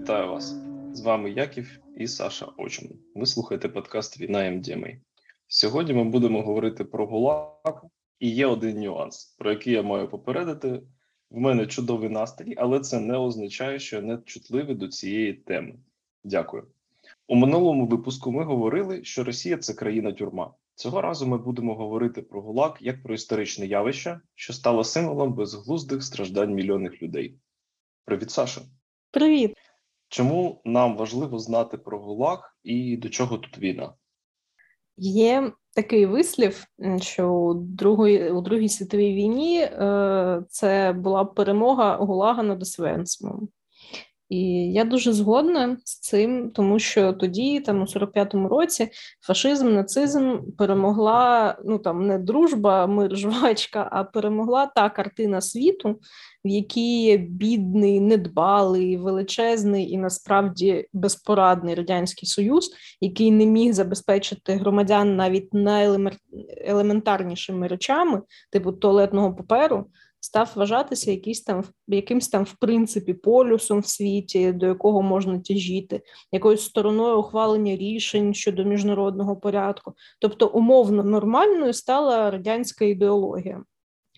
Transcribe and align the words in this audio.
Вітаю 0.00 0.28
вас! 0.28 0.56
З 0.92 1.00
вами 1.00 1.30
Яків 1.30 1.80
і 1.96 2.06
Саша 2.06 2.46
Очман. 2.56 2.92
Ви 3.14 3.26
слухаєте 3.26 3.68
подкаст 3.68 4.20
Війна 4.20 4.50
МДМА. 4.50 4.88
Сьогодні 5.48 5.94
ми 5.94 6.04
будемо 6.04 6.42
говорити 6.42 6.84
про 6.84 7.06
ГУЛАГ, 7.06 7.84
і 8.18 8.30
є 8.30 8.46
один 8.46 8.80
нюанс, 8.80 9.36
про 9.38 9.50
який 9.50 9.72
я 9.72 9.82
маю 9.82 10.08
попередити. 10.08 10.82
В 11.30 11.38
мене 11.38 11.66
чудовий 11.66 12.08
настрій, 12.08 12.54
але 12.56 12.80
це 12.80 13.00
не 13.00 13.16
означає, 13.16 13.78
що 13.78 13.96
я 13.96 14.02
не 14.02 14.18
чутливий 14.24 14.74
до 14.74 14.88
цієї 14.88 15.32
теми. 15.32 15.74
Дякую. 16.24 16.66
У 17.28 17.36
минулому 17.36 17.86
випуску 17.86 18.32
ми 18.32 18.44
говорили, 18.44 19.04
що 19.04 19.24
Росія 19.24 19.56
це 19.56 19.74
країна-тюрма. 19.74 20.54
Цього 20.74 21.00
разу 21.00 21.26
ми 21.26 21.38
будемо 21.38 21.74
говорити 21.74 22.22
про 22.22 22.42
ГУЛАГ 22.42 22.76
як 22.80 23.02
про 23.02 23.14
історичне 23.14 23.66
явище, 23.66 24.20
що 24.34 24.52
стало 24.52 24.84
символом 24.84 25.32
безглуздих 25.32 26.02
страждань 26.02 26.54
мільйонних 26.54 27.02
людей. 27.02 27.38
Привіт, 28.04 28.30
Саша. 28.30 28.60
Привіт. 29.10 29.56
Чому 30.10 30.60
нам 30.64 30.96
важливо 30.96 31.38
знати 31.38 31.78
про 31.78 31.98
ГУЛАГ 31.98 32.56
і 32.62 32.96
до 32.96 33.08
чого 33.08 33.38
тут 33.38 33.58
війна? 33.58 33.94
Є 34.96 35.52
такий 35.74 36.06
вислів, 36.06 36.64
що 37.00 37.28
у 37.28 37.54
Другої 37.54 38.30
у 38.30 38.40
Другій 38.40 38.68
світовій 38.68 39.14
війні 39.14 39.60
е, 39.60 40.42
це 40.48 40.92
була 40.92 41.24
перемога 41.24 41.96
ГУЛАГа 41.96 42.42
над 42.42 42.62
Освенцимом. 42.62 43.48
І 44.30 44.72
я 44.72 44.84
дуже 44.84 45.12
згодна 45.12 45.76
з 45.84 45.98
цим, 45.98 46.50
тому 46.50 46.78
що 46.78 47.12
тоді, 47.12 47.60
там 47.60 47.82
у 47.82 47.84
45-му 47.84 48.48
році, 48.48 48.88
фашизм, 49.26 49.74
нацизм 49.74 50.38
перемогла 50.58 51.56
ну 51.64 51.78
там 51.78 52.06
не 52.06 52.18
дружба, 52.18 52.86
мир, 52.86 53.16
жвачка, 53.16 53.88
а 53.92 54.04
перемогла 54.04 54.66
та 54.66 54.90
картина 54.90 55.40
світу, 55.40 56.00
в 56.44 56.48
якій 56.48 57.18
бідний, 57.18 58.00
недбалий, 58.00 58.96
величезний 58.96 59.90
і 59.90 59.98
насправді 59.98 60.88
безпорадний 60.92 61.74
радянський 61.74 62.28
союз, 62.28 62.70
який 63.00 63.30
не 63.30 63.46
міг 63.46 63.72
забезпечити 63.72 64.52
громадян 64.52 65.16
навіть 65.16 65.54
найелементарнішими 65.54 67.66
речами, 67.66 68.22
типу 68.50 68.72
туалетного 68.72 69.34
паперу 69.34 69.86
став 70.20 70.52
вважатися 70.54 71.10
якийсь 71.10 71.42
там 71.42 71.64
якимсь 71.88 72.28
там 72.28 72.44
в 72.44 72.54
принципі 72.60 73.14
полюсом 73.14 73.80
в 73.80 73.86
світі, 73.86 74.52
до 74.52 74.66
якого 74.66 75.02
можна 75.02 75.38
тяжіти, 75.38 76.02
якоюсь 76.32 76.64
стороною 76.64 77.18
ухвалення 77.18 77.76
рішень 77.76 78.34
щодо 78.34 78.64
міжнародного 78.64 79.36
порядку. 79.36 79.94
Тобто, 80.20 80.46
умовно 80.46 81.04
нормальною 81.04 81.72
стала 81.72 82.30
радянська 82.30 82.84
ідеологія. 82.84 83.62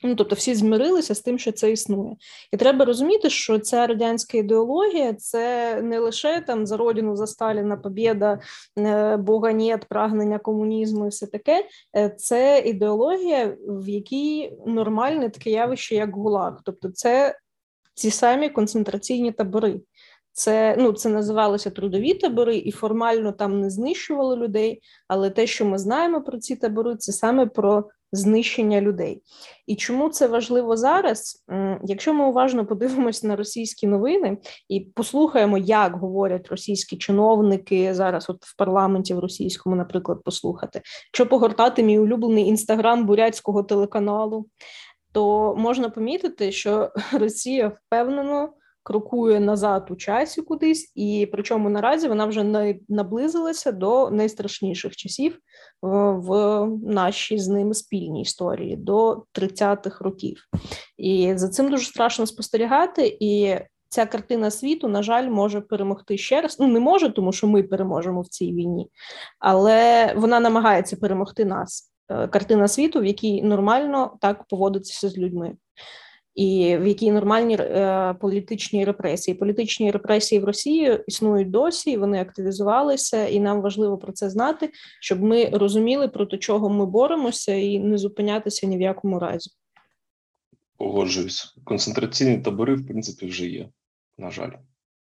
Ну, 0.02 0.14
тобто 0.14 0.34
всі 0.34 0.54
змирилися 0.54 1.14
з 1.14 1.20
тим, 1.20 1.38
що 1.38 1.52
це 1.52 1.72
існує, 1.72 2.16
і 2.52 2.56
треба 2.56 2.84
розуміти, 2.84 3.30
що 3.30 3.58
ця 3.58 3.86
радянська 3.86 4.38
ідеологія 4.38 5.14
це 5.14 5.76
не 5.82 5.98
лише 5.98 6.40
там 6.40 6.66
за 6.66 6.76
родину 6.76 7.16
за 7.16 7.26
Сталіна, 7.26 7.76
побєда, 7.76 8.40
е, 8.78 9.16
Бога 9.16 9.52
нет, 9.52 9.84
прагнення 9.88 10.38
комунізму, 10.38 11.06
і 11.06 11.08
все 11.08 11.26
таке. 11.26 11.64
Е, 11.96 12.08
це 12.08 12.62
ідеологія, 12.66 13.56
в 13.68 13.88
якій 13.88 14.52
нормальне 14.66 15.30
таке 15.30 15.50
явище, 15.50 15.94
як 15.94 16.16
ГУЛАГ. 16.16 16.60
Тобто, 16.64 16.90
це 16.90 17.38
ці 17.94 18.10
самі 18.10 18.48
концентраційні 18.48 19.32
табори. 19.32 19.80
Це 20.32 20.76
ну 20.78 20.92
це 20.92 21.08
називалося 21.08 21.70
трудові 21.70 22.14
табори, 22.14 22.56
і 22.56 22.70
формально 22.70 23.32
там 23.32 23.60
не 23.60 23.70
знищували 23.70 24.36
людей. 24.36 24.82
Але 25.08 25.30
те, 25.30 25.46
що 25.46 25.64
ми 25.64 25.78
знаємо 25.78 26.22
про 26.22 26.38
ці 26.38 26.56
табори, 26.56 26.96
це 26.96 27.12
саме 27.12 27.46
про 27.46 27.88
знищення 28.12 28.80
людей. 28.80 29.22
І 29.66 29.76
чому 29.76 30.08
це 30.08 30.26
важливо 30.26 30.76
зараз? 30.76 31.44
Якщо 31.84 32.14
ми 32.14 32.28
уважно 32.28 32.66
подивимося 32.66 33.26
на 33.26 33.36
російські 33.36 33.86
новини 33.86 34.38
і 34.68 34.80
послухаємо, 34.80 35.58
як 35.58 35.96
говорять 35.96 36.48
російські 36.48 36.96
чиновники 36.96 37.94
зараз, 37.94 38.30
от 38.30 38.44
в 38.44 38.56
парламенті 38.56 39.14
в 39.14 39.18
російському, 39.18 39.76
наприклад, 39.76 40.18
послухати, 40.24 40.82
що 41.12 41.26
погортати 41.26 41.82
мій 41.82 41.98
улюблений 41.98 42.46
інстаграм 42.46 43.06
бурятського 43.06 43.62
телеканалу, 43.62 44.46
то 45.12 45.54
можна 45.58 45.90
помітити, 45.90 46.52
що 46.52 46.90
Росія 47.12 47.68
впевнено 47.68 48.52
крокує 48.82 49.40
назад 49.40 49.88
у 49.90 49.96
часі 49.96 50.42
кудись, 50.42 50.92
і 50.94 51.28
причому 51.32 51.70
наразі 51.70 52.08
вона 52.08 52.26
вже 52.26 52.44
не 52.44 52.74
наблизилася 52.88 53.72
до 53.72 54.10
найстрашніших 54.10 54.96
часів 54.96 55.38
в 55.82 56.66
нашій 56.82 57.38
з 57.38 57.48
ними 57.48 57.74
спільній 57.74 58.22
історії 58.22 58.76
до 58.76 59.24
30-х 59.34 60.04
років. 60.04 60.44
І 60.96 61.32
за 61.36 61.48
цим 61.48 61.70
дуже 61.70 61.84
страшно 61.84 62.26
спостерігати. 62.26 63.16
І 63.20 63.56
ця 63.88 64.06
картина 64.06 64.50
світу, 64.50 64.88
на 64.88 65.02
жаль, 65.02 65.28
може 65.28 65.60
перемогти 65.60 66.18
ще 66.18 66.40
раз. 66.40 66.56
Ну 66.60 66.68
не 66.68 66.80
може, 66.80 67.10
тому 67.10 67.32
що 67.32 67.46
ми 67.46 67.62
переможемо 67.62 68.20
в 68.20 68.28
цій 68.28 68.52
війні, 68.52 68.90
але 69.38 70.12
вона 70.16 70.40
намагається 70.40 70.96
перемогти 70.96 71.44
нас. 71.44 71.92
Е, 72.08 72.28
картина 72.28 72.68
світу, 72.68 73.00
в 73.00 73.04
якій 73.04 73.42
нормально 73.42 74.16
так 74.20 74.44
поводиться 74.48 75.08
з 75.08 75.18
людьми 75.18 75.56
і 76.34 76.76
в 76.76 76.86
якій 76.86 77.10
нормальні 77.10 77.56
е, 77.60 78.14
політичні 78.20 78.84
репресії. 78.84 79.34
Політичні 79.34 79.90
репресії 79.90 80.40
в 80.40 80.44
Росії 80.44 81.00
існують 81.06 81.50
досі, 81.50 81.96
вони 81.96 82.20
активізувалися, 82.20 83.26
і 83.26 83.40
нам 83.40 83.60
важливо 83.60 83.98
про 83.98 84.12
це 84.12 84.30
знати, 84.30 84.70
щоб 85.00 85.22
ми 85.22 85.44
розуміли 85.48 86.08
проти 86.08 86.38
чого 86.38 86.70
ми 86.70 86.86
боремося, 86.86 87.54
і 87.54 87.78
не 87.78 87.98
зупинятися 87.98 88.66
ні 88.66 88.78
в 88.78 88.80
якому 88.80 89.18
разі. 89.18 89.50
Погоджуюсь, 90.76 91.56
концентраційні 91.64 92.38
табори, 92.38 92.74
в 92.74 92.86
принципі, 92.86 93.26
вже 93.26 93.46
є. 93.46 93.68
На 94.18 94.30
жаль, 94.30 94.50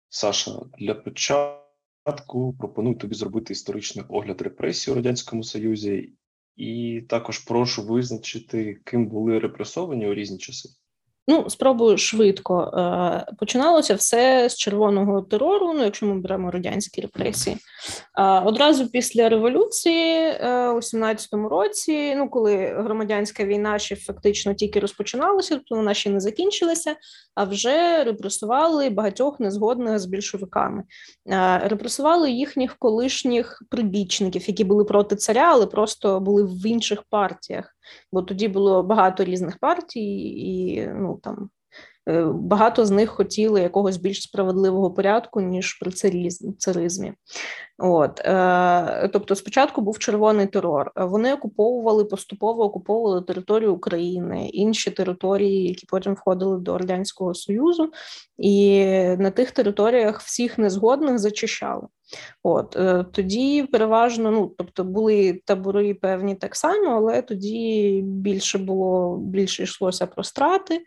Саша, 0.08 0.52
для 0.78 0.94
початку 0.94 2.54
пропоную 2.58 2.96
тобі 2.96 3.14
зробити 3.14 3.52
історичний 3.52 4.04
огляд 4.08 4.42
репресій 4.42 4.90
у 4.90 4.94
радянському 4.94 5.42
союзі, 5.42 6.12
і 6.56 7.02
також 7.08 7.38
прошу 7.38 7.82
визначити, 7.82 8.80
ким 8.84 9.06
були 9.06 9.38
репресовані 9.38 10.08
у 10.08 10.14
різні 10.14 10.38
часи. 10.38 10.68
Ну, 11.30 11.50
спробую 11.50 11.98
швидко. 11.98 12.60
Е, 12.62 13.32
починалося 13.38 13.94
все 13.94 14.48
з 14.48 14.56
червоного 14.56 15.22
терору. 15.22 15.72
Ну, 15.74 15.84
якщо 15.84 16.06
ми 16.06 16.20
беремо 16.20 16.50
радянські 16.50 17.00
репресії. 17.00 17.56
Одразу 18.44 18.88
після 18.90 19.28
революції 19.28 20.14
е, 20.14 20.68
у 20.68 20.76
17-му 20.76 21.48
році, 21.48 22.14
ну 22.16 22.28
коли 22.28 22.56
громадянська 22.56 23.44
війна 23.44 23.78
ще 23.78 23.96
фактично 23.96 24.54
тільки 24.54 24.80
розпочиналася, 24.80 25.56
то 25.56 25.74
вона 25.74 25.94
ще 25.94 26.10
не 26.10 26.20
закінчилася, 26.20 26.96
а 27.34 27.44
вже 27.44 28.04
репресували 28.04 28.90
багатьох 28.90 29.40
незгодних 29.40 29.98
з 29.98 30.06
більшовиками. 30.06 30.82
Репресували 31.62 32.30
їхніх 32.30 32.76
колишніх 32.78 33.62
прибічників, 33.70 34.48
які 34.48 34.64
були 34.64 34.84
проти 34.84 35.16
царя, 35.16 35.50
але 35.52 35.66
просто 35.66 36.20
були 36.20 36.44
в 36.44 36.66
інших 36.66 37.02
партіях 37.10 37.74
бо 38.12 38.22
тоді 38.22 38.48
було 38.48 38.82
багато 38.82 39.24
різних 39.24 39.58
партій, 39.58 40.20
і 40.28 40.86
ну 40.86 41.20
там 41.22 41.50
багато 42.34 42.86
з 42.86 42.90
них 42.90 43.10
хотіли 43.10 43.60
якогось 43.60 43.96
більш 43.96 44.22
справедливого 44.22 44.90
порядку, 44.90 45.40
ніж 45.40 45.74
при 45.74 45.90
царизмі. 46.58 47.12
От, 47.78 48.20
е, 48.20 49.08
Тобто, 49.12 49.34
спочатку 49.34 49.80
був 49.80 49.98
червоний 49.98 50.46
терор. 50.46 50.92
Вони 50.96 51.34
окуповували 51.34 52.04
поступово 52.04 52.64
окуповували 52.64 53.22
територію 53.22 53.74
України, 53.74 54.48
інші 54.48 54.90
території, 54.90 55.68
які 55.68 55.86
потім 55.86 56.14
входили 56.14 56.58
до 56.58 56.78
радянського 56.78 57.34
союзу, 57.34 57.92
і 58.38 58.84
на 59.18 59.30
тих 59.30 59.50
територіях 59.50 60.20
всіх 60.20 60.58
незгодних 60.58 61.18
зачищали. 61.18 61.86
От 62.42 62.76
е, 62.76 63.04
тоді 63.12 63.62
переважно, 63.62 64.30
ну 64.30 64.54
тобто 64.58 64.84
були 64.84 65.40
табори 65.44 65.94
певні 65.94 66.34
так 66.34 66.56
само, 66.56 66.90
але 66.90 67.22
тоді 67.22 68.00
більше 68.04 68.58
було 68.58 69.16
більше 69.16 69.62
йшлося 69.62 70.06
про 70.06 70.24
страти. 70.24 70.84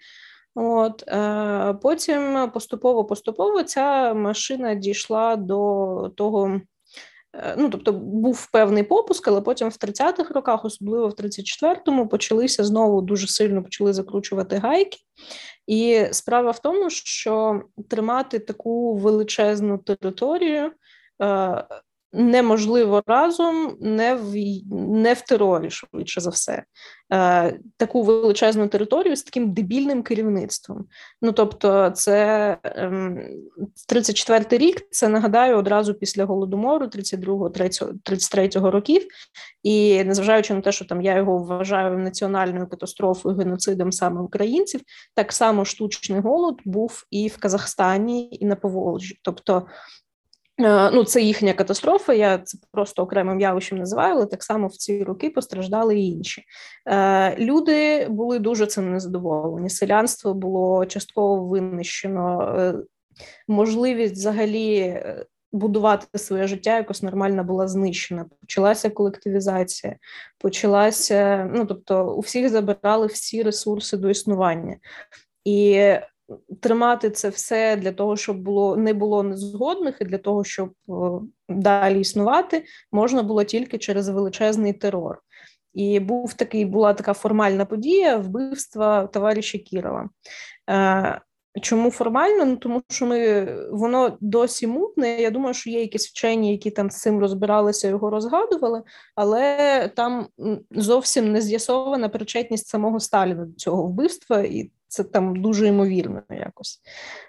От 0.56 1.04
е, 1.08 1.74
потім 1.82 2.52
поступово-поступово 2.54 3.64
ця 3.64 4.14
машина 4.14 4.76
дійшла 4.76 5.36
до 5.36 6.12
того. 6.18 6.62
Е, 7.34 7.56
ну, 7.58 7.70
тобто 7.70 7.92
був 7.94 8.52
певний 8.52 8.84
попуск, 8.84 9.28
але 9.28 9.42
потім 9.42 9.70
в 9.70 9.74
30-х 9.74 10.34
роках, 10.34 10.66
особливо 10.66 11.08
в 11.08 11.12
34-му, 11.14 12.08
почалися 12.08 12.64
знову 12.64 13.02
дуже 13.02 13.28
сильно 13.28 13.64
почали 13.64 13.94
закручувати 13.94 14.58
гайки. 14.58 14.98
І 15.68 16.06
справа 16.12 16.52
в 16.52 16.60
тому, 16.60 16.90
що 16.90 17.62
тримати 17.90 18.40
таку 18.40 18.96
величезну 18.96 19.78
територію 19.78 20.72
Е, 21.22 21.64
неможливо 22.14 23.04
разом 23.08 23.78
не 23.80 24.16
в 24.16 24.36
не 24.72 25.14
в 25.14 25.22
терорі, 25.22 25.70
швидше 25.70 26.22
за 26.22 26.30
все, 26.30 26.64
е, 27.14 27.60
таку 27.78 28.04
величезну 28.04 28.68
територію 28.68 29.16
з 29.16 29.24
таким 29.24 29.54
дебільним 29.54 30.04
керівництвом. 30.04 30.86
Ну 31.22 31.32
тобто, 31.32 31.90
це 31.90 32.58
е, 32.64 32.92
34-й 33.94 34.58
рік, 34.58 34.88
це 34.92 35.08
нагадаю 35.08 35.58
одразу 35.58 35.94
після 35.94 36.26
голодомору, 36.26 36.86
32-го, 36.86 37.50
33-го 37.50 38.72
років, 38.72 39.08
і 39.64 40.04
незважаючи 40.04 40.54
на 40.54 40.62
те, 40.62 40.72
що 40.72 40.86
там 40.86 41.02
я 41.02 41.18
його 41.18 41.38
вважаю 41.38 41.98
національною 41.98 42.68
катастрофою, 42.68 43.38
геноцидом 43.38 43.92
саме 43.92 44.22
українців, 44.22 44.82
так 45.16 45.34
само 45.34 45.66
штучний 45.66 46.20
голод 46.20 46.60
був 46.66 47.04
і 47.12 47.28
в 47.28 47.38
Казахстані, 47.38 48.30
і 48.32 48.46
на 48.46 48.56
Поволжі. 48.56 49.20
Тобто 49.22 49.68
ну, 50.94 51.04
це 51.04 51.22
їхня 51.22 51.54
катастрофа. 51.54 52.14
Я 52.14 52.38
це 52.38 52.58
просто 52.72 53.04
окремим 53.04 53.40
явищем 53.40 53.78
називаю, 53.78 54.16
але 54.16 54.26
так 54.26 54.44
само 54.44 54.68
в 54.68 54.76
ці 54.76 55.04
роки 55.04 55.30
постраждали 55.30 56.00
і 56.00 56.08
інші. 56.08 56.44
Е, 56.88 57.36
люди 57.36 58.08
були 58.10 58.40
дуже 58.40 58.66
цим 58.66 58.92
незадоволені. 58.92 59.70
Селянство 59.70 60.34
було 60.34 60.86
частково 60.86 61.46
винищено. 61.46 62.56
Е, 62.58 62.74
можливість 63.48 64.14
взагалі 64.14 65.04
будувати 65.52 66.20
своє 66.20 66.48
життя 66.48 66.78
якось 66.78 67.04
нормально 67.04 67.44
була 67.44 67.68
знищена. 67.68 68.26
Почалася 68.42 68.90
колективізація, 68.90 69.96
почалася. 70.38 71.50
Ну 71.54 71.66
тобто, 71.66 72.14
у 72.16 72.20
всіх 72.20 72.50
забирали 72.50 73.08
всі 73.08 73.44
ресурси 73.44 73.98
до 73.98 74.10
існування. 74.10 74.78
І 75.46 75.90
тримати 76.62 77.10
це 77.10 77.30
все 77.30 77.76
для 77.76 77.92
того, 77.92 78.18
щоб 78.18 78.42
було 78.42 78.76
не 78.78 78.94
було 78.94 79.24
незгодних, 79.24 79.98
і 80.02 80.06
для 80.06 80.18
того, 80.18 80.44
щоб 80.44 80.74
далі 81.50 82.00
існувати, 82.00 82.64
можна 82.92 83.24
було 83.24 83.44
тільки 83.44 83.78
через 83.78 84.10
величезний 84.10 84.74
терор. 84.74 85.22
І 85.74 86.00
був 86.00 86.34
такий, 86.34 86.66
була 86.66 86.94
така 86.94 87.14
формальна 87.14 87.66
подія 87.66 88.18
вбивства 88.18 89.08
товариша 89.08 89.58
Кірова. 89.58 90.10
Е, 90.70 91.22
чому 91.62 91.92
формально? 91.92 92.46
Ну 92.46 92.56
тому 92.56 92.82
що 92.90 93.06
ми 93.06 93.48
воно 93.72 94.18
досі 94.22 94.68
мутне. 94.68 95.22
Я 95.22 95.32
думаю, 95.32 95.54
що 95.54 95.70
є 95.70 95.82
якісь 95.82 96.08
вчені, 96.08 96.52
які 96.52 96.72
там 96.72 96.92
з 96.92 97.02
цим 97.02 97.20
розбиралися, 97.20 97.88
його 97.88 98.10
розгадували, 98.10 98.84
але 99.16 99.88
там 99.96 100.28
зовсім 100.72 101.32
не 101.32 101.42
з'ясована 101.42 102.10
причетність 102.10 102.68
самого 102.68 103.00
Сталіна 103.00 103.46
до 103.46 103.54
цього 103.54 103.84
вбивства, 103.84 104.42
і 104.42 104.72
це 104.92 105.04
там 105.04 105.36
дуже 105.36 105.68
ймовірно 105.68 106.22
якось. 106.30 106.82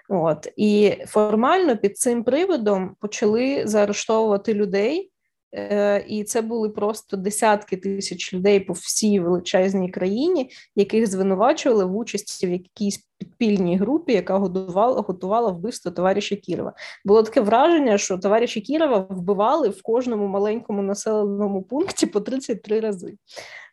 От 0.09 0.47
І 0.55 0.93
формально 1.07 1.77
під 1.77 1.97
цим 1.97 2.23
приводом 2.23 2.95
почали 2.99 3.67
заарештовувати 3.67 4.53
людей, 4.53 5.11
е, 5.55 6.05
і 6.07 6.23
це 6.23 6.41
були 6.41 6.69
просто 6.69 7.17
десятки 7.17 7.77
тисяч 7.77 8.33
людей 8.33 8.59
по 8.59 8.73
всій 8.73 9.19
величезній 9.19 9.89
країні, 9.89 10.49
яких 10.75 11.07
звинувачували 11.07 11.85
в 11.85 11.97
участі 11.97 12.47
в 12.47 12.51
якійсь 12.51 13.07
підпільній 13.17 13.77
групі, 13.77 14.13
яка 14.13 14.37
готувала 14.37 15.01
готувала 15.01 15.51
вбивство 15.51 15.91
товариша 15.91 16.35
Кірова. 16.35 16.73
Було 17.05 17.23
таке 17.23 17.41
враження, 17.41 17.97
що 17.97 18.17
товариша 18.17 18.59
Кірова 18.59 19.07
вбивали 19.09 19.69
в 19.69 19.81
кожному 19.81 20.27
маленькому 20.27 20.81
населеному 20.81 21.63
пункті 21.63 22.05
по 22.05 22.21
33 22.21 22.79
рази. 22.79 23.17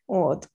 От. 0.07 0.49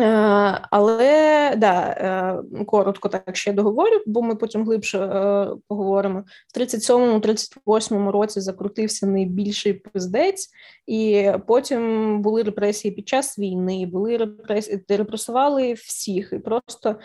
Е, 0.00 0.60
але 0.70 1.54
да, 1.56 1.82
е, 1.82 2.64
коротко 2.64 3.08
так 3.08 3.36
ще 3.36 3.52
договорю, 3.52 4.00
бо 4.06 4.22
ми 4.22 4.34
потім 4.34 4.64
глибше 4.64 4.98
е, 4.98 5.48
поговоримо. 5.68 6.24
В 6.54 6.58
37-38 6.58 8.10
році 8.10 8.40
закрутився 8.40 9.06
найбільший 9.06 9.72
пиздець, 9.72 10.50
і 10.86 11.30
потім 11.46 12.22
були 12.22 12.42
репресії 12.42 12.94
під 12.94 13.08
час 13.08 13.38
війни, 13.38 13.86
були 13.86 14.16
репресії, 14.16 14.84
репресували 14.88 15.72
всіх, 15.72 16.32
і 16.32 16.38
просто 16.38 16.96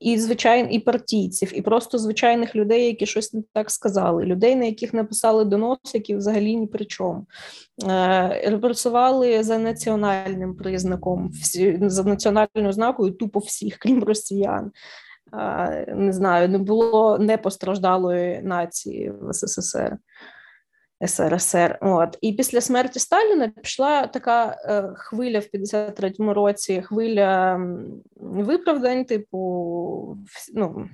і 0.00 0.18
звичайно, 0.18 0.68
і 0.70 0.78
партійців, 0.78 1.58
і 1.58 1.62
просто 1.62 1.98
звичайних 1.98 2.56
людей, 2.56 2.86
які 2.86 3.06
щось 3.06 3.34
не 3.34 3.42
так 3.52 3.70
сказали, 3.70 4.24
людей, 4.24 4.56
на 4.56 4.64
яких 4.64 4.94
написали 4.94 5.44
донос, 5.44 5.78
які 5.94 6.16
взагалі 6.16 6.56
ні 6.56 6.66
при 6.66 6.84
чому. 6.84 7.26
Репресували 8.44 9.42
за 9.42 9.58
національним 9.58 10.54
признаком, 10.54 11.30
за 11.80 12.04
національним 12.04 12.37
національною 12.40 12.72
знакою 12.72 13.12
тупо 13.12 13.38
всіх, 13.38 13.76
крім 13.80 14.04
росіян. 14.04 14.72
Не 15.88 16.12
знаю, 16.12 16.48
не 16.48 16.58
було 16.58 17.18
непостраждалої 17.18 18.42
нації 18.42 19.12
в 19.20 19.32
СССР. 19.32 19.96
СРСР. 21.06 21.78
От. 21.80 22.18
І 22.20 22.32
після 22.32 22.60
смерті 22.60 22.98
Сталіна 22.98 23.48
пішла 23.48 24.06
така 24.06 24.56
е, 24.64 24.94
хвиля 24.96 25.38
в 25.38 25.46
53-му 25.54 26.34
році, 26.34 26.82
хвиля 26.82 27.60
виправдань, 28.16 29.04
типу, 29.04 30.18
ну, 30.54 30.88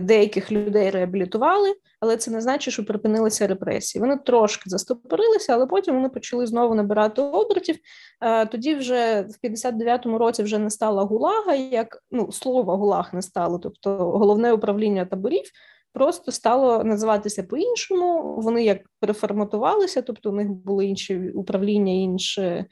деяких 0.00 0.52
людей 0.52 0.90
реабілітували, 0.90 1.74
але 2.00 2.16
це 2.16 2.30
не 2.30 2.40
значить, 2.40 2.72
що 2.72 2.84
припинилися 2.84 3.46
репресії. 3.46 4.00
Вони 4.00 4.16
трошки 4.16 4.70
застопорилися, 4.70 5.54
але 5.54 5.66
потім 5.66 5.94
вони 5.94 6.08
почали 6.08 6.46
знову 6.46 6.74
набирати 6.74 7.22
обертів. 7.22 7.76
Е, 8.20 8.46
тоді 8.46 8.74
вже 8.74 9.22
в 9.22 9.46
59-му 9.46 10.18
році 10.18 10.42
вже 10.42 10.58
не 10.58 10.70
стала 10.70 11.02
гулага, 11.02 11.54
як 11.54 11.98
ну 12.10 12.32
слова 12.32 12.76
гулаг 12.76 13.10
не 13.12 13.22
стало, 13.22 13.58
тобто 13.58 13.96
головне 13.96 14.52
управління 14.52 15.04
таборів. 15.04 15.44
Просто 15.92 16.32
стало 16.32 16.84
називатися 16.84 17.42
по-іншому. 17.42 18.34
Вони 18.38 18.64
як 18.64 18.78
переформатувалися, 19.00 20.02
тобто 20.02 20.30
у 20.30 20.32
них 20.32 20.48
були 20.50 20.86
інші 20.86 21.30
управління, 21.30 21.92
інші 21.92 22.64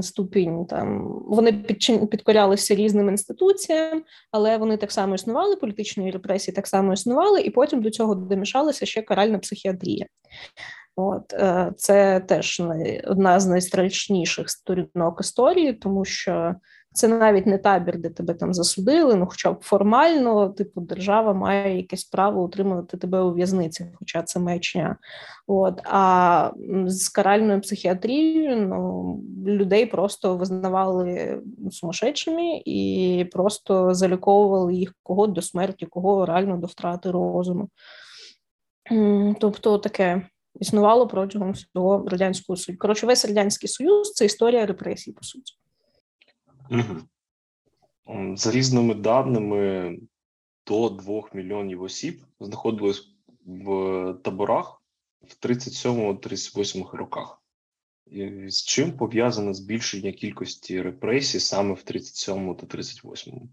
ступінь. 0.00 0.66
Там 0.66 1.08
вони 1.26 1.52
підчин 1.52 2.06
підкорялися 2.06 2.74
різним 2.74 3.08
інституціям, 3.08 4.02
але 4.30 4.58
вони 4.58 4.76
так 4.76 4.92
само 4.92 5.14
існували. 5.14 5.56
Політичні 5.56 6.10
репресії 6.10 6.54
так 6.54 6.66
само 6.66 6.92
існували, 6.92 7.40
і 7.40 7.50
потім 7.50 7.82
до 7.82 7.90
цього 7.90 8.14
домішалася 8.14 8.86
ще 8.86 9.02
каральна 9.02 9.38
психіатрія. 9.38 10.06
От 10.96 11.32
е, 11.32 11.72
це 11.76 12.20
теж 12.20 12.62
одна 13.04 13.40
з 13.40 13.46
найстрашніших 13.46 14.50
сторінок 14.50 15.20
історії, 15.20 15.72
тому 15.72 16.04
що 16.04 16.54
це 16.92 17.08
навіть 17.08 17.46
не 17.46 17.58
табір, 17.58 17.98
де 17.98 18.10
тебе 18.10 18.34
там 18.34 18.54
засудили. 18.54 19.14
Ну, 19.14 19.26
хоча 19.26 19.52
б 19.52 19.60
формально, 19.60 20.48
типу, 20.48 20.80
держава 20.80 21.32
має 21.32 21.76
якесь 21.76 22.04
право 22.04 22.42
утримувати 22.42 22.96
тебе 22.96 23.20
у 23.20 23.32
в'язниці, 23.32 23.92
хоча 23.94 24.22
це 24.22 24.40
мечня. 24.40 24.96
От 25.46 25.80
а 25.84 26.50
з 26.86 27.08
каральною 27.08 27.60
психіатрією 27.60 28.56
ну, 28.56 29.20
людей 29.46 29.86
просто 29.86 30.36
визнавали 30.36 31.38
сумасшедшими 31.70 32.62
і 32.64 33.26
просто 33.32 33.94
заліковували 33.94 34.74
їх 34.74 34.94
кого 35.02 35.26
до 35.26 35.42
смерті, 35.42 35.86
кого 35.86 36.26
реально 36.26 36.56
до 36.56 36.66
втрати 36.66 37.10
розуму. 37.10 37.68
Тобто 39.40 39.78
таке. 39.78 40.22
Існувало 40.60 41.06
протягом 41.06 41.52
всього 41.52 42.08
радянського 42.08 42.56
союзу. 42.56 42.78
Коротше, 42.78 43.06
весь 43.06 43.24
радянський 43.24 43.68
союз 43.68 44.12
це 44.12 44.24
історія 44.24 44.66
репресій, 44.66 45.12
по 45.12 45.22
суті. 45.22 45.54
За 48.34 48.50
різними 48.50 48.94
даними, 48.94 49.98
до 50.66 50.88
2 50.88 51.22
мільйонів 51.34 51.82
осіб 51.82 52.22
знаходились 52.40 53.08
в 53.46 54.14
таборах 54.22 54.82
в 55.20 55.46
37-38 55.46 56.96
роках. 56.96 57.42
І 58.06 58.48
з 58.48 58.64
чим 58.64 58.96
пов'язане 58.96 59.54
збільшення 59.54 60.12
кількості 60.12 60.82
репресій 60.82 61.40
саме 61.40 61.74
в 61.74 61.82
37 61.82 62.54
та 62.54 62.66
38? 62.66 63.50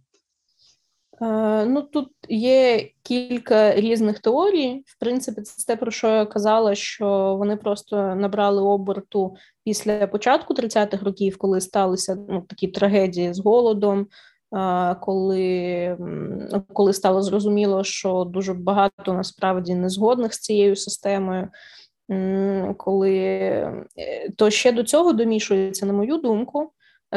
Е, 1.21 1.65
ну 1.65 1.81
тут 1.81 2.09
є 2.29 2.89
кілька 3.03 3.75
різних 3.75 4.19
теорій. 4.19 4.83
В 4.85 4.99
принципі, 4.99 5.41
це 5.41 5.65
те, 5.67 5.75
про 5.75 5.91
що 5.91 6.07
я 6.07 6.25
казала, 6.25 6.75
що 6.75 7.35
вони 7.39 7.57
просто 7.57 8.15
набрали 8.15 8.61
оберту 8.61 9.35
після 9.63 10.07
початку 10.07 10.53
30-х 10.53 11.05
років, 11.05 11.37
коли 11.37 11.61
сталися 11.61 12.17
ну, 12.29 12.41
такі 12.41 12.67
трагедії 12.67 13.33
з 13.33 13.39
голодом. 13.39 14.07
Е, 14.55 14.95
коли 14.95 15.97
коли 16.73 16.93
стало 16.93 17.21
зрозуміло, 17.21 17.83
що 17.83 18.23
дуже 18.23 18.53
багато 18.53 19.13
насправді 19.13 19.75
незгодних 19.75 20.33
з 20.33 20.39
цією 20.39 20.75
системою, 20.75 21.47
коли 22.77 23.17
е, 23.97 24.29
то 24.35 24.49
ще 24.49 24.71
до 24.71 24.83
цього 24.83 25.13
домішується, 25.13 25.85
на 25.85 25.93
мою 25.93 26.17
думку, 26.17 26.71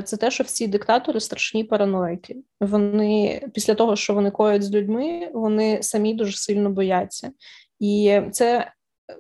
це 0.05 0.17
те, 0.17 0.31
що 0.31 0.45
всі 0.45 0.67
диктатори 0.67 1.21
страшні 1.21 1.65
параноїки. 1.65 2.37
Вони 2.61 3.43
після 3.55 3.75
того, 3.75 3.97
що 3.97 4.15
вони 4.15 4.31
коять 4.31 4.63
з 4.63 4.73
людьми, 4.75 5.31
вони 5.35 5.83
самі 5.83 6.15
дуже 6.15 6.37
сильно 6.37 6.71
бояться. 6.71 7.31
І 7.81 8.21
це 8.33 8.73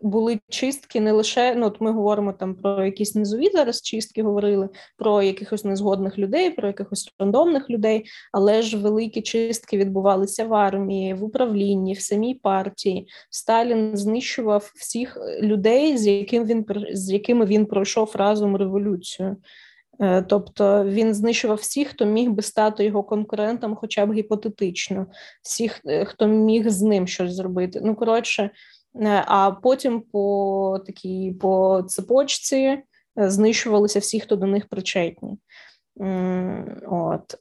були 0.02 0.41
чистки 0.49 1.00
не 1.00 1.12
лише 1.12 1.55
ну, 1.55 1.67
от 1.67 1.81
ми 1.81 1.93
говоримо 1.93 2.33
там 2.33 2.55
про 2.55 2.85
якісь 2.85 3.14
низові 3.14 3.50
зараз 3.52 3.83
чистки, 3.83 4.23
говорили 4.23 4.69
про 4.97 5.23
якихось 5.23 5.64
незгодних 5.64 6.19
людей, 6.19 6.50
про 6.50 6.69
якихось 6.69 7.14
рандомних 7.19 7.71
людей, 7.71 8.05
але 8.33 8.62
ж 8.62 8.79
великі 8.79 9.23
чистки 9.23 9.79
відбувалися 9.79 10.45
в 10.45 10.55
армії, 10.55 11.14
в 11.14 11.25
управлінні, 11.25 11.93
в 11.95 12.00
самій 12.00 12.35
партії. 12.35 13.09
Сталін 13.31 13.97
знищував 13.97 14.73
всіх 14.76 15.19
людей, 15.43 15.99
з 15.99 16.07
яким 16.07 16.45
він 16.45 16.67
з 16.93 17.12
якими 17.12 17.47
він 17.47 17.67
пройшов 17.67 18.12
разом 18.14 18.57
революцію. 18.57 19.37
Е, 20.00 20.22
тобто 20.22 20.84
він 20.84 21.14
знищував 21.14 21.56
всіх, 21.56 21.88
хто 21.88 22.04
міг 22.04 22.30
би 22.30 22.42
стати 22.42 22.84
його 22.84 23.02
конкурентом, 23.02 23.76
хоча 23.76 24.06
б 24.06 24.12
гіпотетично, 24.12 25.06
всіх, 25.42 25.80
е, 25.87 26.04
хто 26.04 26.26
міг 26.26 26.68
з 26.68 26.82
ним 26.82 27.06
щось 27.06 27.34
зробити. 27.34 27.80
Ну 27.84 27.94
коротше, 27.94 28.50
е, 28.94 29.25
а 29.26 29.50
потім 29.50 30.00
по 30.00 30.80
такій 30.87 31.37
по 31.40 31.82
цепочці 31.87 32.78
знищувалися 33.16 33.99
всі, 33.99 34.20
хто 34.20 34.37
до 34.37 34.46
них 34.46 34.68
причетні. 34.68 35.38
От, 36.87 37.38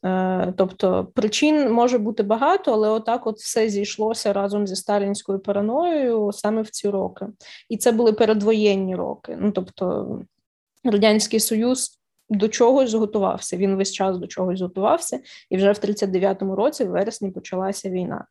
Тобто 0.57 1.07
причин 1.15 1.71
може 1.71 1.97
бути 1.97 2.23
багато, 2.23 2.73
але 2.73 2.89
отак 2.89 3.27
от 3.27 3.37
все 3.37 3.69
зійшлося 3.69 4.33
разом 4.33 4.67
зі 4.67 4.75
сталінською 4.75 5.39
параноєю 5.39 6.31
саме 6.33 6.61
в 6.61 6.69
ці 6.69 6.89
роки. 6.89 7.25
І 7.69 7.77
це 7.77 7.91
були 7.91 8.13
передвоєнні 8.13 8.95
роки. 8.95 9.37
Ну 9.39 9.51
тобто 9.51 10.19
Радянський 10.83 11.39
Союз 11.39 12.00
до 12.31 12.47
чогось 12.47 12.93
готувався. 12.93 13.57
Він 13.57 13.75
весь 13.75 13.91
час 13.91 14.17
до 14.17 14.27
чогось 14.27 14.61
готувався, 14.61 15.21
і 15.49 15.57
вже 15.57 15.71
в 15.71 15.75
39-му 15.75 16.55
році, 16.55 16.83
в 16.83 16.89
вересні, 16.89 17.31
почалася 17.31 17.89
війна. 17.89 18.27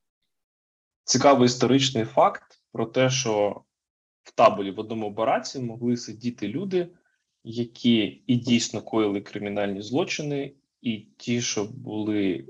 Цікавий 1.05 1.47
історичний 1.47 2.05
факт 2.05 2.63
про 2.73 2.87
те, 2.87 3.11
що 3.11 3.63
в 4.23 4.33
таборі 4.35 4.71
в 4.71 4.81
одному 4.81 5.11
бараці 5.11 5.61
могли 5.61 5.97
сидіти 5.97 6.49
люди, 6.49 6.89
які 7.45 8.23
і 8.27 8.37
дійсно 8.37 8.83
коїли 8.83 9.21
кримінальні 9.21 9.83
злочини, 9.83 10.55
і 10.81 11.07
ті, 11.17 11.41
що 11.41 11.65
були 11.65 12.47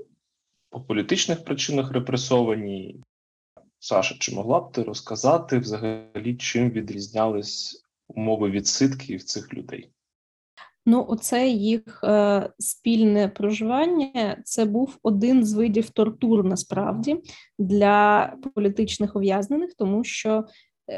по 0.70 0.80
політичних 0.80 1.44
причинах 1.44 1.92
репресовані. 1.92 3.00
Саша, 3.78 4.16
чи 4.18 4.34
могла 4.34 4.60
б 4.60 4.72
ти 4.72 4.82
розказати 4.82 5.58
взагалі, 5.58 6.36
чим 6.36 6.70
відрізнялись 6.70 7.84
умови 8.08 8.50
відсидки 8.50 9.16
в 9.16 9.22
цих 9.22 9.54
людей? 9.54 9.90
Ну, 10.86 11.06
оце 11.08 11.48
їх 11.48 12.00
е, 12.04 12.50
спільне 12.58 13.28
проживання. 13.28 14.42
Це 14.44 14.64
був 14.64 14.98
один 15.02 15.44
з 15.44 15.52
видів 15.52 15.90
тортур 15.90 16.44
насправді 16.44 17.16
для 17.58 18.32
політичних 18.54 19.16
ув'язнених, 19.16 19.74
тому 19.74 20.04
що 20.04 20.44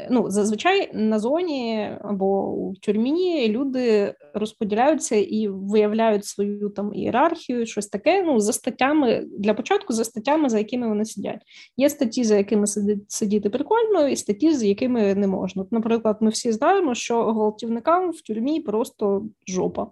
ну 0.09 0.29
зазвичай 0.29 0.89
на 0.93 1.19
зоні 1.19 1.89
або 2.01 2.51
у 2.51 2.75
тюрмі 2.75 3.49
люди 3.49 4.15
розподіляються 4.33 5.15
і 5.15 5.47
виявляють 5.47 6.25
свою 6.25 6.69
там 6.69 6.93
ієрархію, 6.93 7.65
щось 7.65 7.87
таке. 7.87 8.23
Ну 8.23 8.39
за 8.39 8.53
статтями 8.53 9.25
для 9.39 9.53
початку, 9.53 9.93
за 9.93 10.03
статтями, 10.03 10.49
за 10.49 10.57
якими 10.57 10.87
вони 10.87 11.05
сидять. 11.05 11.41
Є 11.77 11.89
статті, 11.89 12.23
за 12.23 12.37
якими 12.37 12.67
сидіти 13.07 13.49
прикольно, 13.49 14.07
і 14.07 14.15
статті, 14.15 14.53
з 14.53 14.63
якими 14.63 15.15
не 15.15 15.27
можна. 15.27 15.65
Наприклад, 15.71 16.17
ми 16.21 16.29
всі 16.29 16.51
знаємо, 16.51 16.95
що 16.95 17.23
гвалтівникам 17.23 18.11
в 18.11 18.21
тюрмі 18.21 18.61
просто 18.61 19.25
жопа. 19.47 19.91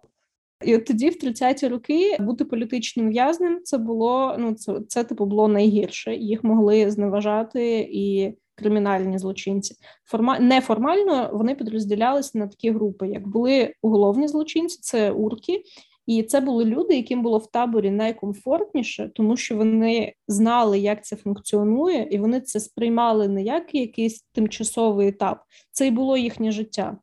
І 0.65 0.75
от 0.75 0.85
тоді, 0.85 1.09
в 1.09 1.13
30-ті 1.13 1.67
роки, 1.67 2.17
бути 2.19 2.45
політичним 2.45 3.09
в'язнем 3.09 3.59
це 3.63 3.77
було 3.77 4.35
ну 4.39 4.53
це, 4.53 4.79
це 4.87 5.03
типу 5.03 5.25
було 5.25 5.47
найгірше. 5.47 6.15
Їх 6.15 6.43
могли 6.43 6.91
зневажати 6.91 7.89
і 7.91 8.33
кримінальні 8.61 9.19
злочинці. 9.19 9.75
Форма 10.05 10.39
неформально 10.39 11.29
вони 11.33 11.55
підрозділялися 11.55 12.37
на 12.37 12.47
такі 12.47 12.71
групи, 12.71 13.07
як 13.07 13.27
були 13.27 13.73
уголовні 13.81 14.27
злочинці, 14.27 14.79
це 14.81 15.11
урки. 15.11 15.63
І 16.05 16.23
це 16.23 16.39
були 16.39 16.65
люди, 16.65 16.95
яким 16.95 17.21
було 17.21 17.37
в 17.37 17.51
таборі 17.51 17.91
найкомфортніше, 17.91 19.11
тому 19.15 19.37
що 19.37 19.57
вони 19.57 20.13
знали, 20.27 20.79
як 20.79 21.05
це 21.05 21.15
функціонує, 21.15 22.07
і 22.11 22.17
вони 22.17 22.41
це 22.41 22.59
сприймали 22.59 23.27
не 23.27 23.43
як 23.43 23.75
якийсь 23.75 24.21
тимчасовий 24.33 25.07
етап. 25.07 25.43
Це 25.71 25.87
й 25.87 25.91
було 25.91 26.17
їхнє 26.17 26.51
життя. 26.51 26.97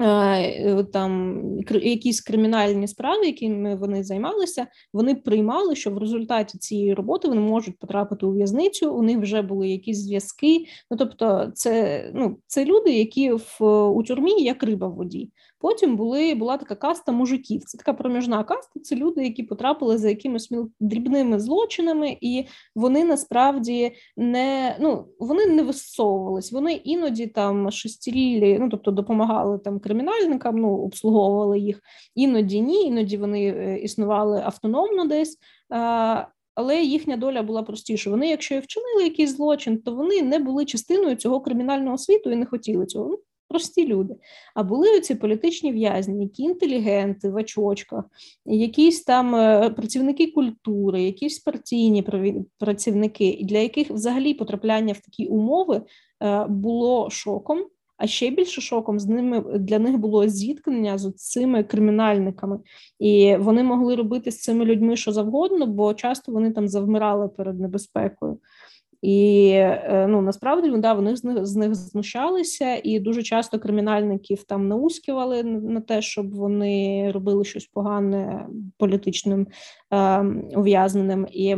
Е, 0.00 0.84
там 0.84 1.42
якісь 1.82 2.20
кримінальні 2.20 2.88
справи, 2.88 3.26
якими 3.26 3.76
вони 3.76 4.04
займалися, 4.04 4.66
вони 4.92 5.14
приймали, 5.14 5.76
що 5.76 5.90
в 5.90 5.98
результаті 5.98 6.58
цієї 6.58 6.94
роботи 6.94 7.28
вони 7.28 7.40
можуть 7.40 7.78
потрапити 7.78 8.26
у 8.26 8.32
в'язницю. 8.32 8.94
У 8.94 9.02
них 9.02 9.18
вже 9.18 9.42
були 9.42 9.68
якісь 9.68 9.98
зв'язки. 9.98 10.66
Ну 10.90 10.96
тобто, 10.96 11.50
це 11.54 12.02
ну 12.14 12.36
це 12.46 12.64
люди, 12.64 12.90
які 12.90 13.32
в 13.32 13.64
у 13.88 14.02
тюрмі 14.02 14.42
як 14.42 14.62
риба 14.62 14.88
в 14.88 14.94
воді. 14.94 15.30
Потім 15.60 15.96
були 15.96 16.34
була 16.34 16.56
така 16.56 16.74
каста 16.74 17.12
мужиків. 17.12 17.62
Це 17.64 17.78
така 17.78 17.92
проміжна 17.92 18.44
каста. 18.44 18.80
Це 18.80 18.96
люди, 18.96 19.24
які 19.24 19.42
потрапили 19.42 19.98
за 19.98 20.08
якимись 20.08 20.52
дрібними 20.80 21.40
злочинами, 21.40 22.16
і 22.20 22.46
вони 22.74 23.04
насправді 23.04 23.92
не 24.16 24.76
ну 24.80 25.08
вони 25.18 25.46
не 25.46 25.62
висовувались. 25.62 26.52
Вони 26.52 26.72
іноді 26.72 27.26
там 27.26 27.70
шестірілі, 27.70 28.58
ну 28.60 28.68
тобто 28.68 28.90
допомагали 28.90 29.58
там 29.58 29.80
кримінальникам, 29.88 30.58
ну 30.58 30.76
обслуговували 30.76 31.58
їх. 31.58 31.80
Іноді 32.14 32.60
ні, 32.60 32.82
іноді 32.82 33.16
вони 33.16 33.46
е, 33.48 33.78
існували 33.78 34.42
автономно 34.44 35.04
десь. 35.04 35.38
Але 36.54 36.82
їхня 36.82 37.16
доля 37.16 37.42
була 37.42 37.62
простіша. 37.62 38.10
Вони, 38.10 38.28
якщо 38.28 38.54
і 38.54 38.58
вчинили 38.58 39.04
якийсь 39.04 39.36
злочин, 39.36 39.78
то 39.78 39.94
вони 39.94 40.22
не 40.22 40.38
були 40.38 40.64
частиною 40.64 41.16
цього 41.16 41.40
кримінального 41.40 41.98
світу 41.98 42.30
і 42.30 42.36
не 42.36 42.46
хотіли 42.46 42.86
цього. 42.86 43.08
Ну, 43.08 43.18
прості 43.48 43.86
люди. 43.86 44.14
А 44.54 44.62
були 44.62 44.98
оці 44.98 45.14
політичні 45.14 45.72
в'язні, 45.72 46.22
які 46.22 46.42
інтелігенти 46.42 47.30
в 47.30 47.34
очочках, 47.34 48.04
якісь 48.44 49.04
там 49.04 49.34
е, 49.34 49.70
працівники 49.70 50.26
культури, 50.26 51.02
якісь 51.02 51.38
партійні 51.38 52.04
працівники, 52.58 53.38
для 53.42 53.58
яких 53.58 53.90
взагалі 53.90 54.34
потрапляння 54.34 54.92
в 54.92 54.98
такі 54.98 55.26
умови 55.26 55.82
е, 56.22 56.44
було 56.48 57.10
шоком. 57.10 57.66
А 57.98 58.06
ще 58.06 58.30
більше 58.30 58.60
шоком 58.60 58.98
з 58.98 59.06
ними 59.06 59.58
для 59.58 59.78
них 59.78 59.98
було 59.98 60.28
зіткнення 60.28 60.98
з 60.98 61.12
цими 61.12 61.64
кримінальниками, 61.64 62.58
і 62.98 63.36
вони 63.36 63.62
могли 63.62 63.94
робити 63.94 64.30
з 64.30 64.40
цими 64.40 64.64
людьми 64.64 64.96
що 64.96 65.12
завгодно, 65.12 65.66
бо 65.66 65.94
часто 65.94 66.32
вони 66.32 66.50
там 66.50 66.68
завмирали 66.68 67.28
перед 67.28 67.60
небезпекою. 67.60 68.38
І 69.02 69.48
е, 69.54 70.06
ну 70.08 70.22
насправді 70.22 70.70
да, 70.70 70.92
вони 70.92 71.16
з 71.16 71.24
них 71.24 71.46
з 71.46 71.56
них 71.56 71.74
знущалися, 71.74 72.80
і 72.84 73.00
дуже 73.00 73.22
часто 73.22 73.58
кримінальників 73.58 74.44
там 74.44 74.68
наускивали 74.68 75.42
на 75.44 75.80
те, 75.80 76.02
щоб 76.02 76.34
вони 76.34 77.10
робили 77.10 77.44
щось 77.44 77.66
погане 77.66 78.46
політичним 78.78 79.46
е, 79.92 80.22
ув'язненим. 80.56 81.26
І 81.30 81.56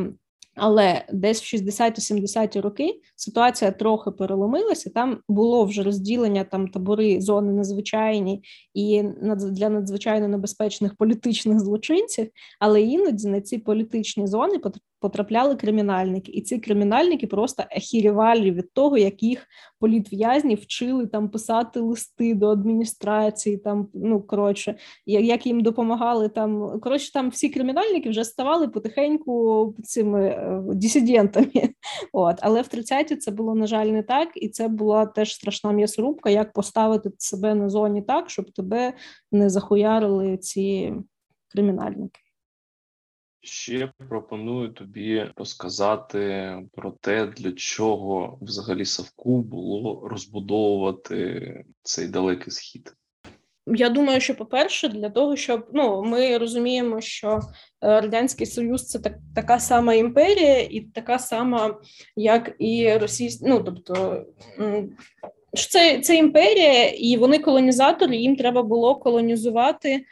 але 0.56 1.04
десь 1.12 1.42
в 1.42 1.56
60-70-ті 1.56 2.60
роки 2.60 3.00
ситуація 3.16 3.70
трохи 3.70 4.10
переломилася. 4.10 4.90
Там 4.90 5.18
було 5.28 5.64
вже 5.64 5.82
розділення 5.82 6.44
там 6.44 6.68
табори 6.68 7.20
зони 7.20 7.52
надзвичайні 7.52 8.42
і 8.74 9.02
для 9.52 9.68
надзвичайно 9.68 10.28
небезпечних 10.28 10.96
політичних 10.96 11.60
злочинців, 11.60 12.30
але 12.60 12.82
іноді 12.82 13.28
на 13.28 13.40
ці 13.40 13.58
політичні 13.58 14.26
зони 14.26 14.58
потрапляли 15.00 15.56
кримінальники, 15.56 16.32
і 16.32 16.42
ці 16.42 16.58
кримінальники 16.58 17.26
просто 17.26 17.64
ахірівалі 17.76 18.50
від 18.50 18.72
того, 18.72 18.98
як 18.98 19.22
їх 19.22 19.46
політв'язні 19.78 20.54
вчили 20.54 21.06
там 21.06 21.28
писати 21.28 21.80
листи 21.80 22.34
до 22.34 22.48
адміністрації. 22.48 23.56
Там 23.56 23.88
ну 23.94 24.22
коротше, 24.22 24.74
як 25.06 25.46
їм 25.46 25.60
допомагали 25.60 26.28
там. 26.28 26.80
Коротше, 26.80 27.12
там 27.12 27.30
всі 27.30 27.48
кримінальники 27.48 28.10
вже 28.10 28.24
ставали 28.24 28.68
потихеньку 28.68 29.74
цими 29.84 30.26
е, 30.26 30.62
дисидентами. 30.66 31.50
От, 32.12 32.36
але 32.40 32.62
в 32.62 32.66
30-ті 32.66 33.16
це 33.16 33.30
було 33.30 33.54
на 33.54 33.66
жаль 33.66 33.86
не 33.86 34.02
так, 34.02 34.28
і 34.34 34.48
це 34.48 34.68
була 34.68 35.06
теж 35.06 35.34
страшна 35.34 35.72
м'ясорубка, 35.72 36.30
як 36.30 36.52
поставити 36.52 37.10
себе 37.18 37.54
на 37.54 37.68
зоні 37.68 38.02
так, 38.02 38.30
щоб 38.30 38.50
тебе 38.50 38.92
не 39.32 39.50
захуярили 39.50 40.36
ці 40.36 40.94
кримінальники. 41.48 42.20
Ще 43.42 43.92
пропоную 44.08 44.68
тобі 44.68 45.26
розказати 45.36 46.52
про 46.72 46.90
те, 46.90 47.26
для 47.26 47.52
чого 47.52 48.38
взагалі 48.42 48.84
Савку 48.84 49.42
було 49.42 50.08
розбудовувати 50.08 51.64
цей 51.82 52.08
далекий 52.08 52.52
схід. 52.52 52.94
Я 53.66 53.88
думаю, 53.88 54.20
що 54.20 54.34
по-перше, 54.34 54.88
для 54.88 55.10
того, 55.10 55.36
щоб 55.36 55.68
ну 55.72 56.02
ми 56.02 56.38
розуміємо, 56.38 57.00
що 57.00 57.28
е, 57.28 57.40
радянський 57.80 58.46
союз 58.46 58.88
це 58.88 58.98
так 58.98 59.14
така 59.34 59.58
сама 59.58 59.94
імперія, 59.94 60.60
і 60.60 60.80
така 60.80 61.18
сама, 61.18 61.80
як 62.16 62.56
і 62.58 62.94
російська, 62.98 63.46
ну 63.48 63.60
тобто 63.60 64.24
це 65.52 66.00
це 66.00 66.16
імперія, 66.16 66.88
і 66.88 67.16
вони 67.16 67.38
колонізатори. 67.38 68.16
Їм 68.16 68.36
треба 68.36 68.62
було 68.62 68.96
колонізувати 68.96 70.04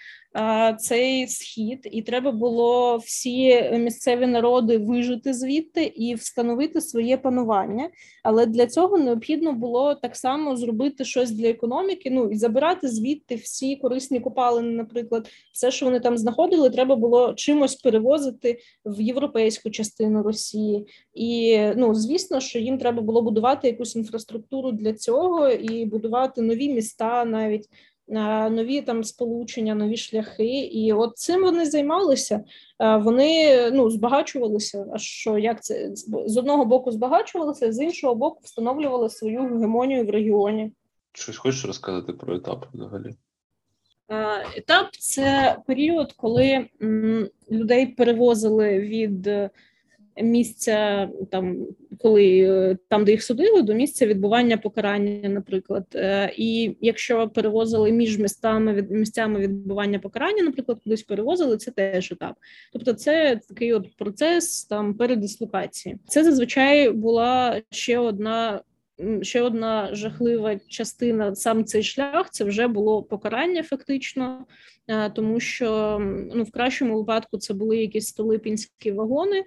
цей 0.79 1.27
схід, 1.27 1.89
і 1.93 2.03
треба 2.03 2.33
було 2.33 2.97
всі 2.97 3.71
місцеві 3.73 4.27
народи 4.27 4.79
вижити 4.79 5.35
звідти 5.35 5.85
і 5.85 6.15
встановити 6.15 6.81
своє 6.81 7.17
панування. 7.17 7.91
Але 8.25 8.47
для 8.47 8.67
цього 8.67 8.99
необхідно 8.99 9.53
було 9.53 9.95
так 9.95 10.17
само 10.17 10.57
зробити 10.57 11.05
щось 11.05 11.31
для 11.31 11.49
економіки. 11.49 12.11
Ну 12.11 12.31
і 12.31 12.37
забирати 12.37 12.89
звідти 12.89 13.35
всі 13.35 13.77
корисні 13.77 14.21
копалини, 14.21 14.73
наприклад, 14.73 15.29
все, 15.53 15.71
що 15.71 15.87
вони 15.87 16.01
там 16.01 16.19
знаходили, 16.19 16.71
треба 16.71 16.97
було 16.97 17.35
чимось 17.35 17.75
перевозити 17.75 18.59
в 18.85 19.01
європейську 19.01 19.71
частину 19.71 20.23
Росії. 20.23 20.87
І 21.15 21.59
ну 21.77 21.95
звісно, 21.95 22.41
що 22.41 22.59
їм 22.59 22.79
треба 22.79 23.03
було 23.03 23.23
будувати 23.23 23.69
якусь 23.69 23.97
інфраструктуру 23.97 24.73
для 24.73 24.93
цього 24.93 25.49
і 25.49 25.85
будувати 25.85 26.43
нові 26.43 26.69
міста 26.69 27.25
навіть 27.25 27.69
нові 28.51 28.83
там 28.83 29.05
сполучення, 29.05 29.75
нові 29.75 29.97
шляхи, 29.97 30.59
і 30.59 30.93
от 30.93 31.17
цим 31.17 31.43
вони 31.43 31.67
займалися. 31.67 32.45
Вони 32.79 33.71
ну 33.71 33.91
збагачувалися. 33.91 34.87
А 34.93 34.99
що 34.99 35.39
як 35.39 35.63
це 35.63 35.91
з 36.27 36.37
одного 36.37 36.65
боку 36.65 36.91
збагачувалися, 36.91 37.73
з 37.73 37.83
іншого 37.85 38.15
боку, 38.15 38.41
встановлювали 38.43 39.11
свою 39.11 39.43
гегемонію 39.43 40.07
в 40.07 40.11
регіоні? 40.11 40.73
Щось 41.13 41.37
хочеш 41.37 41.65
розказати 41.65 42.13
про 42.13 42.37
етап 42.37 42.67
взагалі? 42.75 43.15
Етап 44.57 44.87
це 44.99 45.57
період, 45.67 46.13
коли 46.13 46.67
людей 47.51 47.87
перевозили 47.87 48.81
від 48.81 49.31
місця 50.23 51.09
там, 51.31 51.67
коли 51.99 52.39
е, 52.41 52.77
там, 52.89 53.05
де 53.05 53.11
їх 53.13 53.23
судили, 53.23 53.63
до 53.63 53.75
місця 53.75 54.07
відбування 54.07 54.57
покарання, 54.57 55.29
наприклад. 55.29 55.87
Е, 55.95 56.33
і 56.37 56.77
якщо 56.81 57.29
перевозили 57.29 57.93
між 57.93 58.19
містами 58.19 58.73
від 58.73 58.91
місцями 58.91 59.41
відбування 59.41 59.99
покарання, 59.99 60.43
наприклад, 60.43 60.79
кудись 60.85 61.03
перевозили, 61.03 61.57
це 61.57 61.71
теж 61.71 62.13
етап. 62.13 62.35
Тобто, 62.73 62.93
це 62.93 63.41
такий 63.49 63.73
от 63.73 63.97
процес 63.97 64.65
там 64.65 64.95
передислокації. 64.95 65.99
Це 66.07 66.25
зазвичай 66.25 66.91
була 66.91 67.63
ще 67.71 67.99
одна. 67.99 68.61
Ще 69.23 69.43
одна 69.43 69.95
жахлива 69.95 70.57
частина, 70.69 71.35
сам 71.35 71.65
цей 71.65 71.83
шлях 71.83 72.31
це 72.31 72.45
вже 72.45 72.69
було 72.69 73.03
покарання, 73.03 73.63
фактично, 73.63 74.47
е, 74.89 75.11
тому 75.11 75.41
що 75.41 75.99
ну 76.35 76.43
в 76.43 76.51
кращому 76.51 76.99
випадку 76.99 77.39
це 77.39 77.55
були 77.55 77.77
якісь 77.77 78.07
столипінські 78.07 78.93
вагони, 78.93 79.45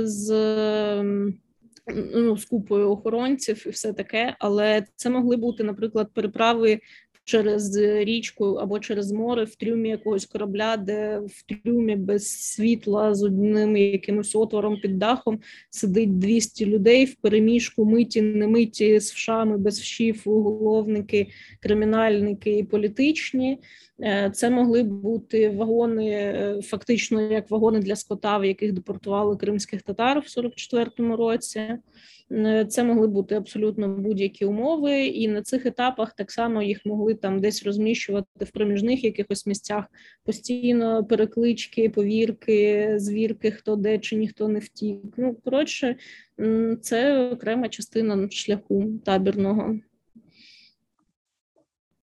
з 0.00 0.32
ну, 2.14 2.36
з 2.36 2.44
купою 2.44 2.90
охоронців 2.90 3.66
і 3.66 3.70
все 3.70 3.92
таке, 3.92 4.36
але 4.38 4.84
це 4.96 5.10
могли 5.10 5.36
бути, 5.36 5.64
наприклад, 5.64 6.10
переправи 6.14 6.80
через 7.28 7.76
річку 7.76 8.44
або 8.44 8.78
через 8.78 9.12
море 9.12 9.44
в 9.44 9.54
трюмі 9.54 9.88
якогось 9.88 10.26
корабля, 10.26 10.76
де 10.76 11.18
в 11.18 11.42
трюмі 11.42 11.96
без 11.96 12.28
світла 12.28 13.14
з 13.14 13.22
одним 13.22 13.76
якимось 13.76 14.36
отвором 14.36 14.80
під 14.80 14.98
дахом 14.98 15.40
сидить 15.70 16.18
200 16.18 16.66
людей 16.66 17.04
в 17.04 17.14
переміжку, 17.14 17.84
миті, 17.84 18.22
не 18.22 18.46
миті 18.46 19.00
з 19.00 19.12
вшами, 19.12 19.58
без 19.58 19.80
вшів, 19.80 20.22
уголовники, 20.24 21.26
кримінальники 21.60 22.58
і 22.58 22.64
політичні. 22.64 23.58
Е, 24.02 24.30
це 24.34 24.50
могли 24.50 24.82
бути 24.82 25.50
вагони, 25.50 26.10
е, 26.10 26.60
фактично 26.62 27.22
як 27.32 27.50
вагони 27.50 27.80
для 27.80 27.96
скота, 27.96 28.38
в 28.38 28.44
яких 28.44 28.72
депортували 28.72 29.36
кримських 29.36 29.82
татар 29.82 30.20
в 30.20 30.38
44-му 30.38 31.16
році. 31.16 31.78
Е, 32.32 32.66
це 32.68 32.84
могли 32.84 33.06
бути 33.06 33.34
абсолютно 33.34 33.88
будь-які 33.88 34.44
умови, 34.44 35.06
і 35.06 35.28
на 35.28 35.42
цих 35.42 35.66
етапах 35.66 36.12
так 36.12 36.30
само 36.30 36.62
їх 36.62 36.86
могли 36.86 37.14
там 37.14 37.40
десь 37.40 37.62
розміщувати 37.62 38.44
в 38.44 38.50
проміжних 38.50 39.04
якихось 39.04 39.46
місцях 39.46 39.84
постійно 40.24 41.04
переклички, 41.04 41.90
повірки, 41.90 42.94
звірки, 42.96 43.50
хто 43.50 43.76
де 43.76 43.98
чи 43.98 44.16
ніхто 44.16 44.48
не 44.48 44.58
втік. 44.58 45.00
Ну 45.16 45.36
коротше, 45.44 45.96
це 46.80 47.28
окрема 47.30 47.68
частина 47.68 48.30
шляху 48.30 48.84
табірного. 49.04 49.78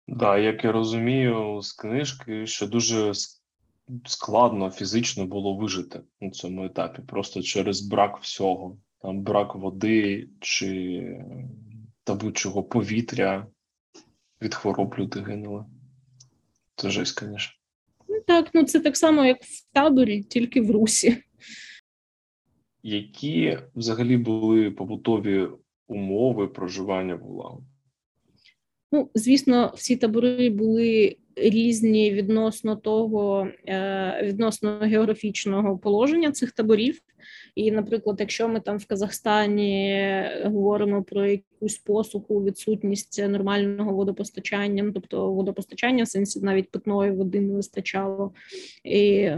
Да, 0.08 0.38
як 0.38 0.64
я 0.64 0.73
розумію 0.73 1.62
з 1.62 1.73
книжки, 1.73 2.46
що 2.46 2.66
дуже 2.66 3.12
складно 4.04 4.70
фізично 4.70 5.26
було 5.26 5.56
вижити 5.56 6.00
на 6.20 6.30
цьому 6.30 6.64
етапі, 6.64 7.02
просто 7.02 7.42
через 7.42 7.80
брак 7.80 8.18
всього, 8.20 8.78
там 9.02 9.23
брак 9.23 9.54
води 9.54 10.28
чи 10.40 11.02
та 12.04 12.14
будь-чого 12.14 12.62
повітря 12.62 13.46
від 14.42 14.54
хвороб 14.54 14.94
люди 14.99 15.20
гинули. 15.20 15.64
Це 16.76 16.90
жесть, 16.90 17.20
звісно. 17.20 17.52
Ну 18.08 18.20
так, 18.26 18.50
ну 18.54 18.64
це 18.64 18.80
так 18.80 18.96
само, 18.96 19.25
як 19.25 19.42
в 19.42 19.73
таборі, 19.73 20.23
тільки 20.23 20.61
в 20.61 20.70
Русі. 20.70 21.23
Які 22.82 23.58
взагалі 23.75 24.16
були 24.16 24.70
побутові 24.70 25.49
умови 25.87 26.49
проживання 26.49 27.14
в 27.14 27.30
Улагу? 27.30 27.64
Ну, 28.95 29.11
звісно, 29.15 29.73
всі 29.77 29.97
табори 29.97 30.51
були 30.51 31.17
різні 31.37 32.13
відносно 32.13 32.77
того, 32.77 33.49
е, 33.69 34.21
відносно 34.25 34.79
географічного 34.79 35.79
положення 35.79 36.33
цих 36.33 36.53
таборів. 36.53 37.01
І, 37.55 37.71
наприклад, 37.71 38.17
якщо 38.21 38.49
ми 38.49 38.61
там 38.61 38.78
в 38.78 38.87
Казахстані 38.87 40.25
говоримо 40.45 41.02
про 41.02 41.26
якусь 41.26 41.78
посуху, 41.78 42.45
відсутність 42.45 43.28
нормального 43.28 43.95
водопостачання, 43.95 44.83
ну, 44.83 44.93
тобто 44.93 45.33
водопостачання 45.33 46.04
в 46.04 46.09
сенсі 46.09 46.41
навіть 46.41 46.71
питної 46.71 47.11
води 47.11 47.41
не 47.41 47.54
вистачало 47.54 48.33
і 48.85 49.30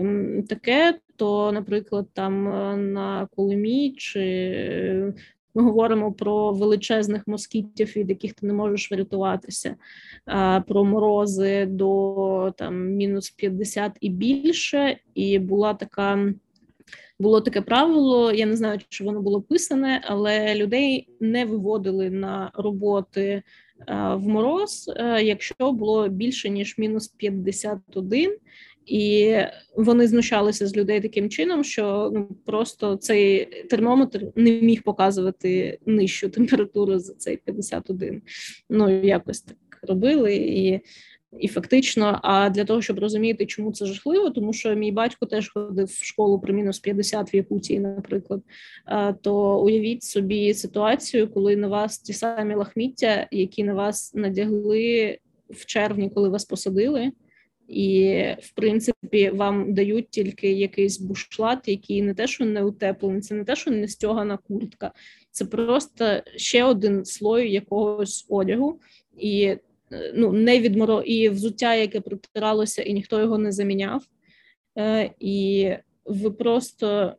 таке, 0.49 0.99
то, 1.17 1.53
наприклад, 1.53 2.07
там 2.13 2.49
е, 2.49 2.77
на 2.77 3.29
Колимі 3.37 3.95
чи 3.97 5.13
ми 5.57 5.63
говоримо 5.63 6.13
про 6.13 6.53
величезних 6.53 7.23
москітів, 7.27 7.93
від 7.97 8.09
яких 8.09 8.33
ти 8.33 8.47
не 8.47 8.53
можеш 8.53 8.91
врятуватися, 8.91 9.77
про 10.67 10.85
морози 10.85 11.67
до 11.67 12.55
там 12.57 12.91
мінус 12.91 13.31
50 13.31 13.93
і 14.01 14.11
більше. 14.11 14.97
І 15.15 15.39
була 15.39 15.75
така. 15.75 16.33
Було 17.19 17.41
таке 17.41 17.61
правило, 17.61 18.33
я 18.33 18.47
не 18.47 18.57
знаю, 18.57 18.81
чи 18.89 19.05
воно 19.05 19.23
було 19.23 19.43
писане, 19.43 20.03
але 20.07 20.55
людей 20.55 21.09
не 21.21 21.45
виводили 21.45 22.11
на 22.11 22.51
роботи 22.55 23.43
в 23.89 24.29
мороз, 24.29 24.91
якщо 25.23 25.73
було 25.73 26.09
більше 26.09 26.49
ніж 26.49 26.79
мінус 26.79 27.09
51, 27.09 28.37
і 28.87 29.37
вони 29.77 30.07
знущалися 30.07 30.67
з 30.67 30.77
людей 30.77 31.01
таким 31.01 31.31
чином, 31.31 31.65
що 31.65 32.11
ну 32.15 32.29
просто 32.47 32.97
цей 32.97 33.45
термометр 33.45 34.27
не 34.35 34.51
міг 34.51 34.83
показувати 34.83 35.79
нижчу 35.87 36.29
температуру 36.29 36.99
за 36.99 37.15
цей 37.15 37.37
51. 37.37 38.23
Ну 38.71 39.01
якось 39.03 39.41
так 39.41 39.57
робили 39.83 40.37
і. 40.37 40.81
І 41.41 41.49
фактично, 41.49 42.21
а 42.23 42.51
для 42.51 42.65
того, 42.65 42.83
щоб 42.83 42.99
розуміти, 42.99 43.47
чому 43.47 43.73
це 43.73 43.87
жахливо, 43.87 44.31
тому 44.31 44.53
що 44.53 44.75
мій 44.75 44.93
батько 44.93 45.27
теж 45.27 45.53
ходив 45.53 45.87
в 45.87 46.05
школу 46.05 46.41
при 46.41 46.53
мінус 46.53 46.79
50 46.79 47.35
в 47.35 47.37
Якутії, 47.37 47.81
наприклад. 47.81 48.43
То 49.23 49.61
уявіть 49.61 50.03
собі 50.03 50.55
ситуацію, 50.55 51.29
коли 51.29 51.57
на 51.57 51.69
вас 51.69 51.99
ті 51.99 52.13
самі 52.13 52.55
лахміття, 52.55 53.29
які 53.31 53.65
на 53.65 53.75
вас 53.75 54.15
надягли 54.15 55.19
в 55.51 55.67
червні, 55.67 56.11
коли 56.11 56.29
вас 56.29 56.45
посадили, 56.45 57.13
і, 57.69 58.23
в 58.43 58.51
принципі, 58.55 59.31
вам 59.31 59.75
дають 59.75 60.11
тільки 60.11 60.53
якийсь 60.53 61.01
бушлат, 61.01 61.69
який 61.69 62.03
не 62.03 62.15
те, 62.15 62.27
що 62.27 62.45
не 62.45 62.63
утеплений, 62.63 63.21
це 63.21 63.35
не 63.35 63.45
те, 63.45 63.57
що 63.57 63.71
не 63.71 63.89
стягана 63.89 64.37
куртка, 64.37 64.93
це 65.31 65.45
просто 65.45 66.21
ще 66.37 66.65
один 66.65 67.05
слой 67.05 67.53
якогось 67.53 68.27
одягу, 68.29 68.81
і 69.19 69.43
е, 69.43 69.59
ну 70.15 70.33
не 70.33 70.61
відморо 70.61 71.03
і 71.03 71.29
взуття, 71.29 71.75
яке 71.75 72.01
протиралося, 72.01 72.83
і 72.83 72.93
ніхто 72.93 73.21
його 73.21 73.39
не 73.39 73.53
заміняв. 73.53 74.03
Е, 74.79 75.11
І 75.21 75.71
ви 76.05 76.31
просто 76.31 77.17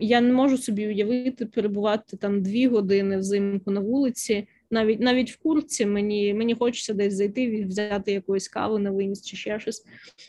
я 0.00 0.20
не 0.20 0.32
можу 0.32 0.58
собі 0.58 0.86
уявити 0.86 1.46
перебувати 1.46 2.16
там 2.16 2.42
дві 2.42 2.66
години 2.66 3.16
взимку 3.16 3.70
на 3.70 3.80
вулиці 3.80 4.48
навіть 4.70 5.00
навіть 5.00 5.30
в 5.30 5.38
курці 5.38 5.86
мені 5.86 6.34
мені 6.34 6.54
хочеться 6.54 6.94
десь 6.94 7.14
зайти, 7.14 7.64
взяти 7.64 8.12
якоїсь 8.12 8.48
кави 8.48 8.78
на 8.78 8.90
виніс 8.90 9.22
чи 9.22 9.36
ще 9.36 9.60
щось. 9.60 9.84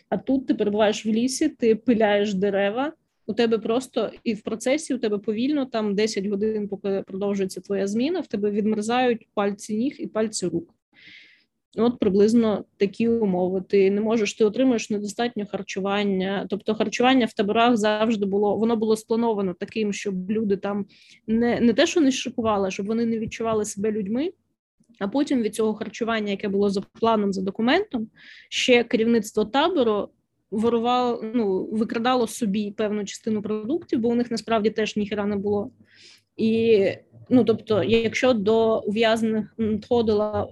А 0.09 0.17
тут 0.17 0.47
ти 0.47 0.53
перебуваєш 0.53 1.05
в 1.05 1.09
лісі, 1.09 1.49
ти 1.49 1.75
пиляєш 1.75 2.33
дерева. 2.33 2.93
У 3.27 3.33
тебе 3.33 3.57
просто 3.57 4.11
і 4.23 4.33
в 4.33 4.41
процесі 4.41 4.93
у 4.93 4.97
тебе 4.97 5.17
повільно 5.17 5.65
там 5.65 5.95
10 5.95 6.25
годин, 6.25 6.67
поки 6.67 7.03
продовжується 7.07 7.61
твоя 7.61 7.87
зміна, 7.87 8.19
в 8.19 8.27
тебе 8.27 8.51
відмерзають 8.51 9.27
пальці 9.33 9.77
ніг 9.77 9.95
і 9.99 10.07
пальці 10.07 10.47
рук. 10.47 10.73
От 11.77 11.99
приблизно 11.99 12.65
такі 12.77 13.07
умови. 13.07 13.63
Ти 13.67 13.91
не 13.91 14.01
можеш, 14.01 14.33
ти 14.33 14.45
отримуєш 14.45 14.89
недостатньо 14.89 15.45
харчування. 15.45 16.47
Тобто, 16.49 16.75
харчування 16.75 17.25
в 17.25 17.33
таборах 17.33 17.77
завжди 17.77 18.25
було, 18.25 18.57
воно 18.57 18.75
було 18.75 18.95
сплановано 18.95 19.53
таким, 19.53 19.93
щоб 19.93 20.31
люди 20.31 20.57
там 20.57 20.85
не 21.27 21.59
не 21.59 21.73
те, 21.73 21.87
що 21.87 22.01
не 22.01 22.11
шикували, 22.11 22.71
щоб 22.71 22.85
вони 22.85 23.05
не 23.05 23.19
відчували 23.19 23.65
себе 23.65 23.91
людьми, 23.91 24.31
А 24.99 25.07
потім 25.07 25.41
від 25.41 25.55
цього 25.55 25.73
харчування, 25.73 26.31
яке 26.31 26.49
було 26.49 26.69
за 26.69 26.81
планом 26.81 27.33
за 27.33 27.41
документом, 27.41 28.07
ще 28.49 28.83
керівництво 28.83 29.45
табору 29.45 30.09
ворувало, 30.51 31.21
ну, 31.33 31.69
викрадало 31.71 32.27
собі 32.27 32.71
певну 32.71 33.05
частину 33.05 33.41
продуктів, 33.41 33.99
бо 33.99 34.09
у 34.09 34.15
них 34.15 34.31
насправді 34.31 34.69
теж 34.69 34.95
ніхера 34.95 35.25
не 35.25 35.35
було. 35.35 35.71
І 36.37 36.83
ну, 37.29 37.43
тобто, 37.43 37.83
якщо 37.83 38.33
до 38.33 38.79
ув'язнених 38.79 39.53
надходила 39.57 40.47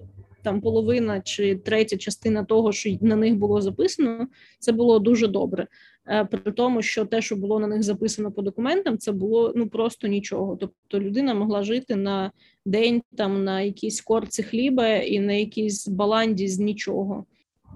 там 0.48 0.62
половина 0.62 1.22
чи 1.22 1.56
третя 1.56 1.98
частина 1.98 2.44
того, 2.44 2.72
що 2.72 2.98
на 3.02 3.16
них 3.16 3.36
було 3.36 3.62
записано, 3.62 4.28
це 4.60 4.72
було 4.72 5.00
дуже 5.00 5.28
добре. 5.28 5.68
Е, 6.08 6.26
при 6.26 6.52
тому, 6.52 6.82
що 6.82 7.06
те, 7.06 7.22
що 7.22 7.36
було 7.36 7.60
на 7.60 7.68
них 7.68 7.84
записано 7.84 8.32
по 8.32 8.42
документам, 8.42 8.98
це 8.98 9.12
було 9.12 9.54
ну 9.56 9.70
просто 9.70 10.08
нічого. 10.08 10.58
Тобто 10.60 11.00
людина 11.00 11.34
могла 11.34 11.64
жити 11.64 11.96
на 11.96 12.32
день 12.66 13.02
там 13.18 13.44
на 13.44 13.62
якійсь 13.62 14.02
корці 14.02 14.44
хліба 14.44 14.88
і 14.88 15.20
на 15.20 15.34
якійсь 15.34 15.88
баланді 15.88 16.48
з 16.48 16.60
нічого 16.60 17.26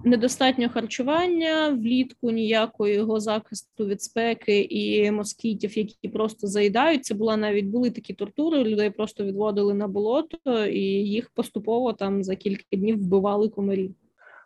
недостатньо 0.04 0.70
харчування, 0.70 1.70
влітку 1.70 2.32
ніякого 2.32 2.90
його 2.90 3.20
захисту 3.20 3.86
від 3.86 4.02
спеки 4.02 4.62
і 4.62 5.12
москітів, 5.12 5.78
які 5.78 6.08
просто 6.08 6.48
заїдають. 6.48 7.06
Це 7.06 7.14
була 7.14 7.38
навіть 7.38 7.66
були 7.66 7.92
такі 7.92 8.14
тортури. 8.14 8.64
Людей 8.64 8.90
просто 8.90 9.24
відводили 9.24 9.74
на 9.74 9.88
болото, 9.88 10.66
і 10.66 10.82
їх 10.84 11.30
поступово 11.30 11.94
там 11.94 12.24
за 12.24 12.36
кілька 12.36 12.64
днів 12.78 12.98
вбивали 13.04 13.50
комарі. 13.50 13.92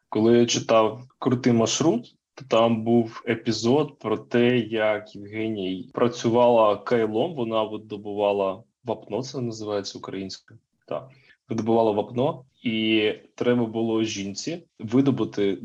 Коли 0.10 0.38
я 0.38 0.46
читав 0.46 1.02
крутий 1.20 1.54
маршрут, 1.54 2.16
то 2.34 2.46
там 2.48 2.84
був 2.84 3.24
епізод 3.28 4.00
про 4.00 4.18
те, 4.18 4.58
як 4.58 5.16
Євгеній 5.16 5.90
працювала 5.94 6.78
кайлом. 6.78 7.36
Вона 7.36 7.64
видобувала 7.64 8.64
вапно, 8.84 9.24
це 9.24 9.42
називається 9.42 9.98
українською. 9.98 10.60
Так 10.88 11.10
видобувала 11.50 11.92
вапно, 11.92 12.46
і 12.64 13.14
треба 13.36 13.66
було 13.66 14.04
жінці 14.04 14.68
видобути 14.80 15.58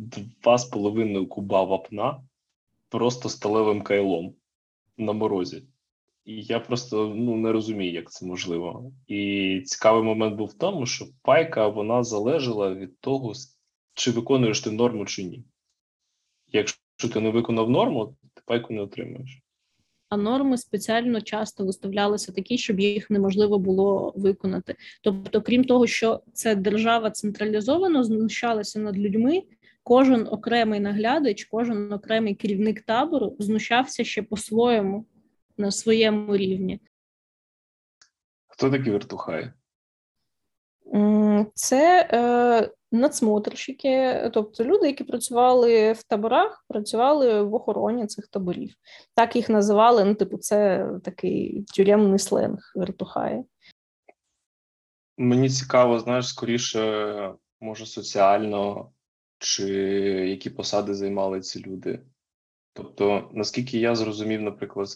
два 0.42 0.58
з 0.58 0.64
половиною 0.64 1.26
куба 1.26 1.62
вапна 1.62 2.22
просто 2.88 3.28
сталевим 3.28 3.82
кайлом 3.82 4.34
на 4.96 5.12
морозі. 5.12 5.62
І 6.24 6.42
я 6.42 6.60
просто 6.60 7.14
ну 7.16 7.36
не 7.36 7.52
розумію, 7.52 7.92
як 7.92 8.10
це 8.10 8.26
можливо. 8.26 8.92
І 9.06 9.62
цікавий 9.66 10.02
момент 10.02 10.36
був 10.36 10.48
в 10.48 10.58
тому, 10.58 10.86
що 10.86 11.06
пайка 11.22 11.68
вона 11.68 12.04
залежала 12.04 12.74
від 12.74 13.00
того, 13.00 13.32
чи 13.94 14.10
виконуєш 14.10 14.60
ти 14.60 14.70
норму 14.70 15.06
чи 15.06 15.24
ні. 15.24 15.44
Якщо 16.52 17.08
ти 17.12 17.20
не 17.20 17.30
виконав 17.30 17.70
норму, 17.70 18.16
ти 18.34 18.42
пайку 18.46 18.74
не 18.74 18.80
отримуєш 18.80 19.42
а 20.10 20.16
норми 20.16 20.58
спеціально 20.58 21.20
часто 21.20 21.64
виставлялися 21.64 22.32
такі, 22.32 22.58
щоб 22.58 22.80
їх 22.80 23.10
неможливо 23.10 23.58
було 23.58 24.12
виконати. 24.16 24.74
Тобто, 25.02 25.42
крім 25.42 25.64
того, 25.64 25.86
що 25.86 26.20
це 26.32 26.54
держава 26.54 27.10
централізовано 27.10 28.04
знущалася 28.04 28.78
над 28.78 28.98
людьми. 28.98 29.42
Кожен 29.82 30.26
окремий 30.30 30.80
наглядач, 30.80 31.44
кожен 31.44 31.92
окремий 31.92 32.34
керівник 32.34 32.80
табору 32.80 33.36
знущався 33.38 34.04
ще 34.04 34.22
по-своєму 34.22 35.06
на 35.58 35.70
своєму 35.70 36.36
рівні. 36.36 36.80
Хто 38.48 38.70
такі 38.70 38.90
вертухаї? 38.90 39.52
Це 41.54 42.08
е, 42.12 42.70
надсмотрщики, 42.92 44.30
тобто 44.34 44.64
люди, 44.64 44.86
які 44.86 45.04
працювали 45.04 45.92
в 45.92 46.02
таборах, 46.02 46.64
працювали 46.68 47.42
в 47.42 47.54
охороні 47.54 48.06
цих 48.06 48.28
таборів. 48.28 48.74
Так 49.14 49.36
їх 49.36 49.48
називали. 49.48 50.04
Ну, 50.04 50.14
типу, 50.14 50.38
це 50.38 50.88
такий 51.04 51.64
тюремний 51.76 52.18
сленг 52.18 52.72
вертухаї. 52.74 53.44
Мені 55.18 55.50
цікаво, 55.50 55.98
знаєш, 55.98 56.28
скоріше, 56.28 57.34
може, 57.60 57.86
соціально, 57.86 58.90
чи 59.38 59.68
які 60.28 60.50
посади 60.50 60.94
займали 60.94 61.40
ці 61.40 61.62
люди. 61.62 62.00
Тобто, 62.72 63.30
наскільки 63.32 63.78
я 63.78 63.94
зрозумів, 63.94 64.42
наприклад, 64.42 64.88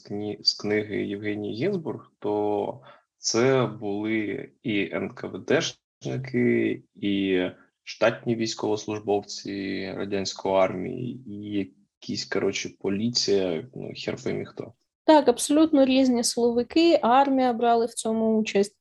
з 0.42 0.54
книги 0.54 1.07
Євгенії 1.07 1.54
Гінзбург, 1.54 2.12
то 2.18 2.80
це 3.18 3.66
були 3.66 4.50
і 4.62 4.90
НКВДшники, 4.94 6.83
і 6.94 7.44
штатні 7.85 8.37
військовослужбовці 8.37 9.87
радянської 9.97 10.55
армії, 10.55 11.25
і 11.27 11.68
якісь 12.01 12.25
коротше 12.25 12.70
поліція, 12.81 13.68
ну 13.75 13.92
хер 13.97 14.16
поймі 14.25 14.44
хто. 14.44 14.73
Так, 15.05 15.29
абсолютно 15.29 15.85
різні 15.85 16.25
силовики, 16.25 16.99
армія 17.03 17.53
брали 17.53 17.87
в 17.87 17.94
цьому 17.94 18.38
участь. 18.38 18.77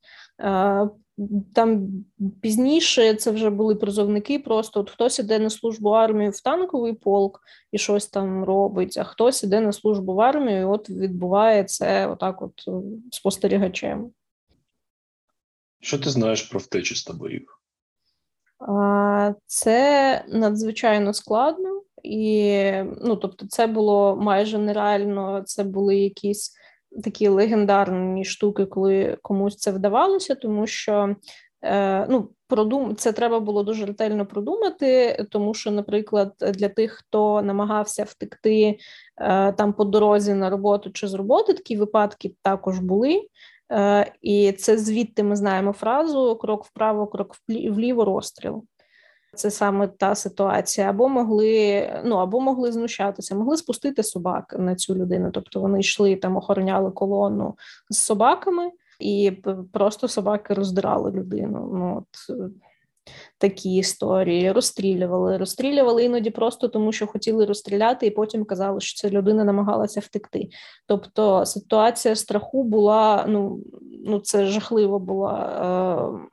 Там 1.54 1.88
пізніше 2.42 3.14
це 3.14 3.30
вже 3.30 3.50
були 3.50 3.74
призовники. 3.74 4.38
Просто 4.38 4.80
от 4.80 4.90
хтось 4.90 5.18
іде 5.18 5.38
на 5.38 5.50
службу 5.50 5.90
армію 5.90 6.30
в 6.30 6.40
танковий 6.40 6.92
полк 6.92 7.40
і 7.72 7.78
щось 7.78 8.06
там 8.06 8.44
робить, 8.44 8.96
а 8.98 9.04
хтось 9.04 9.42
іде 9.42 9.60
на 9.60 9.72
службу 9.72 10.14
в 10.14 10.20
армію, 10.20 10.60
і 10.60 10.64
от 10.64 10.90
відбуває 10.90 11.64
це 11.64 12.06
отак, 12.06 12.42
от 12.42 12.52
спостерігачем. 13.10 14.10
Що 15.80 15.98
ти 15.98 16.10
знаєш 16.10 16.42
про 16.42 16.60
втечі 16.60 16.94
з 16.94 17.04
таборів? 17.04 17.60
Це 19.46 20.24
надзвичайно 20.28 21.14
складно, 21.14 21.82
і 22.02 22.62
ну, 23.02 23.16
тобто, 23.16 23.46
це 23.46 23.66
було 23.66 24.16
майже 24.16 24.58
нереально. 24.58 25.42
Це 25.46 25.64
були 25.64 25.96
якісь 25.96 26.54
такі 27.04 27.28
легендарні 27.28 28.24
штуки, 28.24 28.66
коли 28.66 29.18
комусь 29.22 29.56
це 29.56 29.70
вдавалося, 29.70 30.34
тому 30.34 30.66
що 30.66 31.16
е, 31.62 32.06
ну, 32.06 32.30
продум... 32.48 32.96
це 32.96 33.12
треба 33.12 33.40
було 33.40 33.62
дуже 33.62 33.86
ретельно 33.86 34.26
продумати, 34.26 35.16
тому 35.30 35.54
що, 35.54 35.70
наприклад, 35.70 36.32
для 36.40 36.68
тих, 36.68 36.92
хто 36.92 37.42
намагався 37.42 38.04
втекти 38.04 38.78
е, 39.20 39.52
там 39.52 39.72
по 39.72 39.84
дорозі 39.84 40.34
на 40.34 40.50
роботу 40.50 40.90
чи 40.90 41.08
з 41.08 41.14
роботи, 41.14 41.54
такі 41.54 41.76
випадки 41.76 42.34
також 42.42 42.78
були. 42.78 43.22
Е, 43.72 44.12
і 44.22 44.52
це 44.52 44.78
звідти 44.78 45.22
ми 45.22 45.36
знаємо 45.36 45.72
фразу 45.72 46.36
крок 46.36 46.64
вправо, 46.64 47.06
крок 47.06 47.36
вліво, 47.48 48.04
розстріл. 48.04 48.64
Це 49.34 49.50
саме 49.50 49.88
та 49.88 50.14
ситуація, 50.14 50.90
або 50.90 51.08
могли 51.08 51.88
ну 52.04 52.16
або 52.16 52.40
могли 52.40 52.72
знущатися, 52.72 53.34
могли 53.34 53.56
спустити 53.56 54.02
собак 54.02 54.54
на 54.58 54.74
цю 54.74 54.94
людину. 54.94 55.30
Тобто 55.30 55.60
вони 55.60 55.80
йшли 55.80 56.16
там, 56.16 56.36
охороняли 56.36 56.90
колону 56.90 57.54
з 57.90 57.98
собаками, 57.98 58.70
і 59.00 59.30
просто 59.72 60.08
собаки 60.08 60.54
роздирали 60.54 61.10
людину. 61.10 61.70
Ну 61.72 61.98
от 61.98 62.38
такі 63.38 63.76
історії, 63.76 64.52
розстрілювали, 64.52 65.36
розстрілювали 65.36 66.04
іноді 66.04 66.30
просто 66.30 66.68
тому, 66.68 66.92
що 66.92 67.06
хотіли 67.06 67.44
розстріляти, 67.44 68.06
і 68.06 68.10
потім 68.10 68.44
казали, 68.44 68.80
що 68.80 69.00
ця 69.00 69.14
людина 69.14 69.44
намагалася 69.44 70.00
втекти. 70.00 70.48
Тобто 70.86 71.46
ситуація 71.46 72.16
страху 72.16 72.64
була 72.64 73.24
ну, 73.28 73.60
ну 74.06 74.20
це 74.20 74.46
жахливо 74.46 74.98
була. 74.98 76.20
Е- 76.24 76.30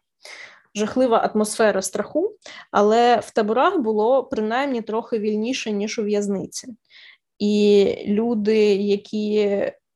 Жахлива 0.75 1.17
атмосфера 1.17 1.81
страху, 1.81 2.35
але 2.71 3.19
в 3.19 3.31
таборах 3.31 3.77
було 3.79 4.23
принаймні 4.23 4.81
трохи 4.81 5.19
вільніше, 5.19 5.71
ніж 5.71 5.99
у 5.99 6.03
в'язниці. 6.03 6.67
І 7.39 7.85
люди, 8.07 8.75
які 8.75 9.49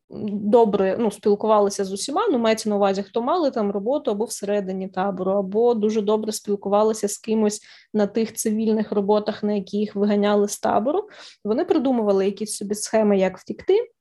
добре 0.10 0.98
ну, 1.00 1.12
спілкувалися 1.12 1.86
з 1.86 1.92
усіма, 1.92 2.28
ну 2.32 2.40
мається 2.40 2.70
на 2.70 2.76
увазі, 2.76 3.04
хто 3.04 3.22
мали 3.22 3.52
там 3.52 3.72
роботу 3.72 4.12
або 4.12 4.26
всередині 4.26 4.88
табору, 4.88 5.32
або 5.32 5.74
дуже 5.74 6.02
добре 6.02 6.32
спілкувалися 6.32 7.08
з 7.08 7.18
кимось 7.18 7.62
на 7.94 8.08
тих 8.08 8.34
цивільних 8.34 8.92
роботах, 8.92 9.44
на 9.44 9.54
яких 9.54 9.96
виганяли 9.96 10.48
з 10.48 10.60
табору. 10.60 11.10
Вони 11.44 11.66
придумували 11.66 12.26
якісь 12.26 12.56
собі 12.56 12.76
схеми, 12.76 13.18
як 13.18 13.38
втікти. 13.38 13.95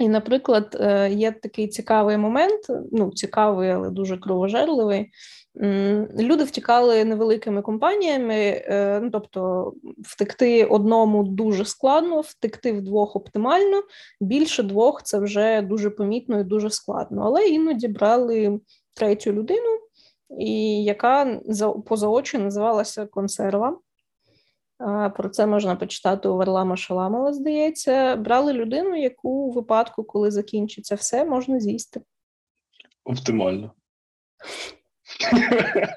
І, 0.00 0.08
наприклад, 0.08 0.76
е, 0.80 1.10
є 1.10 1.32
такий 1.32 1.68
цікавий 1.68 2.16
момент, 2.16 2.60
ну 2.92 3.10
цікавий, 3.10 3.70
але 3.70 3.90
дуже 3.90 4.16
кровожерливий. 4.16 5.10
Люди 6.18 6.44
втікали 6.44 7.04
невеликими 7.04 7.62
компаніями, 7.62 8.34
е, 8.34 9.00
ну 9.02 9.10
тобто 9.10 9.72
втекти 10.04 10.64
одному 10.64 11.24
дуже 11.24 11.64
складно, 11.64 12.20
втекти 12.20 12.72
вдвох 12.72 13.16
оптимально. 13.16 13.82
Більше 14.20 14.62
двох 14.62 15.02
це 15.02 15.18
вже 15.18 15.62
дуже 15.62 15.90
помітно 15.90 16.40
і 16.40 16.44
дуже 16.44 16.70
складно. 16.70 17.22
Але 17.24 17.48
іноді 17.48 17.88
брали 17.88 18.60
третю 18.94 19.32
людину, 19.32 19.78
і 20.38 20.84
яка 20.84 21.40
поза 21.86 22.08
очі 22.08 22.38
називалася 22.38 23.06
консерва. 23.06 23.78
Про 25.16 25.28
це 25.28 25.46
можна 25.46 25.76
почитати 25.76 26.28
у 26.28 26.36
Варлама 26.36 26.76
Шаламова, 26.76 27.32
здається. 27.32 28.16
Брали 28.16 28.52
людину, 28.52 28.96
яку 28.96 29.28
у 29.28 29.50
випадку, 29.50 30.04
коли 30.04 30.30
закінчиться 30.30 30.94
все, 30.94 31.24
можна 31.24 31.60
з'їсти. 31.60 32.00
Оптимально. 33.04 33.72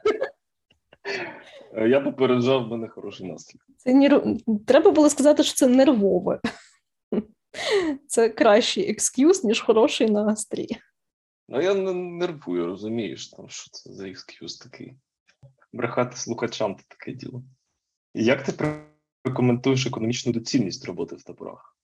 Я 1.87 1.99
попереджав 1.99 2.63
в 2.63 2.67
мене 2.67 2.87
хороший 2.87 3.27
настрій. 3.27 3.59
Це 3.77 3.93
нер... 3.93 4.23
Треба 4.67 4.91
було 4.91 5.09
сказати, 5.09 5.43
що 5.43 5.55
це 5.55 5.67
нервове. 5.67 6.39
Це 8.07 8.29
кращий 8.29 8.91
екскюз, 8.91 9.43
ніж 9.43 9.61
хороший 9.61 10.09
настрій. 10.09 10.77
Ну, 11.49 11.61
я 11.61 11.73
не 11.73 11.93
нервую, 11.93 12.65
розумієш, 12.65 13.29
там, 13.29 13.49
що 13.49 13.71
це 13.71 13.93
за 13.93 14.07
екскюз 14.07 14.57
такий. 14.57 14.93
брехати 15.73 16.17
слухачам 16.17 16.75
це 16.75 16.83
таке 16.87 17.11
діло. 17.11 17.43
Як 18.13 18.43
ти 18.43 18.53
прокоментуєш 19.21 19.85
економічну 19.85 20.33
доцільність 20.33 20.85
роботи 20.85 21.15
в 21.15 21.23
таборах? 21.23 21.77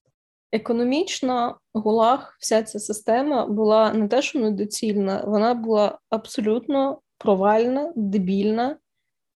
Економічно 0.52 1.58
гулаг, 1.74 2.36
вся 2.40 2.62
ця 2.62 2.78
система 2.78 3.46
була 3.46 3.92
не 3.92 4.08
те, 4.08 4.22
що 4.22 4.38
недоцільна, 4.38 5.24
вона 5.26 5.54
була 5.54 5.98
абсолютно 6.10 7.00
провальна, 7.18 7.92
дебільна. 7.96 8.76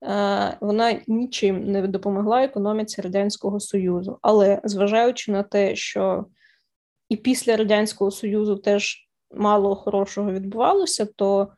Е, 0.05 0.57
вона 0.61 1.01
нічим 1.07 1.73
не 1.73 1.87
допомогла 1.87 2.45
економіці 2.45 3.03
Радянського 3.03 3.61
Союзу. 3.61 4.19
Але 4.23 4.61
зважаючи 4.65 5.33
на 5.33 5.43
те, 5.43 5.77
що 5.77 6.27
і 7.09 7.17
після 7.17 7.57
Радянського 7.57 8.11
Союзу 8.11 8.57
теж 8.57 9.09
мало 9.35 9.77
хорошого 9.77 10.33
відбувалося, 10.33 11.07
то 11.17 11.49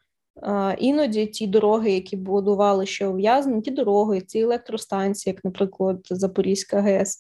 іноді 0.79 1.27
ті 1.27 1.47
дороги, 1.47 1.93
які 1.93 2.17
будували 2.17 2.87
ще 2.87 3.07
ув'язнені, 3.07 3.63
ті 3.63 3.71
дороги, 3.71 4.21
ці 4.21 4.39
електростанції, 4.39 5.33
як, 5.35 5.45
наприклад, 5.45 6.07
Запорізька 6.11 6.81
ГЕС, 6.81 7.19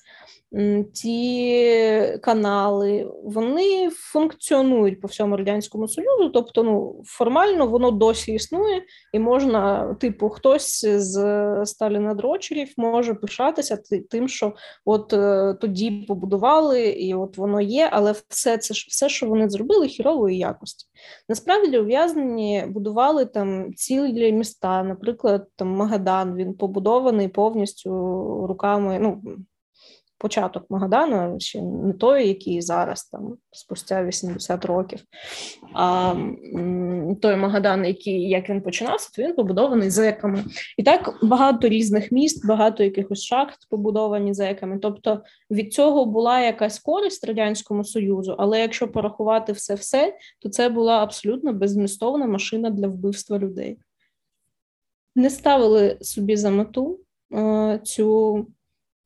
ті 0.92 2.18
канали, 2.22 3.12
вони 3.24 3.90
функціонують 3.90 5.00
по 5.00 5.08
всьому 5.08 5.36
радянському 5.36 5.88
союзу. 5.88 6.30
Тобто, 6.34 6.62
ну 6.62 7.02
формально 7.06 7.66
воно 7.66 7.90
досі 7.90 8.32
існує, 8.32 8.82
і 9.12 9.18
можна, 9.18 9.94
типу, 9.94 10.28
хтось 10.28 10.84
з 10.84 11.16
Сталіна 11.64 12.14
дрочерів 12.14 12.74
може 12.76 13.14
пишатися 13.14 13.78
тим, 14.10 14.28
що 14.28 14.52
от 14.84 15.12
е, 15.12 15.54
тоді 15.60 15.90
побудували, 16.08 16.86
і 16.86 17.14
от 17.14 17.38
воно 17.38 17.60
є, 17.60 17.88
але 17.92 18.14
все 18.28 18.58
це 18.58 18.74
все, 18.74 19.08
що 19.08 19.26
вони 19.26 19.48
зробили, 19.48 19.88
хірової 19.88 20.38
якості. 20.38 20.86
Насправді 21.28 21.78
ув'язнені 21.78 22.64
будували 22.68 23.24
там 23.24 23.74
цілі 23.74 24.32
міста, 24.32 24.82
наприклад, 24.82 25.46
там 25.56 25.68
Магадан. 25.68 26.36
Він 26.36 26.54
побудований 26.54 27.28
повністю 27.28 27.90
руками. 28.46 28.98
ну, 29.00 29.22
початок 30.22 30.66
Магадану, 30.70 31.40
ще 31.40 31.62
не 31.62 31.92
той, 31.92 32.28
який 32.28 32.62
зараз 32.62 33.04
там 33.04 33.36
спустя 33.50 34.04
80 34.04 34.64
років. 34.64 35.00
А 35.74 36.14
той 37.22 37.36
Магадан, 37.36 37.84
який 37.84 38.28
як 38.28 38.48
він 38.50 38.60
починався, 38.60 39.10
то 39.16 39.22
він 39.22 39.34
побудований 39.34 39.90
зеками. 39.90 40.44
І 40.78 40.82
так 40.82 41.18
багато 41.22 41.68
різних 41.68 42.12
міст, 42.12 42.46
багато 42.46 42.84
якихось 42.84 43.22
шахт 43.22 43.68
побудовані 43.70 44.34
зеками. 44.34 44.78
Тобто 44.82 45.22
від 45.50 45.72
цього 45.72 46.06
була 46.06 46.40
якась 46.40 46.78
користь 46.78 47.24
радянському 47.24 47.84
союзу, 47.84 48.34
але 48.38 48.60
якщо 48.60 48.88
порахувати 48.88 49.52
все, 49.52 49.74
все 49.74 50.16
то 50.38 50.48
це 50.48 50.68
була 50.68 51.02
абсолютно 51.02 51.52
беззмістовна 51.52 52.26
машина 52.26 52.70
для 52.70 52.88
вбивства 52.88 53.38
людей. 53.38 53.78
Не 55.16 55.30
ставили 55.30 55.98
собі 56.00 56.36
за 56.36 56.50
мету 56.50 57.00
е, 57.34 57.80
цю 57.84 58.46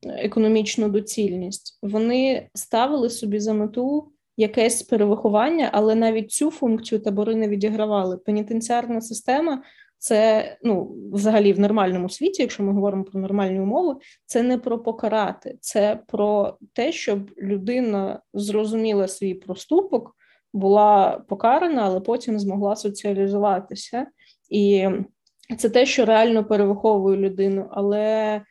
економічну 0.03 0.89
доцільність. 0.89 1.79
Вони 1.81 2.49
ставили 2.53 3.09
собі 3.09 3.39
за 3.39 3.53
мету 3.53 4.11
якесь 4.37 4.83
перевиховання, 4.83 5.69
але 5.73 5.95
навіть 5.95 6.31
цю 6.31 6.51
функцію 6.51 6.99
табори 6.99 7.35
не 7.35 7.47
відігравали. 7.47 8.17
Пенітенціарна 8.17 9.01
система. 9.01 9.63
Це 9.99 10.57
ну, 10.63 10.95
взагалі 11.11 11.53
в 11.53 11.59
нормальному 11.59 12.09
світі, 12.09 12.41
якщо 12.41 12.63
ми 12.63 12.73
говоримо 12.73 13.03
про 13.03 13.19
нормальні 13.19 13.59
умови, 13.59 13.95
це 14.25 14.43
не 14.43 14.57
про 14.57 14.79
покарати, 14.79 15.57
це 15.61 15.99
про 16.07 16.57
те, 16.73 16.91
щоб 16.91 17.31
людина 17.37 18.21
зрозуміла 18.33 19.07
свій 19.07 19.33
проступок, 19.33 20.15
була 20.53 21.23
покарана, 21.27 21.81
але 21.85 21.99
потім 21.99 22.39
змогла 22.39 22.75
соціалізуватися. 22.75 24.07
І 24.49 24.87
це 25.57 25.69
те, 25.69 25.85
що 25.85 26.05
реально 26.05 26.45
перевиховує 26.45 27.17
людину. 27.17 27.67
Але 27.71 28.41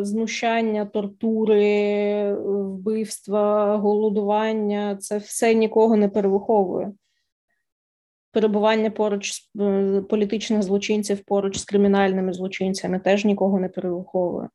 знущання, 0.00 0.86
тортури, 0.86 2.34
вбивства, 2.34 3.76
голодування 3.76 4.96
це 4.96 5.18
все 5.18 5.54
нікого 5.54 5.96
не 5.96 6.08
перевиховує. 6.08 6.92
Перебування 8.32 8.90
поруч 8.90 9.32
з 9.32 9.60
е, 9.60 10.02
політичних 10.02 10.62
злочинців 10.62 11.24
поруч 11.24 11.58
з 11.58 11.64
кримінальними 11.64 12.32
злочинцями 12.32 12.98
теж 12.98 13.24
нікого 13.24 13.60
не 13.60 13.68
перевиховує. 13.68 14.48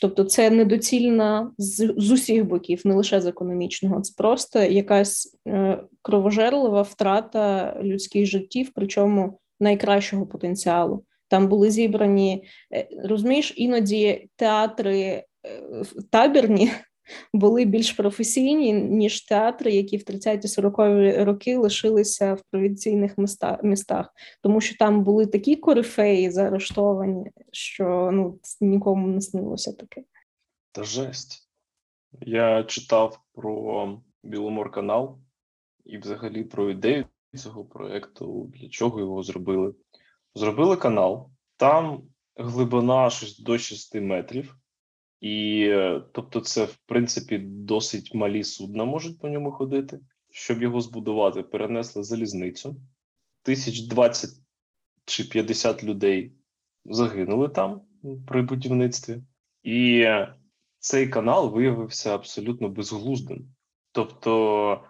Тобто 0.00 0.24
це 0.24 0.50
недоцільна 0.50 1.52
з, 1.58 1.94
з 1.96 2.10
усіх 2.10 2.44
боків, 2.44 2.82
не 2.84 2.94
лише 2.94 3.20
з 3.20 3.26
економічного, 3.26 4.00
це 4.00 4.14
просто 4.16 4.62
якась 4.62 5.38
е, 5.48 5.84
кровожерлива 6.02 6.82
втрата 6.82 7.76
людських 7.82 8.26
життів, 8.26 8.70
причому 8.74 9.38
найкращого 9.60 10.26
потенціалу. 10.26 11.04
Там 11.28 11.48
були 11.48 11.70
зібрані, 11.70 12.44
е, 12.72 12.88
розумієш, 13.04 13.52
іноді 13.56 14.28
театри 14.36 15.00
е, 15.02 15.24
табірні 16.10 16.70
були 17.32 17.64
більш 17.64 17.92
професійні, 17.92 18.72
ніж 18.72 19.20
театри, 19.20 19.72
які 19.72 19.96
в 19.96 20.00
30-40 20.00 21.24
роки 21.24 21.56
лишилися 21.56 22.34
в 22.34 22.42
провінційних 22.50 23.14
містах, 23.62 24.14
тому 24.42 24.60
що 24.60 24.76
там 24.76 25.04
були 25.04 25.26
такі 25.26 25.56
корифеї 25.56 26.30
заарештовані, 26.30 27.30
що 27.52 28.10
ну, 28.12 28.38
нікому 28.60 29.08
не 29.08 29.20
снилося 29.20 29.72
таке. 29.72 30.02
Та 30.72 30.84
жесть. 30.84 31.48
Я 32.20 32.64
читав 32.64 33.20
про 33.32 34.00
Біломор 34.22 34.70
канал 34.70 35.18
і 35.84 35.98
взагалі 35.98 36.44
про 36.44 36.70
ідею 36.70 37.04
цього 37.36 37.64
проєкту, 37.64 38.50
для 38.54 38.68
чого 38.68 39.00
його 39.00 39.22
зробили. 39.22 39.74
Зробили 40.36 40.76
канал, 40.76 41.30
там 41.56 42.02
глибина 42.36 43.10
щось 43.10 43.38
до 43.38 43.58
6 43.58 43.94
метрів, 43.94 44.56
і 45.20 45.70
тобто, 46.12 46.40
це, 46.40 46.64
в 46.64 46.76
принципі, 46.86 47.38
досить 47.38 48.14
малі 48.14 48.44
судна 48.44 48.84
можуть 48.84 49.18
по 49.18 49.28
ньому 49.28 49.52
ходити. 49.52 50.00
Щоб 50.30 50.62
його 50.62 50.80
збудувати, 50.80 51.42
перенесли 51.42 52.02
залізницю. 52.02 52.76
Тисяч 53.42 53.80
двадцять 53.80 54.30
чи 55.04 55.24
50 55.24 55.84
людей 55.84 56.32
загинули 56.84 57.48
там 57.48 57.80
при 58.26 58.42
будівництві, 58.42 59.22
і 59.62 60.06
цей 60.78 61.08
канал 61.08 61.50
виявився 61.50 62.14
абсолютно 62.14 62.68
безглуздим. 62.68 63.54
Тобто, 63.92 64.84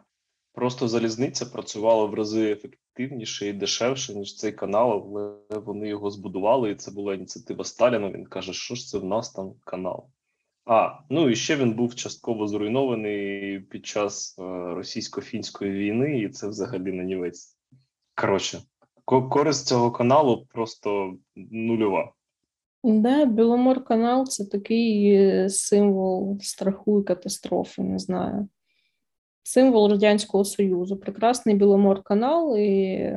просто 0.52 0.88
залізниця 0.88 1.46
працювала 1.46 2.04
в 2.04 2.14
рази 2.14 2.60
ефективніше 2.96 3.48
і 3.48 3.52
дешевше, 3.52 4.14
ніж 4.14 4.36
цей 4.36 4.52
канал, 4.52 4.90
але 5.50 5.60
вони 5.60 5.88
його 5.88 6.10
збудували, 6.10 6.70
і 6.70 6.74
це 6.74 6.90
була 6.90 7.14
ініціатива 7.14 7.64
Сталіна. 7.64 8.10
Він 8.10 8.26
каже, 8.26 8.52
що 8.52 8.74
ж 8.74 8.86
це 8.86 8.98
в 8.98 9.04
нас 9.04 9.32
там 9.32 9.54
канал. 9.64 10.06
А, 10.64 10.90
ну 11.10 11.30
і 11.30 11.36
ще 11.36 11.56
він 11.56 11.74
був 11.74 11.94
частково 11.94 12.46
зруйнований 12.46 13.60
під 13.60 13.86
час 13.86 14.36
е, 14.38 14.42
російсько-фінської 14.74 15.70
війни, 15.70 16.18
і 16.18 16.28
це 16.28 16.48
взагалі 16.48 16.92
нанівець. 16.92 17.56
Коротше, 18.14 18.58
користь 19.04 19.66
цього 19.66 19.90
каналу 19.90 20.46
просто 20.48 21.16
нульова. 21.36 22.12
Да, 22.84 23.24
Біломор 23.24 23.84
канал 23.84 24.26
це 24.26 24.44
такий 24.44 25.14
е, 25.14 25.48
символ 25.48 26.38
страху 26.40 27.00
і 27.00 27.04
катастрофи, 27.04 27.82
не 27.82 27.98
знаю 27.98 28.48
символ 29.46 29.90
Радянського 29.90 30.44
Союзу, 30.44 30.96
прекрасний 30.96 31.54
Біломор 31.54 32.02
канал, 32.02 32.56
і 32.58 33.10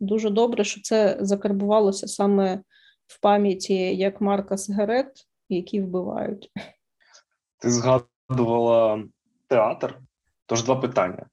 дуже 0.00 0.30
добре, 0.30 0.64
що 0.64 0.80
це 0.80 1.18
закарбувалося 1.20 2.08
саме 2.08 2.60
в 3.06 3.20
пам'яті 3.20 3.74
як 3.96 4.20
марка 4.20 4.56
сигарет, 4.56 5.26
які 5.48 5.80
вбивають. 5.80 6.50
Ти 7.58 7.70
згадувала 7.70 9.04
театр? 9.46 9.98
Тож 10.46 10.64
два 10.64 10.76
питання: 10.76 11.26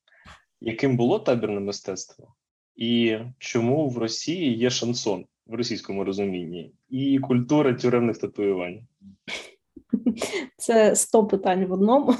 яким 0.62 0.98
було 0.98 1.20
табірне 1.20 1.60
мистецтво, 1.60 2.34
і 2.76 3.18
чому 3.38 3.90
в 3.90 3.98
Росії 3.98 4.58
є 4.58 4.70
шансон 4.70 5.26
в 5.46 5.54
російському 5.54 6.04
розумінні 6.04 6.72
і 6.90 7.20
культура 7.20 7.74
тюремних 7.74 8.18
татуювань? 8.18 8.88
Це 10.58 10.96
100 10.96 11.28
питань 11.28 11.66
в 11.66 11.72
одному. 11.72 12.14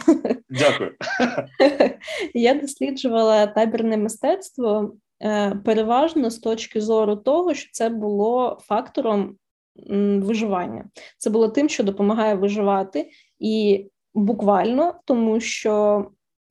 Дякую. 0.50 0.92
Я 2.34 2.54
досліджувала 2.54 3.48
табірне 3.48 3.98
мистецтво 3.98 4.94
е, 5.24 5.56
переважно 5.66 6.30
з 6.30 6.40
точки 6.40 6.82
зору 6.82 7.16
того, 7.16 7.54
що 7.54 7.70
це 7.72 7.90
було 7.90 8.60
фактором 8.62 9.36
виживання. 10.22 10.86
Це 11.18 11.30
було 11.30 11.48
тим, 11.48 11.70
що 11.70 11.84
допомагає 11.84 12.36
виживати, 12.36 13.10
і 13.40 13.86
буквально 14.14 14.94
тому, 15.06 15.40
що 15.40 16.06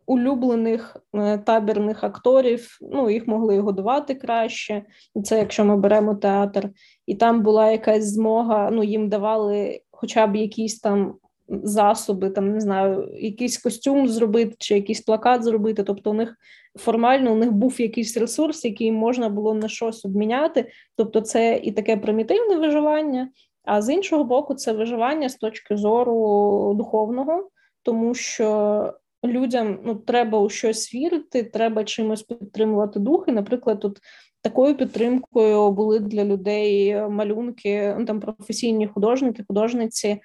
улюблених 0.07 0.97
е, 1.15 1.39
табірних 1.39 2.05
акторів 2.05 2.79
ну 2.81 3.11
їх 3.11 3.27
могли 3.27 3.61
годувати 3.61 4.15
краще. 4.15 4.83
Це 5.25 5.39
якщо 5.39 5.65
ми 5.65 5.77
беремо 5.77 6.15
театр, 6.15 6.71
і 7.07 7.15
там 7.15 7.43
була 7.43 7.71
якась 7.71 8.05
змога. 8.05 8.71
Ну 8.71 8.85
їм 8.85 9.09
давали 9.09 9.81
хоча 10.05 10.27
б 10.27 10.37
якісь 10.37 10.81
там 10.81 11.15
засоби, 11.49 12.31
там 12.31 12.53
не 12.53 12.61
знаю, 12.61 13.09
якийсь 13.21 13.59
костюм 13.59 14.09
зробити 14.09 14.55
чи 14.59 14.75
якийсь 14.75 15.01
плакат 15.01 15.45
зробити. 15.45 15.83
Тобто, 15.83 16.11
у 16.11 16.15
них 16.15 16.37
формально 16.79 17.33
у 17.33 17.37
них 17.37 17.53
був 17.53 17.81
якийсь 17.81 18.17
ресурс, 18.17 18.65
який 18.65 18.93
можна 18.93 19.29
було 19.29 19.55
на 19.55 19.69
щось 19.69 20.05
обміняти. 20.05 20.69
Тобто, 20.97 21.21
це 21.21 21.61
і 21.63 21.73
таке 21.73 21.97
примітивне 21.97 22.57
виживання. 22.57 23.29
А 23.65 23.83
з 23.83 23.95
іншого 23.95 24.25
боку, 24.25 24.55
це 24.55 24.73
виживання 24.73 25.29
з 25.29 25.37
точки 25.37 25.77
зору 25.77 26.75
духовного, 26.77 27.49
тому 27.83 28.15
що 28.15 28.93
людям 29.25 29.79
ну 29.85 29.95
треба 29.95 30.39
у 30.39 30.49
щось 30.49 30.95
вірити, 30.95 31.43
треба 31.43 31.85
чимось 31.85 32.23
підтримувати 32.23 33.01
дух. 33.01 33.25
І, 33.29 33.33
Наприклад, 33.33 33.81
тут 33.81 33.99
такою 34.45 34.75
підтримкою 34.75 35.71
були 35.71 36.01
для 36.01 36.25
людей 36.25 37.01
малюнки, 37.09 37.95
ну 37.99 38.05
там 38.05 38.21
професійні 38.21 38.87
художники, 38.87 39.45
художниці. 39.49 40.21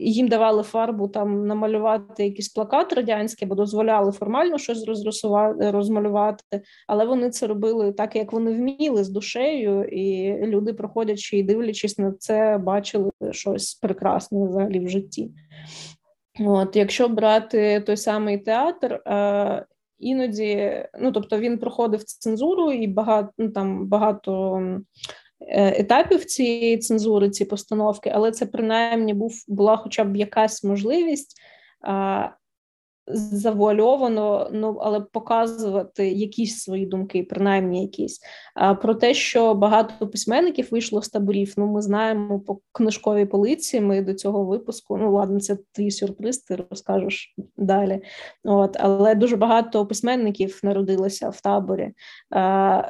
Їм 0.00 0.28
давали 0.28 0.62
фарбу 0.62 1.08
там 1.08 1.46
намалювати 1.46 2.24
якийсь 2.24 2.48
плакат 2.48 2.92
радянський, 2.92 3.48
бо 3.48 3.54
дозволяли 3.54 4.12
формально 4.12 4.58
щось 4.58 4.84
розмалювати, 5.58 6.62
але 6.88 7.04
вони 7.04 7.30
це 7.30 7.46
робили 7.46 7.92
так, 7.92 8.16
як 8.16 8.32
вони 8.32 8.52
вміли 8.52 9.04
з 9.04 9.08
душею, 9.08 9.84
і 9.84 10.36
люди, 10.46 10.72
проходячи 10.72 11.38
і 11.38 11.42
дивлячись 11.42 11.98
на 11.98 12.12
це, 12.12 12.58
бачили 12.58 13.10
щось 13.30 13.74
прекрасне 13.74 14.48
взагалі 14.48 14.80
в 14.80 14.88
житті. 14.88 15.30
От, 16.40 16.76
Якщо 16.76 17.08
брати 17.08 17.80
той 17.80 17.96
самий 17.96 18.38
театр, 18.38 19.00
іноді, 19.98 20.84
ну 21.00 21.12
тобто 21.12 21.38
він 21.38 21.58
проходив 21.58 22.04
цензуру 22.04 22.72
і 22.72 22.86
багато 22.86 23.30
ну, 23.38 23.48
там 23.48 23.86
багато 23.86 24.58
е, 25.40 25.80
етапів 25.80 26.24
цієї 26.24 26.78
цензури, 26.78 27.30
ці 27.30 27.44
постановки, 27.44 28.12
але 28.14 28.32
це 28.32 28.46
принаймні 28.46 29.14
був 29.14 29.44
була 29.48 29.76
хоча 29.76 30.04
б 30.04 30.16
якась 30.16 30.64
можливість 30.64 31.40
завуальовано, 33.08 34.50
ну 34.52 34.78
але 34.80 35.00
показувати 35.00 36.08
якісь 36.08 36.58
свої 36.58 36.86
думки, 36.86 37.26
принаймні 37.30 37.82
якісь. 37.82 38.20
А 38.54 38.74
про 38.74 38.94
те, 38.94 39.14
що 39.14 39.54
багато 39.54 40.06
письменників 40.06 40.68
вийшло 40.70 41.02
з 41.02 41.08
таборів. 41.08 41.54
Ну, 41.56 41.66
ми 41.66 41.82
знаємо 41.82 42.40
по 42.40 42.58
книжковій 42.72 43.26
полиці. 43.26 43.80
Ми 43.80 44.02
до 44.02 44.14
цього 44.14 44.44
випуску. 44.44 44.96
Ну 44.96 45.12
ладно, 45.12 45.40
це 45.40 45.58
твій 45.72 45.90
сюрприз, 45.90 46.38
ти 46.38 46.56
розкажеш 46.70 47.34
далі. 47.56 48.00
От, 48.44 48.76
але 48.80 49.14
дуже 49.14 49.36
багато 49.36 49.86
письменників 49.86 50.60
народилося 50.62 51.28
в 51.28 51.40
таборі. 51.40 51.92
А, 52.30 52.82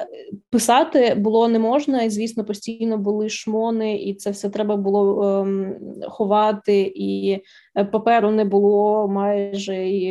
Писати 0.49 1.15
було 1.15 1.47
не 1.47 1.59
можна, 1.59 2.03
і 2.03 2.09
звісно, 2.09 2.45
постійно 2.45 2.97
були 2.97 3.29
шмони, 3.29 3.97
і 3.97 4.13
це 4.13 4.31
все 4.31 4.49
треба 4.49 4.77
було 4.77 5.23
ем, 5.23 5.75
ховати 6.07 6.93
і. 6.95 7.39
Е, 7.77 7.85
паперу 7.85 8.31
не 8.31 8.45
було 8.45 9.07
майже 9.07 9.89
і 9.89 10.06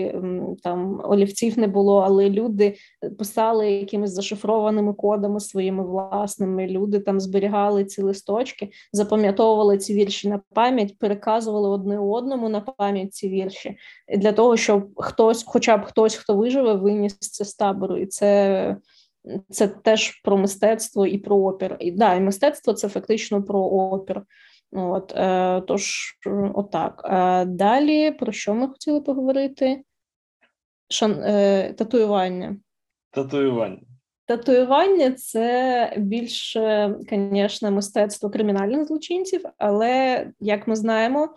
там 0.63 1.01
олівців 1.05 1.59
не 1.59 1.67
було, 1.67 1.99
але 2.01 2.31
люди 2.31 2.75
писали 3.19 3.73
якимись 3.73 4.11
зашифрованими 4.11 4.95
кодами 4.95 5.41
своїми 5.41 5.87
власними. 5.87 6.67
Люди 6.67 7.01
там 7.01 7.21
зберігали 7.21 7.85
ці 7.85 8.03
листочки, 8.03 8.69
запам'ятовували 8.93 9.79
ці 9.79 9.95
вірші 9.95 10.29
на 10.29 10.41
пам'ять, 10.55 10.99
переказували 10.99 11.69
одне 11.69 11.99
одному 11.99 12.49
на 12.49 12.61
пам'ять 12.61 13.15
ці 13.15 13.29
вірші 13.29 13.77
для 14.17 14.33
того, 14.33 14.57
щоб 14.57 14.89
хтось, 14.97 15.45
хоча 15.47 15.77
б 15.77 15.85
хтось, 15.85 16.15
хто 16.15 16.37
виживе, 16.37 16.75
виніс 16.75 17.19
це 17.19 17.45
з 17.45 17.55
табору, 17.55 17.97
і 17.97 18.07
це. 18.07 18.77
Це 19.51 19.69
теж 19.69 20.21
про 20.25 20.37
мистецтво 20.37 21.07
і 21.07 21.19
про 21.19 21.37
опір. 21.37 21.77
І 21.81 21.91
да, 21.91 22.15
і 22.15 22.21
мистецтво 22.21 22.73
це 22.73 22.89
фактично 22.89 23.43
про 23.43 23.61
опір. 23.61 24.23
От, 24.73 25.13
е, 25.17 25.63
Тож, 25.67 26.15
отак. 26.55 27.03
Е, 27.05 27.45
Далі 27.45 28.11
про 28.11 28.33
що 28.33 28.55
ми 28.55 28.69
хотіли 28.69 29.01
поговорити? 29.01 29.83
Шан, 30.91 31.13
е, 31.13 31.73
Татуювання. 31.73 32.57
Татуювання. 33.11 33.81
Татуювання 34.27 35.13
це 35.13 35.93
більше, 35.97 36.95
звісно, 37.11 37.71
мистецтво 37.71 38.31
кримінальних 38.31 38.85
злочинців, 38.85 39.43
але 39.59 40.27
як 40.41 40.69
ми 40.69 40.77
знаємо, 40.77 41.29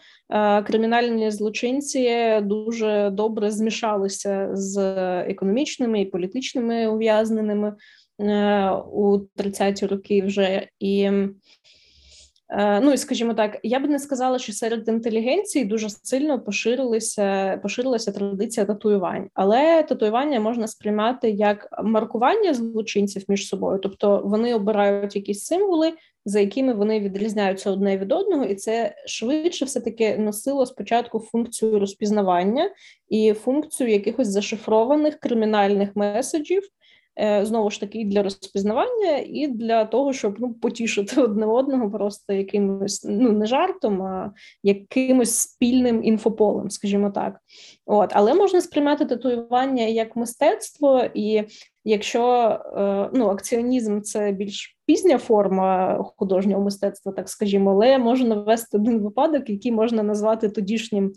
кримінальні 0.65 1.31
злочинці 1.31 2.39
дуже 2.41 3.09
добре 3.09 3.51
змішалися 3.51 4.49
з 4.53 4.77
економічними 5.21 6.01
і 6.01 6.05
політичними 6.05 6.87
ув'язненими 6.87 7.75
у 8.91 9.19
30-ті 9.37 9.85
роки 9.85 10.21
вже 10.21 10.67
і. 10.79 11.11
Е, 12.49 12.79
ну 12.79 12.93
і 12.93 12.97
скажімо 12.97 13.33
так, 13.33 13.59
я 13.63 13.79
би 13.79 13.87
не 13.87 13.99
сказала, 13.99 14.39
що 14.39 14.53
серед 14.53 14.87
інтелігенції 14.87 15.65
дуже 15.65 15.89
сильно 15.89 16.39
поширилися 16.39 17.59
поширилася 17.63 18.11
традиція 18.11 18.65
татуювань, 18.65 19.29
але 19.33 19.83
татуювання 19.83 20.39
можна 20.39 20.67
сприймати 20.67 21.29
як 21.29 21.67
маркування 21.83 22.53
злочинців 22.53 23.23
між 23.27 23.47
собою, 23.47 23.79
тобто 23.83 24.21
вони 24.25 24.55
обирають 24.55 25.15
якісь 25.15 25.45
символи, 25.45 25.93
за 26.25 26.39
якими 26.39 26.73
вони 26.73 26.99
відрізняються 26.99 27.71
одне 27.71 27.97
від 27.97 28.11
одного, 28.11 28.45
і 28.45 28.55
це 28.55 28.95
швидше 29.05 29.65
все 29.65 29.81
таки 29.81 30.17
носило 30.17 30.65
спочатку 30.65 31.19
функцію 31.19 31.79
розпізнавання 31.79 32.71
і 33.09 33.33
функцію 33.33 33.89
якихось 33.89 34.27
зашифрованих 34.27 35.19
кримінальних 35.19 35.95
меседжів. 35.95 36.63
Е, 37.21 37.45
знову 37.45 37.69
ж 37.69 37.79
таки 37.79 38.05
для 38.05 38.23
розпізнавання 38.23 39.17
і 39.17 39.47
для 39.47 39.85
того, 39.85 40.13
щоб 40.13 40.35
ну 40.39 40.53
потішити 40.53 41.21
одне 41.21 41.45
одного, 41.45 41.91
просто 41.91 42.33
якимось 42.33 43.05
ну 43.09 43.31
не 43.31 43.45
жартом, 43.45 44.01
а 44.01 44.33
якимось 44.63 45.35
спільним 45.35 46.03
інфополем, 46.03 46.69
скажімо 46.69 47.09
так. 47.11 47.39
От, 47.85 48.09
але 48.13 48.33
можна 48.33 48.61
сприймати 48.61 49.05
татуювання 49.05 49.83
як 49.83 50.15
мистецтво, 50.15 51.03
і 51.13 51.43
якщо 51.83 52.23
е, 52.77 53.09
ну 53.13 53.27
акціонізм 53.27 54.01
це 54.01 54.31
більш 54.31 54.77
пізня 54.85 55.17
форма 55.17 55.99
художнього 56.17 56.63
мистецтва, 56.63 57.11
так 57.11 57.29
скажімо, 57.29 57.71
але 57.71 57.97
можу 57.97 58.27
навести 58.27 58.77
один 58.77 58.99
випадок, 58.99 59.49
який 59.49 59.71
можна 59.71 60.03
назвати 60.03 60.49
тодішнім 60.49 61.13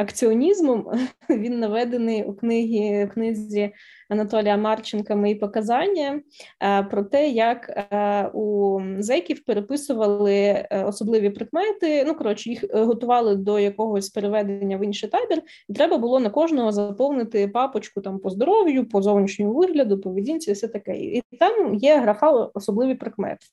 акціонізмом. 0.00 0.86
Він 1.30 1.58
наведений 1.58 2.24
у 2.24 2.34
книгі 2.34 3.04
в 3.04 3.14
книзі 3.14 3.72
Анатолія 4.08 4.56
Марченка 4.56 5.16
Мої 5.16 5.34
показання 5.34 6.20
е, 6.62 6.82
про 6.82 7.02
те, 7.02 7.28
як 7.28 7.68
е, 7.68 8.30
у 8.34 8.80
зеків 8.98 9.44
переписували 9.44 10.34
е, 10.34 10.84
особливі 10.86 11.30
прикмети. 11.30 12.04
Ну 12.06 12.14
коротше, 12.14 12.50
їх 12.50 12.64
готували 12.74 13.36
до 13.36 13.58
якогось 13.58 14.08
переведення 14.08 14.76
в 14.76 14.84
інший 14.84 15.08
табір, 15.08 15.42
і 15.68 15.72
треба 15.72 15.98
було 15.98 16.20
на 16.20 16.30
кожного 16.30 16.72
заповнити 16.72 17.48
папочку 17.48 18.00
там 18.00 18.18
по 18.18 18.30
здоров'ю, 18.30 18.88
по 18.88 19.02
зовнішньому 19.02 19.54
вигляду, 19.54 20.00
поведінці, 20.00 20.52
все 20.52 20.68
таке. 20.68 20.96
І 20.96 21.22
там 21.40 21.74
є 21.74 21.98
графа 21.98 22.30
особливі 22.30 22.94
прикмети. 22.94 23.46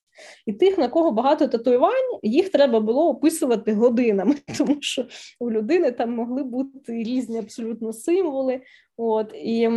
І 0.46 0.54
тих, 0.54 0.78
на 0.78 0.88
кого 0.88 1.12
багато 1.12 1.48
татуювань, 1.48 2.20
їх 2.24 2.50
треба 2.50 2.80
було 2.80 3.10
описувати 3.10 3.74
годинами, 3.74 4.36
тому 4.58 4.78
що 4.80 5.06
у 5.40 5.52
людини 5.52 5.92
там 5.92 6.20
могли 6.44 6.64
бути 6.64 7.04
різні 7.04 7.40
абсолютно 7.40 7.94
символи. 7.94 8.62
От 8.98 9.34
і 9.36 9.70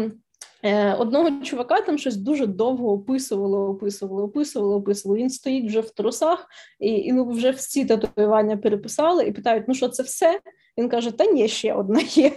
Е, 0.62 0.94
одного 0.94 1.42
чувака 1.42 1.81
там 1.81 1.99
щось 1.99 2.16
дуже 2.16 2.46
довго 2.46 2.92
описували, 2.92 3.59
описували, 3.59 4.23
описували, 4.23 4.75
описували. 4.75 5.20
Він 5.20 5.31
стоїть 5.31 5.66
вже 5.66 5.81
в 5.81 5.90
трусах, 5.90 6.46
і 6.81 6.88
і 6.88 7.12
ну, 7.12 7.29
вже 7.29 7.51
всі 7.51 7.85
татуювання 7.85 8.57
переписали 8.57 9.25
і 9.25 9.33
питають: 9.33 9.64
ну 9.68 9.75
що 9.75 9.88
це 9.88 10.03
все? 10.03 10.40
Він 10.79 10.88
каже: 10.88 11.11
Та 11.11 11.27
ні, 11.27 11.49
ще 11.49 11.75
одна 11.75 12.01
є. 12.01 12.33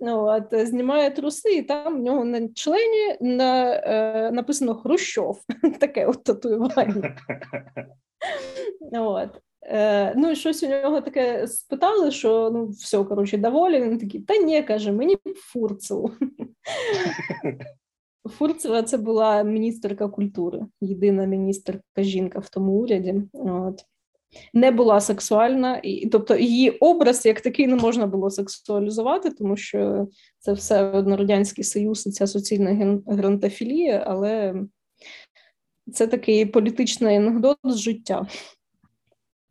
Ну, 0.00 0.24
от, 0.24 0.66
Знімає 0.66 1.10
труси, 1.10 1.54
і 1.54 1.62
там 1.62 1.98
в 1.98 2.02
нього 2.02 2.24
на 2.24 2.48
члені 2.48 3.16
на, 3.20 3.74
е, 3.74 4.30
написано 4.32 4.74
Хрущов. 4.74 5.40
Таке 5.80 6.06
от 6.06 6.24
татуювання. 6.24 7.16
От. 8.92 9.30
Е, 9.66 10.14
Ну 10.16 10.30
і 10.30 10.36
щось 10.36 10.62
у 10.62 10.68
нього 10.68 11.00
таке 11.00 11.46
спитали, 11.48 12.10
що 12.10 12.50
ну 12.52 12.66
все, 12.66 13.04
коротше, 13.04 13.38
доволі. 13.38 13.82
Він 13.82 13.98
такий, 13.98 14.20
та 14.20 14.36
ні, 14.36 14.62
каже, 14.62 14.92
мені 14.92 15.16
Фурцеву. 15.36 16.10
Фурцева 18.28 18.82
це 18.82 18.96
була 18.96 19.42
міністерка 19.42 20.08
культури, 20.08 20.66
єдина 20.80 21.24
міністерка 21.24 22.02
жінка 22.02 22.38
в 22.38 22.48
тому 22.48 22.72
уряді. 22.72 23.22
От. 23.32 23.84
Не 24.54 24.70
була 24.70 25.00
сексуальна, 25.00 25.80
і 25.82 26.08
тобто 26.08 26.36
її 26.36 26.70
образ 26.70 27.26
як 27.26 27.40
такий 27.40 27.66
не 27.66 27.76
можна 27.76 28.06
було 28.06 28.30
сексуалізувати, 28.30 29.30
тому 29.30 29.56
що 29.56 30.08
це 30.38 30.52
все 30.52 30.84
одно 30.84 31.16
радянський 31.16 31.64
союз, 31.64 32.06
і 32.06 32.10
ця 32.10 32.26
суцільна 32.26 33.00
грантофілія, 33.06 34.04
але 34.06 34.54
це 35.92 36.06
такий 36.06 36.46
політичний 36.46 37.16
анекдот 37.16 37.58
з 37.64 37.76
життя. 37.76 38.26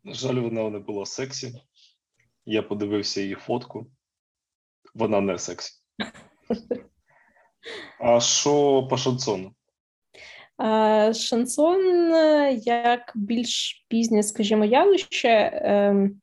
На 0.04 0.14
жаль, 0.14 0.34
вона 0.34 0.70
не 0.70 0.78
була 0.78 1.06
сексі. 1.06 1.52
Я 2.46 2.62
подивився 2.62 3.20
її 3.20 3.34
фотку. 3.34 3.86
Вона 4.94 5.20
не 5.20 5.38
сексі. 5.38 5.72
А 8.00 8.20
що 8.20 8.86
по 8.90 8.96
шансону? 8.96 9.52
Шансон 11.14 12.10
як 12.64 13.12
більш 13.14 13.86
пізнє, 13.88 14.22
скажімо, 14.22 14.64
явище. 14.64 15.60
Ем, 15.64 16.20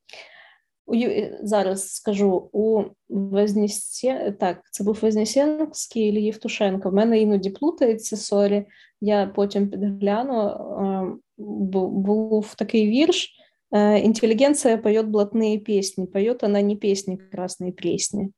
зараз 1.41 1.94
скажу 1.94 2.50
у 2.54 2.84
Вознесен... 3.10 4.34
так, 4.39 4.62
це 4.72 4.84
був 4.84 5.00
Вознесенський 5.02 6.04
і 6.04 6.24
Євтушенко. 6.24 6.89
В 6.89 6.94
мене 6.94 7.20
іноді 7.20 7.50
плутається 7.50 8.17
sorry. 8.18 8.66
Я 9.02 9.28
потім 9.28 9.70
підгляну. 9.70 11.20
Був 11.38 12.56
такий 12.56 12.88
вірш. 12.88 13.41
Интеллигенция 13.72 14.78
поет 14.78 15.08
блатные 15.08 15.58
песни, 15.58 16.06
поет 16.06 16.43
она 16.43 16.62
не 16.62 16.76
песни 16.76 17.18
Красной 17.18 17.72
Пресни. 17.72 18.30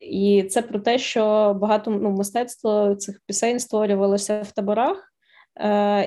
І 0.00 0.42
це 0.50 0.62
про 0.62 0.80
те, 0.80 0.98
що 0.98 1.54
багато 1.60 1.90
ну, 1.90 2.10
мистецтво 2.10 2.94
цих 2.94 3.20
пісень 3.26 3.60
створювалося 3.60 4.42
в 4.42 4.52
таборах, 4.52 5.12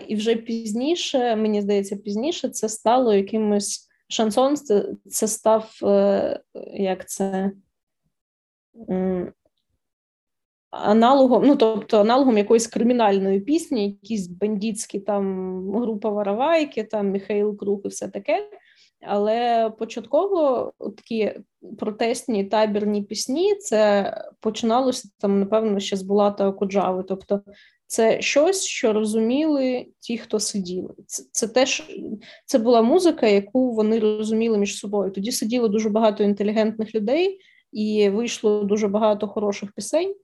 і 0.07 0.15
вже 0.15 0.35
пізніше, 0.35 1.35
мені 1.35 1.61
здається, 1.61 1.95
пізніше 1.95 2.49
це 2.49 2.69
стало 2.69 3.13
якимось 3.13 3.89
шансон, 4.09 4.55
це 5.09 5.27
став 5.27 5.79
е, 5.83 6.39
як 6.73 7.09
це 7.09 7.51
аналогом, 10.83 11.43
ну 11.45 11.55
тобто 11.55 11.99
аналогом 11.99 12.37
якоїсь 12.37 12.67
кримінальної 12.67 13.39
пісні, 13.39 13.89
якісь 13.89 14.27
бандитські 14.27 14.99
там 14.99 15.75
група 15.75 16.09
Воровайки, 16.09 16.83
там 16.83 17.11
Михайло 17.11 17.55
Круг 17.55 17.81
і 17.85 17.87
все 17.87 18.07
таке. 18.07 18.49
Але 19.01 19.69
початково 19.79 20.71
такі 20.79 21.31
протестні 21.77 22.43
табірні 22.43 23.03
пісні 23.03 23.55
це 23.55 24.11
починалося 24.39 25.09
там, 25.19 25.39
напевно, 25.39 25.79
ще 25.79 25.95
з 25.95 26.01
Булата 26.01 26.47
Окуджави. 26.47 27.03
Тобто 27.07 27.41
це 27.87 28.21
щось, 28.21 28.63
що 28.63 28.93
розуміли 28.93 29.87
ті, 29.99 30.17
хто 30.17 30.39
сиділи. 30.39 30.93
Це 31.07 31.23
це 31.31 31.47
теж 31.47 31.83
це 32.45 32.59
була 32.59 32.81
музика, 32.81 33.27
яку 33.27 33.71
вони 33.71 33.99
розуміли 33.99 34.57
між 34.57 34.77
собою. 34.77 35.11
Тоді 35.11 35.31
сиділо 35.31 35.67
дуже 35.67 35.89
багато 35.89 36.23
інтелігентних 36.23 36.95
людей, 36.95 37.39
і 37.71 38.09
вийшло 38.09 38.63
дуже 38.63 38.87
багато 38.87 39.27
хороших 39.27 39.71
пісень 39.71 40.15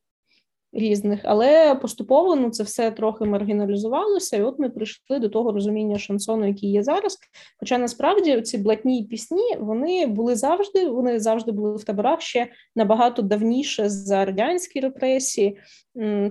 різних, 0.77 1.21
але 1.25 1.75
поступово 1.75 2.37
ну, 2.37 2.51
це 2.51 2.63
все 2.63 2.91
трохи 2.91 3.25
маргіналізувалося, 3.25 4.37
і 4.37 4.43
от 4.43 4.59
ми 4.59 4.71
прийшли 4.71 5.19
до 5.19 5.29
того 5.29 5.53
розуміння 5.53 5.99
шансону, 5.99 6.47
який 6.47 6.71
є 6.71 6.83
зараз. 6.83 7.19
Хоча 7.61 7.79
насправді 7.79 8.41
ці 8.41 8.59
блатні 8.59 9.05
пісні 9.05 9.57
вони 9.61 10.07
були 10.07 10.37
завжди, 10.37 10.89
вони 10.89 11.21
завжди 11.21 11.53
були 11.53 11.77
в 11.77 11.85
таборах 11.85 12.21
ще 12.21 12.49
набагато 12.77 13.23
давніше 13.23 13.89
за 13.89 14.25
радянські 14.25 14.81
репресії, 14.81 15.59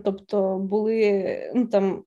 тобто 0.04 0.58
були 0.58 1.52
ну 1.56 1.66
там. 1.68 2.04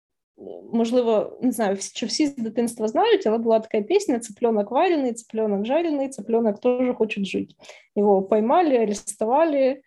Можливо, 0.72 1.38
не 1.42 1.53
знаю, 1.53 1.76
чи 1.94 2.07
всі 2.07 2.26
з 2.26 2.36
дитинства 2.36 2.88
знають, 2.88 3.26
але 3.26 3.38
була 3.38 3.61
така 3.61 3.80
пісня: 3.80 4.18
цыпленок 4.18 4.70
вареный, 4.70 5.12
цыпленок 5.12 5.64
жареный, 5.64 6.09
цыпленок 6.09 6.61
тоже 6.61 6.94
хочет 6.94 7.24
жить. 7.24 7.57
Его 7.96 8.22
поймали, 8.22 8.76
арестовали, 8.76 9.82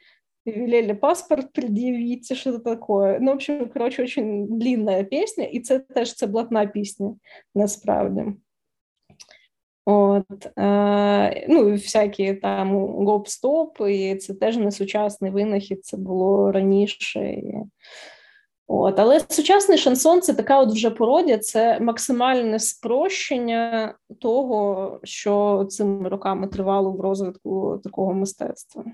велели 0.53 0.93
паспорт 0.93 1.53
предъявить, 1.53 2.37
что-то 2.37 2.59
такое. 2.59 3.19
Ну, 3.21 3.33
в 3.33 3.35
общем, 3.35 3.69
короче, 3.69 4.03
очень 4.03 4.59
длинная 4.59 5.05
песня, 5.05 5.45
і 5.45 5.61
це 5.61 5.79
теж 5.79 6.15
це 6.15 6.27
блатна 6.27 6.67
пісня, 6.67 7.15
насправді. 7.55 8.25
От, 9.85 10.59
е, 10.59 11.47
ну, 11.49 11.71
всякі 11.71 12.35
там 12.35 12.77
гоп-стоп, 13.07 13.89
і 13.89 14.17
це 14.17 14.35
теж 14.35 14.57
не 14.57 14.71
сучасний 14.71 15.31
винахід, 15.31 15.85
це 15.85 15.97
було 15.97 16.53
раніше. 16.53 17.43
От, 18.69 18.99
Але 18.99 19.21
сучасний 19.29 19.79
шансон 19.79 20.21
це 20.21 20.35
така 20.35 20.61
от 20.61 20.73
вже 20.73 20.91
породя, 20.91 21.39
це 21.39 21.81
максимальне 21.81 22.59
спрощення 22.59 23.95
того, 24.21 25.01
що 25.05 25.67
цими 25.71 26.09
роками 26.09 26.49
тривало 26.49 26.93
в 26.93 27.01
розвитку 27.01 27.81
такого 27.85 28.15
мистецтва. 28.15 28.85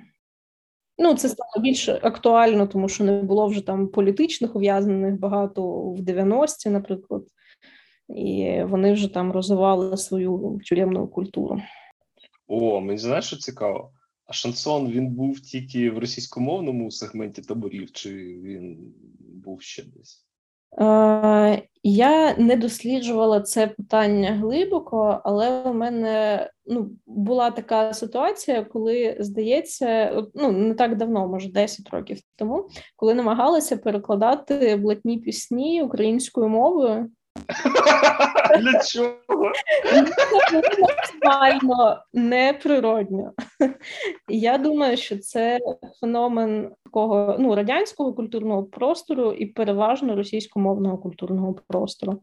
Ну, 1.02 1.14
це 1.14 1.28
стало 1.28 1.62
більш 1.62 1.88
актуально, 1.88 2.66
тому 2.66 2.88
що 2.88 3.04
не 3.04 3.22
було 3.22 3.46
вже 3.46 3.60
там 3.66 3.88
політичних 3.88 4.56
ув'язнених 4.56 5.18
багато 5.18 5.82
в 5.82 6.00
90-ті, 6.00 6.70
наприклад, 6.70 7.24
і 8.08 8.58
вони 8.64 8.92
вже 8.92 9.14
там 9.14 9.32
розвивали 9.32 9.96
свою 9.96 10.60
тюремну 10.68 11.08
культуру. 11.08 11.62
О, 12.46 12.80
мені 12.80 12.98
знаєш, 12.98 13.24
що 13.24 13.36
цікаво. 13.36 13.92
А 14.26 14.32
шансон 14.32 14.90
він 14.90 15.10
був 15.10 15.40
тільки 15.40 15.90
в 15.90 15.98
російськомовному 15.98 16.90
сегменті 16.90 17.42
таборів, 17.42 17.92
чи 17.92 18.10
він 18.44 18.94
був 19.44 19.62
ще 19.62 19.82
десь? 19.82 20.26
Е, 20.80 21.62
я 21.82 22.36
не 22.36 22.56
досліджувала 22.56 23.40
це 23.40 23.66
питання 23.66 24.30
глибоко, 24.30 25.20
але 25.24 25.62
у 25.62 25.74
мене 25.74 26.50
ну, 26.66 26.90
була 27.06 27.50
така 27.50 27.94
ситуація, 27.94 28.64
коли 28.64 29.16
здається, 29.20 30.22
ну 30.34 30.52
не 30.52 30.74
так 30.74 30.96
давно, 30.96 31.28
може 31.28 31.52
10 31.52 31.90
років 31.90 32.18
тому, 32.36 32.68
коли 32.96 33.14
намагалася 33.14 33.76
перекладати 33.76 34.76
блатні 34.76 35.18
пісні 35.18 35.82
українською 35.82 36.48
мовою. 36.48 37.10
Для 38.60 38.80
чого? 38.80 39.52
Максимально 40.80 42.04
неприродньо. 42.12 43.32
Я 44.28 44.58
думаю, 44.58 44.96
що 44.96 45.18
це 45.18 45.58
феномен 46.00 46.70
такого 46.84 47.36
ну, 47.38 47.54
радянського 47.54 48.12
культурного 48.12 48.64
простору 48.64 49.32
і 49.32 49.46
переважно 49.46 50.16
російськомовного 50.16 50.98
культурного 50.98 51.54
простору. 51.68 52.20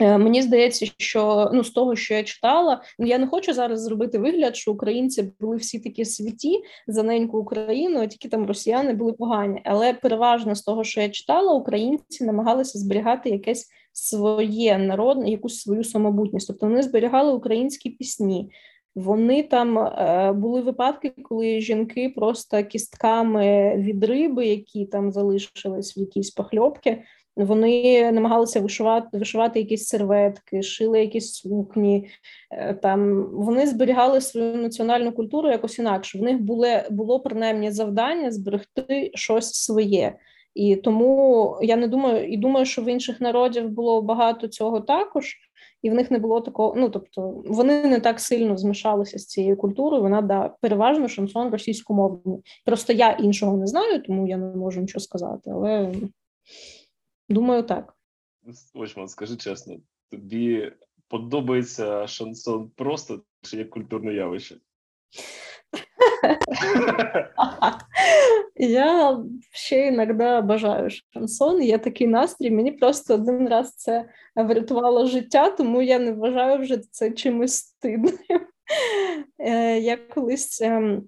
Е, 0.00 0.18
мені 0.18 0.42
здається, 0.42 0.86
що 0.98 1.50
ну 1.52 1.64
з 1.64 1.70
того, 1.70 1.96
що 1.96 2.14
я 2.14 2.22
читала, 2.22 2.82
ну 2.98 3.06
я 3.06 3.18
не 3.18 3.26
хочу 3.26 3.52
зараз 3.52 3.82
зробити 3.82 4.18
вигляд, 4.18 4.56
що 4.56 4.72
українці 4.72 5.32
були 5.40 5.56
всі 5.56 5.80
такі 5.80 6.04
святі 6.04 6.62
за 6.86 7.02
неньку 7.02 7.38
Україну, 7.38 8.00
а 8.00 8.06
тільки 8.06 8.28
там 8.28 8.46
росіяни 8.46 8.92
були 8.92 9.12
погані. 9.12 9.62
Але 9.64 9.94
переважно 9.94 10.54
з 10.54 10.62
того, 10.62 10.84
що 10.84 11.00
я 11.00 11.08
читала, 11.08 11.52
українці 11.52 12.24
намагалися 12.24 12.78
зберігати 12.78 13.30
якесь 13.30 13.68
своє 13.92 14.78
народне, 14.78 15.30
якусь 15.30 15.60
свою 15.60 15.84
самобутність. 15.84 16.46
Тобто 16.46 16.66
вони 16.66 16.82
зберігали 16.82 17.32
українські 17.32 17.90
пісні. 17.90 18.50
Вони 18.94 19.42
там 19.42 19.78
е, 19.78 20.32
були 20.32 20.60
випадки, 20.60 21.12
коли 21.22 21.60
жінки 21.60 22.12
просто 22.16 22.64
кістками 22.64 23.76
від 23.76 24.04
риби, 24.04 24.46
які 24.46 24.86
там 24.86 25.12
залишились 25.12 25.96
в 25.96 25.98
якійсь 25.98 26.30
похльопки, 26.30 27.02
вони 27.36 28.12
намагалися 28.12 28.60
вишивати 28.60 29.18
вишивати 29.18 29.60
якісь 29.60 29.86
серветки, 29.86 30.62
шили 30.62 31.00
якісь 31.00 31.32
сукні. 31.32 32.08
Е, 32.50 32.74
там 32.74 33.26
вони 33.32 33.66
зберігали 33.66 34.20
свою 34.20 34.56
національну 34.56 35.12
культуру 35.12 35.50
якось 35.50 35.78
інакше. 35.78 36.18
В 36.18 36.22
них 36.22 36.40
було 36.40 36.66
було 36.90 37.20
принаймні 37.20 37.70
завдання 37.70 38.30
зберегти 38.30 39.10
щось 39.14 39.52
своє. 39.52 40.14
І 40.54 40.76
тому 40.76 41.58
я 41.62 41.76
не 41.76 41.88
думаю, 41.88 42.32
і 42.32 42.36
думаю, 42.36 42.66
що 42.66 42.82
в 42.82 42.88
інших 42.88 43.20
народів 43.20 43.68
було 43.68 44.02
багато 44.02 44.48
цього 44.48 44.80
також, 44.80 45.36
і 45.82 45.90
в 45.90 45.94
них 45.94 46.10
не 46.10 46.18
було 46.18 46.40
такого. 46.40 46.74
Ну 46.76 46.90
тобто 46.90 47.42
вони 47.46 47.84
не 47.84 48.00
так 48.00 48.20
сильно 48.20 48.56
змішалися 48.56 49.18
з 49.18 49.26
цією 49.26 49.56
культурою. 49.56 50.02
Вона 50.02 50.22
да 50.22 50.48
переважно 50.60 51.08
шансон 51.08 51.50
російськомовний. 51.50 52.42
Просто 52.64 52.92
я 52.92 53.10
іншого 53.10 53.56
не 53.56 53.66
знаю, 53.66 54.02
тому 54.02 54.28
я 54.28 54.36
не 54.36 54.56
можу 54.56 54.80
нічого 54.80 55.00
сказати. 55.00 55.50
Але 55.50 55.94
думаю, 57.28 57.62
так. 57.62 57.96
Очман, 58.74 59.08
скажи 59.08 59.36
чесно, 59.36 59.76
тобі 60.10 60.72
подобається 61.08 62.06
шансон 62.06 62.70
просто 62.76 63.22
чи 63.42 63.56
як 63.56 63.70
культурне 63.70 64.14
явище? 64.14 64.56
Я 68.56 69.18
ще 69.50 69.86
іноді 69.86 70.12
бажаю 70.46 70.88
шансон. 71.12 71.62
Є 71.62 71.78
такий 71.78 72.06
настрій. 72.06 72.50
Мені 72.50 72.72
просто 72.72 73.14
один 73.14 73.48
раз 73.48 73.74
це 73.74 74.08
врятувало 74.36 75.06
життя, 75.06 75.50
тому 75.50 75.82
я 75.82 75.98
не 75.98 76.12
вважаю 76.12 76.58
вже 76.58 76.78
це 76.90 77.10
чимось 77.10 77.54
стидним. 77.54 78.18
Е, 79.38 79.78
я 79.78 79.96
колись 79.96 80.60
ем, 80.60 81.02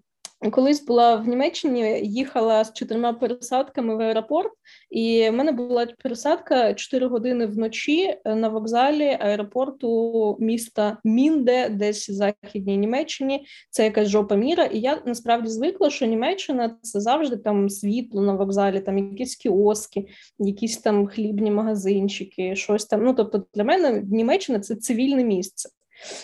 Колись 0.50 0.84
була 0.84 1.16
в 1.16 1.28
Німеччині, 1.28 2.00
їхала 2.02 2.64
з 2.64 2.72
чотирма 2.72 3.12
пересадками 3.12 3.96
в 3.96 4.00
аеропорт, 4.00 4.52
і 4.90 5.28
в 5.30 5.32
мене 5.32 5.52
була 5.52 5.86
пересадка 6.02 6.74
4 6.74 7.06
години 7.06 7.46
вночі 7.46 8.14
на 8.24 8.48
вокзалі 8.48 9.18
аеропорту 9.20 10.36
міста 10.40 10.98
Мінде, 11.04 11.68
десь 11.68 12.08
в 12.08 12.12
західній 12.12 12.76
Німеччині. 12.76 13.46
Це 13.70 13.84
якась 13.84 14.08
жопа 14.08 14.34
міра. 14.34 14.64
І 14.64 14.80
я 14.80 15.02
насправді 15.06 15.48
звикла, 15.48 15.90
що 15.90 16.06
Німеччина 16.06 16.76
це 16.82 17.00
завжди 17.00 17.36
там 17.36 17.68
світло 17.68 18.22
на 18.22 18.34
вокзалі, 18.34 18.80
там 18.80 18.98
якісь 18.98 19.36
кіоски, 19.36 20.06
якісь 20.38 20.78
там 20.78 21.06
хлібні 21.06 21.50
магазинчики, 21.50 22.56
щось 22.56 22.86
там. 22.86 23.04
Ну 23.04 23.14
тобто 23.14 23.44
для 23.54 23.64
мене 23.64 24.02
Німеччина 24.12 24.60
це 24.60 24.76
цивільне 24.76 25.24
місце. 25.24 25.68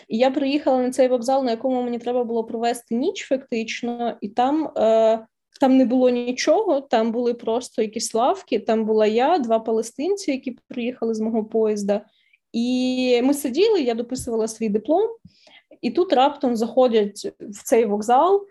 І 0.09 0.19
я 0.19 0.31
приїхала 0.31 0.79
на 0.83 0.91
цей 0.91 1.09
вокзал, 1.09 1.45
на 1.45 1.51
якому 1.51 1.83
мені 1.83 1.99
треба 1.99 2.25
було 2.25 2.45
провести 2.45 2.95
ніч, 2.95 3.27
фактично, 3.27 4.17
і 4.21 4.29
там 4.29 4.67
е, 4.77 5.27
там 5.61 5.77
не 5.77 5.85
було 5.85 6.11
нічого, 6.11 6.81
там 6.81 7.13
були 7.13 7.35
просто 7.35 7.83
якісь 7.83 8.15
лавки. 8.15 8.59
Там 8.59 8.85
була 8.85 9.07
я, 9.07 9.39
два 9.39 9.59
палестинці, 9.59 10.31
які 10.31 10.59
приїхали 10.69 11.15
з 11.15 11.21
мого 11.21 11.45
поїзда. 11.45 12.05
І 12.53 13.21
ми 13.25 13.35
сиділи, 13.35 13.83
я 13.83 13.95
дописувала 13.95 14.49
свій 14.49 14.69
диплом. 14.69 15.09
І 15.81 15.91
тут 15.91 16.13
раптом 16.13 16.57
заходять 16.57 17.33
в 17.41 17.63
цей 17.65 17.85
вокзал 17.85 18.47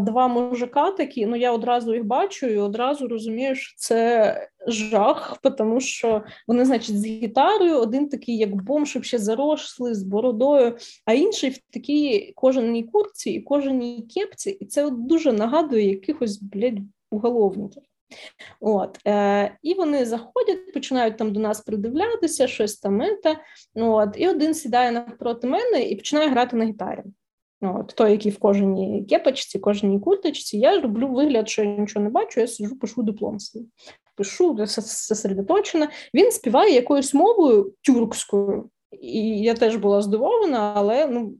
два 0.00 0.28
мужика 0.28 0.90
такі. 0.90 1.26
Ну 1.26 1.36
я 1.36 1.52
одразу 1.52 1.94
їх 1.94 2.04
бачу 2.04 2.46
і 2.46 2.58
одразу 2.58 3.08
розумію, 3.08 3.54
що 3.54 3.74
це 3.76 4.48
жах, 4.66 5.38
тому 5.58 5.80
що 5.80 6.22
вони, 6.48 6.64
значить, 6.64 7.00
з 7.00 7.06
гітарою, 7.06 7.78
один 7.78 8.08
такий, 8.08 8.36
як 8.36 8.54
бомж, 8.54 8.98
ще 9.02 9.18
заросли 9.18 9.94
з 9.94 10.02
бородою, 10.02 10.76
а 11.04 11.12
інший 11.12 11.50
в 11.50 11.58
такій 11.72 12.32
кожаній 12.36 12.82
курці 12.82 13.30
і 13.30 13.40
кожаній 13.40 14.08
кепці, 14.14 14.50
і 14.50 14.66
це 14.66 14.84
от 14.84 15.06
дуже 15.06 15.32
нагадує 15.32 15.90
якихось 15.90 16.42
блядь, 16.42 16.80
уголовників. 17.10 17.82
От, 18.60 18.98
е, 19.06 19.58
І 19.62 19.74
вони 19.74 20.04
заходять, 20.04 20.72
починають 20.74 21.16
там 21.16 21.32
до 21.32 21.40
нас 21.40 21.60
придивлятися, 21.60 22.46
щось 22.46 22.76
там. 22.76 23.02
Ете, 23.02 23.36
от, 23.74 24.08
І 24.16 24.28
один 24.28 24.54
сідає 24.54 24.92
навпроти 24.92 25.46
мене 25.46 25.82
і 25.82 25.96
починає 25.96 26.30
грати 26.30 26.56
на 26.56 26.64
гітарі. 26.64 27.02
От, 27.64 27.94
Той, 27.96 28.10
який 28.10 28.32
в 28.32 28.38
кожній 28.38 29.06
кепочці, 29.08 29.58
кожній 29.58 30.00
курточці, 30.00 30.58
я 30.58 30.80
роблю 30.80 31.08
вигляд, 31.08 31.48
що 31.48 31.62
я 31.62 31.76
нічого 31.76 32.04
не 32.04 32.10
бачу, 32.10 32.40
я 32.40 32.46
сиджу, 32.46 32.78
пишу 32.78 33.02
диплом 33.02 33.40
свій. 33.40 33.66
Пишу 34.16 34.58
зосередоточена. 34.66 35.88
Він 36.14 36.32
співає 36.32 36.74
якоюсь 36.74 37.14
мовою 37.14 37.72
тюркською, 37.82 38.70
і 39.00 39.40
я 39.40 39.54
теж 39.54 39.76
була 39.76 40.02
здивована, 40.02 40.72
але 40.76 41.06
ну 41.06 41.34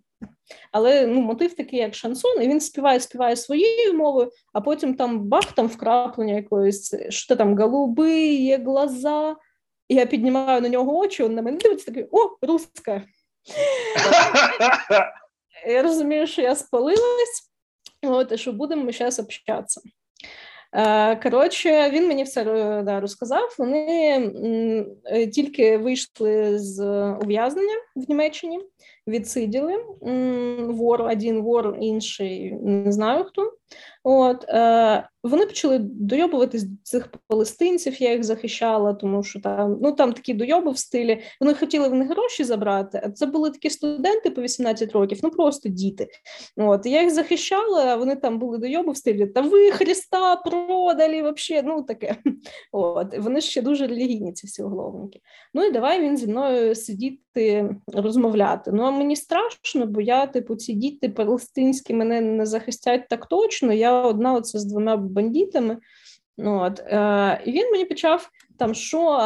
але 0.72 1.06
ну, 1.06 1.20
мотив 1.20 1.54
такий, 1.54 1.78
як 1.78 1.94
шансон, 1.94 2.42
і 2.42 2.48
він 2.48 2.60
співає, 2.60 3.00
співає 3.00 3.36
своєю 3.36 3.94
мовою, 3.94 4.30
а 4.52 4.60
потім 4.60 4.94
там 4.94 5.20
бах, 5.20 5.52
там 5.52 5.66
вкраплення 5.66 6.34
якоїсь, 6.34 6.94
що 7.08 7.36
там 7.36 7.58
голубиє 7.58 8.58
глаза. 8.58 9.36
Я 9.88 10.06
піднімаю 10.06 10.60
на 10.60 10.68
нього 10.68 10.98
очі, 10.98 11.24
він 11.24 11.34
на 11.34 11.42
мене 11.42 11.56
дивиться 11.56 11.86
такий: 11.86 12.08
о, 12.12 12.36
руска. 12.42 13.02
Я 15.66 15.82
розумію, 15.82 16.26
що 16.26 16.42
я 16.42 16.54
спалилась, 16.54 17.50
от, 18.02 18.32
і 18.32 18.38
що 18.38 18.52
будемо 18.52 18.92
зараз 18.92 19.18
общатися. 19.18 19.80
Е, 20.72 21.16
коротше, 21.16 21.90
він 21.90 22.08
мені 22.08 22.22
все 22.22 22.44
да, 22.86 23.00
розказав. 23.00 23.54
Вони 23.58 24.86
тільки 25.34 25.78
вийшли 25.78 26.58
з 26.58 26.80
ув'язнення 27.22 27.74
в 27.96 28.08
Німеччині 28.08 28.60
відсиділи 29.06 29.84
вор, 30.58 31.02
один 31.02 31.42
вор, 31.42 31.76
інший 31.80 32.52
не 32.52 32.92
знаю 32.92 33.24
хто. 33.24 33.52
От 34.06 34.44
е, 34.48 35.08
Вони 35.22 35.46
почали 35.46 35.78
дойобуватись 35.78 36.66
цих 36.82 37.08
палестинців, 37.28 38.02
я 38.02 38.12
їх 38.12 38.24
захищала, 38.24 38.94
тому 38.94 39.22
що 39.22 39.40
там 39.40 39.78
ну 39.82 39.92
там 39.92 40.12
такі 40.12 40.34
дойоби 40.34 40.70
в 40.70 40.78
стилі. 40.78 41.22
Вони 41.40 41.54
хотіли 41.54 41.88
в 41.88 41.94
них 41.94 42.10
гроші 42.10 42.44
забрати, 42.44 43.00
а 43.04 43.10
це 43.10 43.26
були 43.26 43.50
такі 43.50 43.70
студенти 43.70 44.30
по 44.30 44.42
18 44.42 44.92
років, 44.92 45.18
ну 45.22 45.30
просто 45.30 45.68
діти. 45.68 46.08
От 46.56 46.86
Я 46.86 47.02
їх 47.02 47.10
захищала, 47.10 47.84
а 47.84 47.96
вони 47.96 48.16
там 48.16 48.38
були 48.38 48.58
дойоби 48.58 48.92
в 48.92 48.96
стилі, 48.96 49.26
та 49.26 49.40
ви 49.40 49.70
Христа 49.70 50.36
продали, 50.36 51.22
вообще, 51.22 51.62
ну 51.62 51.82
таке. 51.82 52.16
От 52.72 53.18
Вони 53.18 53.40
ще 53.40 53.62
дуже 53.62 53.86
релігійні, 53.86 54.32
ці 54.32 54.46
всі 54.46 54.62
уголовники. 54.62 55.20
Ну 55.54 55.64
і 55.64 55.70
давай 55.70 56.02
він 56.02 56.16
зі 56.16 56.26
мною 56.26 56.74
сидіти, 56.74 57.76
розмовляти. 57.86 58.70
Ну 58.72 58.82
а 58.82 58.90
мені 58.90 59.16
страшно, 59.16 59.86
бо 59.86 60.00
я, 60.00 60.26
типу, 60.26 60.56
ці 60.56 60.72
діти 60.72 61.08
палестинські 61.08 61.94
мене 61.94 62.20
не 62.20 62.46
захистять 62.46 63.08
так 63.08 63.26
точно. 63.26 63.63
Я 63.72 64.02
одна 64.02 64.34
оце 64.34 64.58
з 64.58 64.64
двома 64.64 64.96
бандитами. 64.96 65.78
Ну, 66.38 66.60
от, 66.62 66.80
е, 66.80 67.42
І 67.44 67.52
він 67.52 67.70
мені 67.72 67.84
почав 67.84 68.28
там, 68.58 68.74
що 68.74 69.18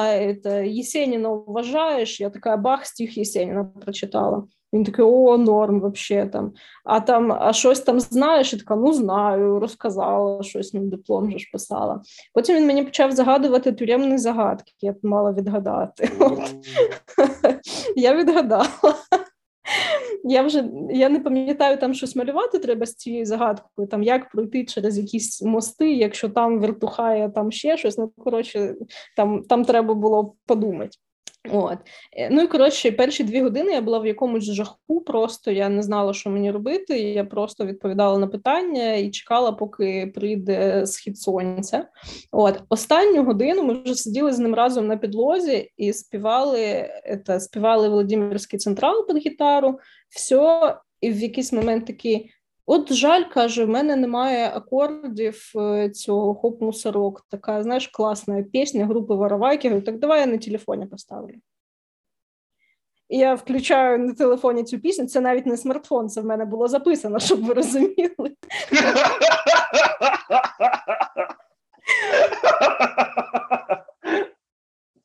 це, 0.43 0.69
Єсеніна 0.69 1.29
вважаєш? 1.29 2.21
Я 2.21 2.31
така 2.31 2.57
бах, 2.57 2.87
стих 2.87 3.19
Єсеніна 3.19 3.65
прочитала. 3.65 4.45
Він 4.73 4.85
такий, 4.85 5.05
о, 5.05 5.39
норм, 5.39 5.81
вообще 5.81 6.27
там. 6.27 6.53
А 6.85 7.01
там, 7.01 7.33
а 7.33 7.53
щось 7.53 7.81
там 7.81 8.01
знаєш, 8.01 8.53
і 8.53 8.57
така, 8.57 8.77
ну 8.77 8.93
знаю, 8.93 9.61
розказала 9.61 10.43
щось 10.43 10.75
на 10.75 10.81
диплом 10.81 11.27
вже 11.27 11.39
ж 11.39 11.49
писала. 11.53 12.03
Потім 12.35 12.57
він 12.57 12.67
мені 12.67 12.83
почав 12.83 13.13
загадувати 13.13 13.73
тюремні 13.73 14.19
загадки, 14.19 14.73
я 14.81 14.93
б 14.93 14.99
мала 15.03 15.33
відгадати. 15.33 16.11
Я 17.97 18.17
відгадала. 18.17 18.69
Я 20.29 20.43
вже 20.43 20.65
я 20.91 21.09
не 21.09 21.21
пам'ятаю, 21.21 21.79
там 21.79 21.95
щось 21.95 22.17
малювати 22.17 22.59
треба 22.59 22.87
з 22.87 22.95
цією 22.95 23.27
загадкою, 23.27 23.89
там 23.89 24.03
як 24.03 24.31
пройти 24.31 24.65
через 24.65 24.99
якісь 24.99 25.43
мости, 25.43 25.93
якщо 25.93 26.29
там 26.29 26.61
вертухає, 26.61 27.31
там 27.31 27.53
ще 27.53 27.77
щось. 27.77 27.99
Ну 27.99 28.13
коротше, 28.19 28.75
там 29.17 29.43
там 29.43 29.65
треба 29.65 29.95
було 29.95 30.35
подумати. 30.47 30.99
От. 31.53 31.79
Е, 32.13 32.29
ну 32.31 32.43
і 32.43 32.47
коротше, 32.47 32.93
перші 32.93 33.25
дві 33.25 33.43
години 33.43 33.73
я 33.73 33.81
була 33.81 33.99
в 33.99 34.07
якомусь 34.07 34.45
жаху, 34.45 35.01
просто 35.07 35.51
я 35.51 35.69
не 35.69 35.83
знала, 35.83 36.13
що 36.13 36.31
мені 36.31 36.51
робити. 36.51 36.99
Я 36.99 37.25
просто 37.25 37.67
відповідала 37.67 38.19
на 38.19 38.27
питання 38.27 38.95
і 38.95 39.11
чекала, 39.11 39.53
поки 39.53 40.13
прийде 40.15 40.87
схід 40.87 41.19
сонця. 41.19 41.89
От 42.33 42.63
останню 42.69 43.25
годину 43.25 43.63
ми 43.63 43.83
вже 43.83 43.95
сиділи 43.95 44.33
з 44.33 44.39
ним 44.39 44.55
разом 44.55 44.87
на 44.87 44.97
підлозі 44.97 45.73
і 45.77 45.93
співали 45.93 46.89
це, 47.27 47.41
співали 47.41 47.89
Володимирський 47.89 48.59
централ 48.59 49.07
під 49.07 49.17
гітару. 49.17 49.79
Все, 50.09 50.77
і 51.01 51.11
в 51.11 51.19
якийсь 51.19 51.53
момент 51.53 51.87
такий. 51.87 52.31
От 52.71 52.93
жаль, 52.93 53.25
каже, 53.25 53.65
в 53.65 53.69
мене 53.69 53.97
немає 53.97 54.51
акордів 54.55 55.53
е, 55.57 55.91
цього 55.91 56.35
хоп-мусорок. 56.35 57.21
Така, 57.31 57.63
знаєш, 57.63 57.89
класна 57.89 58.43
пісня 58.43 58.87
групи 58.87 59.15
Воровайки. 59.15 59.69
Говорю, 59.69 59.87
так 59.87 59.99
давай 59.99 60.21
я 60.21 60.27
на 60.27 60.39
телефоні 60.39 60.87
поставлю. 60.87 61.35
І 63.09 63.19
я 63.19 63.35
включаю 63.35 63.99
на 63.99 64.15
телефоні 64.15 64.65
цю 64.65 64.79
пісню. 64.79 65.07
Це 65.07 65.21
навіть 65.21 65.47
не 65.47 65.57
смартфон, 65.57 66.09
це 66.09 66.21
в 66.21 66.25
мене 66.25 66.45
було 66.45 66.69
записано, 66.69 67.19
щоб 67.19 67.45
ви 67.45 67.55
розуміли. 67.55 68.15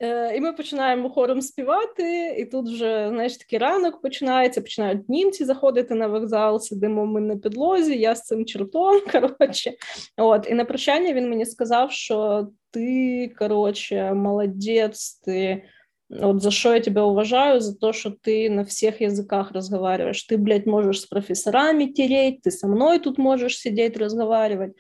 Е, 0.03 0.37
і 0.37 0.41
ми 0.41 0.53
починаємо 0.53 1.11
хором 1.11 1.43
співати, 1.43 2.37
і 2.39 2.45
тут 2.45 2.69
вже 2.69 3.09
знаєш, 3.09 3.37
такий 3.37 3.59
ранок 3.59 4.01
починається. 4.01 4.61
Починають 4.61 5.09
німці 5.09 5.45
заходити 5.45 5.95
на 5.95 6.07
вокзал, 6.07 6.61
сидимо 6.61 7.07
ми 7.07 7.21
на 7.21 7.37
підлозі. 7.37 7.99
Я 7.99 8.15
з 8.15 8.23
цим 8.23 8.47
чертом. 8.47 9.01
Коротше, 9.13 9.73
от 10.17 10.47
і 10.51 10.55
на 10.55 10.65
прощання 10.65 11.13
він 11.13 11.31
мені 11.31 11.47
сказав, 11.47 11.93
що 11.93 12.49
ти 12.71 13.35
коротше, 13.39 14.13
молодець, 14.13 15.15
ти. 15.25 15.63
Вот 16.11 16.43
за 16.43 16.51
что 16.51 16.75
я 16.75 16.81
тебя 16.81 17.05
уважаю, 17.05 17.61
за 17.61 17.77
то, 17.77 17.93
что 17.93 18.11
ты 18.11 18.49
на 18.49 18.65
всех 18.65 19.03
языках 19.03 19.53
разговариваешь. 19.53 20.23
Ты, 20.23 20.39
блядь, 20.39 20.67
можешь 20.67 21.03
с 21.03 21.07
профессорами 21.07 21.85
тереть, 21.85 22.41
ты 22.41 22.51
со 22.51 22.67
мной 22.67 22.99
тут 22.99 23.19
можешь 23.19 23.59
сидеть, 23.59 23.99
разговаривать. 23.99 24.73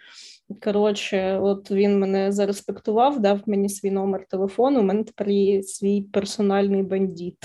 Коротше, 0.62 1.39
от 1.39 1.72
він 1.72 1.99
мене 1.99 2.32
зареспектував, 2.32 3.20
дав 3.20 3.41
мені 3.45 3.70
свій 3.70 3.91
номер 3.91 4.26
телефону. 4.28 4.80
У 4.80 4.84
мене 4.84 5.04
тепер 5.04 5.30
є 5.30 5.64
свій 5.64 6.01
персональний 6.01 6.84
бандит 6.84 7.38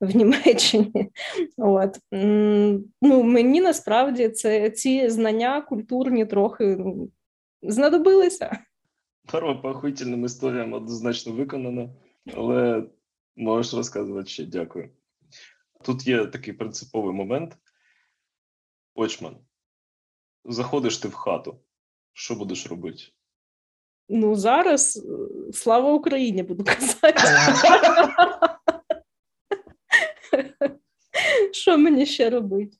в 0.00 0.16
Німеччині. 0.16 1.10
От. 1.56 1.98
Ну, 3.02 3.22
Мені 3.22 3.60
насправді 3.60 4.28
це 4.28 4.70
ці 4.70 5.08
знання 5.08 5.60
культурні 5.60 6.26
трохи 6.26 6.76
ну, 6.76 7.10
знадобилися. 7.62 8.58
Форма 9.28 9.54
по 9.54 9.88
історіям 9.88 10.72
однозначно 10.72 11.32
виконана, 11.32 11.90
але 12.34 12.84
можеш 13.36 13.74
розказувати 13.74 14.28
ще 14.28 14.44
дякую. 14.44 14.90
Тут 15.84 16.06
є 16.06 16.26
такий 16.26 16.54
принциповий 16.54 17.14
момент. 17.14 17.56
Очман, 18.94 19.36
заходиш 20.44 20.98
ти 20.98 21.08
в 21.08 21.14
хату. 21.14 21.60
Що 22.12 22.34
будеш 22.34 22.66
робити? 22.66 23.02
Ну, 24.08 24.34
зараз 24.34 24.96
е, 24.96 25.52
слава 25.52 25.92
Україні, 25.92 26.42
буду 26.42 26.64
казати. 26.74 27.20
Що 31.52 31.78
мені 31.78 32.06
ще 32.06 32.30
робити? 32.30 32.76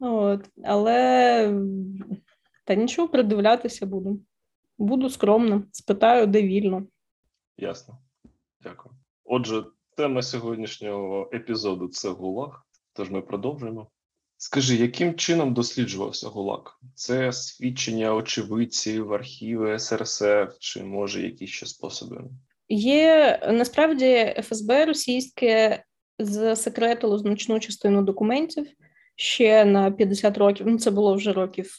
От, 0.00 0.50
Але 0.64 1.54
та 2.64 2.74
нічого 2.74 3.08
придивлятися 3.08 3.86
буду. 3.86 4.20
Буду 4.78 5.10
скромно, 5.10 5.62
спитаю, 5.72 6.26
де 6.26 6.42
вільно. 6.42 6.86
Ясно. 7.56 7.98
Дякую. 8.60 8.94
Отже, 9.24 9.64
тема 9.96 10.22
сьогоднішнього 10.22 11.30
епізоду 11.34 11.88
це 11.88 12.08
ГУЛАГ, 12.10 12.66
тож 12.92 13.10
ми 13.10 13.22
продовжуємо. 13.22 13.90
Скажи, 14.44 14.76
яким 14.76 15.14
чином 15.14 15.54
досліджувався 15.54 16.28
ГУЛАГ? 16.28 16.80
Це 16.94 17.32
свідчення 17.32 18.14
очевидців, 18.14 19.12
архіви 19.12 19.78
СРСР, 19.78 20.52
чи 20.58 20.82
може 20.82 21.22
якісь 21.22 21.50
ще 21.50 21.66
способи? 21.66 22.24
Є 22.68 23.40
насправді 23.52 24.34
ФСБ 24.42 24.84
російське 24.84 25.82
засекретило 26.18 27.18
значну 27.18 27.60
частину 27.60 28.02
документів, 28.02 28.66
ще 29.16 29.64
на 29.64 29.90
50 29.90 30.38
років. 30.38 30.66
Ну, 30.68 30.78
це 30.78 30.90
було 30.90 31.14
вже 31.14 31.32
років 31.32 31.70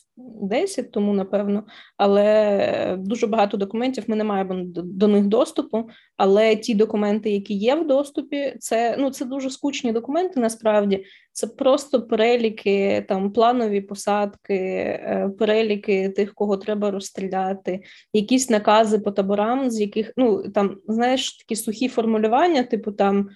10 0.41 0.91
тому, 0.91 1.13
напевно. 1.13 1.63
Але 1.97 2.97
дуже 2.99 3.27
багато 3.27 3.57
документів 3.57 4.03
ми 4.07 4.15
не 4.15 4.23
маємо 4.23 4.53
до, 4.53 4.81
до 4.81 5.07
них 5.07 5.25
доступу. 5.25 5.89
Але 6.17 6.55
ті 6.55 6.75
документи, 6.75 7.29
які 7.29 7.53
є 7.53 7.75
в 7.75 7.87
доступі, 7.87 8.55
це 8.59 8.95
ну 8.99 9.09
це 9.09 9.25
дуже 9.25 9.49
скучні 9.49 9.91
документи. 9.91 10.39
Насправді 10.39 11.05
це 11.31 11.47
просто 11.47 12.01
переліки, 12.01 13.05
там 13.07 13.31
планові 13.31 13.81
посадки, 13.81 14.53
е, 14.53 15.31
переліки 15.39 16.09
тих, 16.09 16.33
кого 16.33 16.57
треба 16.57 16.91
розстріляти, 16.91 17.79
якісь 18.13 18.49
накази 18.49 18.99
по 18.99 19.11
таборам, 19.11 19.69
з 19.69 19.81
яких 19.81 20.13
ну 20.17 20.49
там 20.49 20.77
знаєш 20.87 21.37
такі 21.37 21.55
сухі 21.55 21.87
формулювання, 21.87 22.63
типу 22.63 22.91
там. 22.91 23.29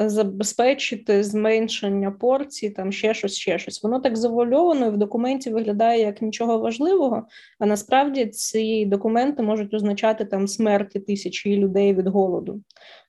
Забезпечити 0.00 1.24
зменшення 1.24 2.10
порцій, 2.10 2.70
там 2.70 2.92
ще 2.92 3.14
щось, 3.14 3.34
ще 3.34 3.58
щось. 3.58 3.82
Воно 3.82 4.00
так 4.00 4.16
завуальовано 4.16 4.86
і 4.86 4.90
в 4.90 4.96
документі 4.96 5.50
виглядає 5.50 6.00
як 6.00 6.22
нічого 6.22 6.58
важливого. 6.58 7.26
А 7.58 7.66
насправді 7.66 8.26
ці 8.26 8.86
документи 8.86 9.42
можуть 9.42 9.74
означати 9.74 10.24
там 10.24 10.48
смерті 10.48 11.00
тисячі 11.00 11.56
людей 11.56 11.94
від 11.94 12.06
голоду. 12.06 12.60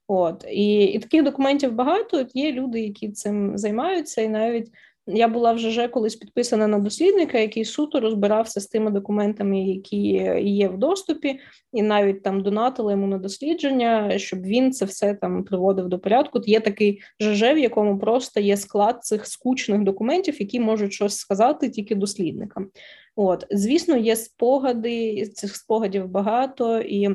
От 0.08 0.46
і, 0.52 0.84
і 0.84 1.00
таких 1.00 1.24
документів 1.24 1.74
багато. 1.74 2.26
Є 2.34 2.52
люди, 2.52 2.82
які 2.82 3.12
цим 3.12 3.58
займаються, 3.58 4.22
і 4.22 4.30
навіть 4.30 4.72
я 5.14 5.28
була 5.28 5.54
вже 5.54 5.68
вже 5.68 5.88
колись 5.88 6.16
підписана 6.16 6.68
на 6.68 6.80
дослідника, 6.80 7.38
який 7.40 7.66
суто 7.66 8.00
розбирався 8.00 8.60
з 8.60 8.68
тими 8.68 8.92
документами, 8.92 9.64
які 9.64 9.98
є 10.42 10.68
в 10.68 10.78
доступі, 10.78 11.40
і 11.74 11.82
навіть 11.82 12.24
там 12.24 12.44
донатили 12.44 12.92
йому 12.92 13.08
на 13.08 13.18
дослідження, 13.18 14.18
щоб 14.18 14.42
він 14.42 14.72
це 14.72 14.86
все 14.86 15.14
там 15.16 15.44
приводив 15.44 15.90
до 15.90 16.00
порядку. 16.00 16.42
Є 16.46 16.60
такий 16.60 17.02
ЖЖ, 17.22 17.42
в 17.42 17.58
якому 17.58 18.00
просто 18.00 18.40
є 18.40 18.58
склад 18.58 19.04
цих 19.04 19.28
скучних 19.28 19.84
документів, 19.84 20.36
які 20.40 20.60
можуть 20.60 20.94
щось 20.94 21.18
сказати 21.18 21.70
тільки 21.70 21.96
дослідникам. 21.96 22.70
От, 23.16 23.46
звісно, 23.52 23.98
є 23.98 24.16
спогади, 24.16 25.26
цих 25.26 25.56
спогадів 25.56 26.08
багато, 26.08 26.80
і 26.80 27.10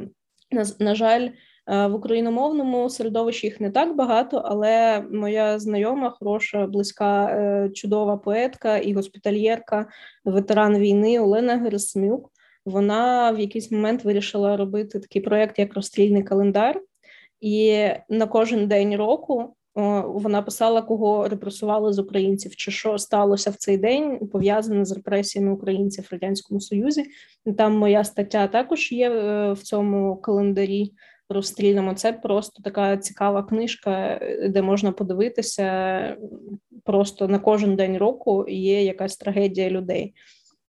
на, 0.50 0.66
на 0.78 0.94
жаль. 0.94 1.28
Е, 1.66 1.86
в 1.86 1.94
україномовному 1.94 2.90
середовищі 2.90 3.46
їх 3.46 3.60
не 3.60 3.70
так 3.70 3.96
багато, 3.96 4.42
але 4.44 5.00
моя 5.12 5.58
знайома, 5.58 6.10
хороша, 6.10 6.66
близька, 6.66 7.26
е, 7.26 7.70
чудова 7.70 8.16
поетка 8.16 8.78
і 8.78 8.92
госпітальєрка, 8.92 9.86
ветеран 10.24 10.78
війни 10.78 11.20
Олена 11.20 11.56
Герасимюк. 11.56 12.30
Вона 12.66 13.30
в 13.30 13.40
якийсь 13.40 13.70
момент 13.70 14.04
вирішила 14.04 14.56
робити 14.56 14.98
такий 14.98 15.22
проєкт, 15.22 15.58
як 15.58 15.74
розстрільний 15.74 16.22
календар, 16.22 16.80
і 17.40 17.86
на 18.08 18.26
кожен 18.26 18.68
день 18.68 18.96
року. 18.96 19.54
Вона 20.04 20.42
писала, 20.42 20.82
кого 20.82 21.28
репресували 21.28 21.92
з 21.92 21.98
українців, 21.98 22.56
чи 22.56 22.70
що 22.70 22.98
сталося 22.98 23.50
в 23.50 23.54
цей 23.54 23.78
день 23.78 24.28
пов'язане 24.28 24.84
з 24.84 24.92
репресіями 24.92 25.52
українців 25.52 26.04
в 26.04 26.12
радянському 26.12 26.60
союзі. 26.60 27.04
Там 27.58 27.78
моя 27.78 28.04
стаття 28.04 28.48
також 28.48 28.92
є 28.92 29.10
е, 29.10 29.52
в 29.52 29.58
цьому 29.58 30.16
календарі 30.16 30.92
розстріляному. 31.28 31.94
Це 31.94 32.12
просто 32.12 32.62
така 32.62 32.96
цікава 32.96 33.42
книжка, 33.42 34.20
де 34.48 34.62
можна 34.62 34.92
подивитися 34.92 36.16
просто 36.84 37.28
на 37.28 37.38
кожен 37.38 37.76
день 37.76 37.96
року 37.96 38.44
є 38.48 38.84
якась 38.84 39.16
трагедія 39.16 39.70
людей. 39.70 40.14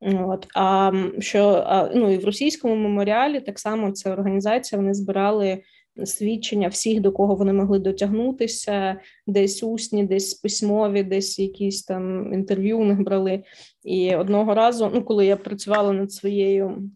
От 0.00 0.46
а 0.54 0.92
що 1.18 1.66
ну 1.94 2.10
і 2.10 2.16
в 2.16 2.24
російському 2.24 2.76
меморіалі 2.76 3.40
так 3.40 3.58
само 3.58 3.90
ця 3.90 4.12
організація 4.12 4.80
вони 4.80 4.94
збирали 4.94 5.62
свідчення 6.04 6.68
всіх, 6.68 7.00
до 7.00 7.12
кого 7.12 7.34
вони 7.34 7.52
могли 7.52 7.78
дотягнутися, 7.78 9.00
десь 9.26 9.62
усні, 9.62 10.04
десь 10.04 10.34
письмові, 10.34 11.02
десь 11.02 11.38
якісь 11.38 11.82
там 11.82 12.34
інтерв'ю 12.34 12.78
у 12.78 12.84
них 12.84 13.02
брали. 13.02 13.42
І 13.84 14.16
одного 14.16 14.54
разу, 14.54 14.90
ну 14.94 15.02
коли 15.02 15.26
я 15.26 15.36
працювала 15.36 15.92
над 15.92 16.12
своєю 16.12 16.90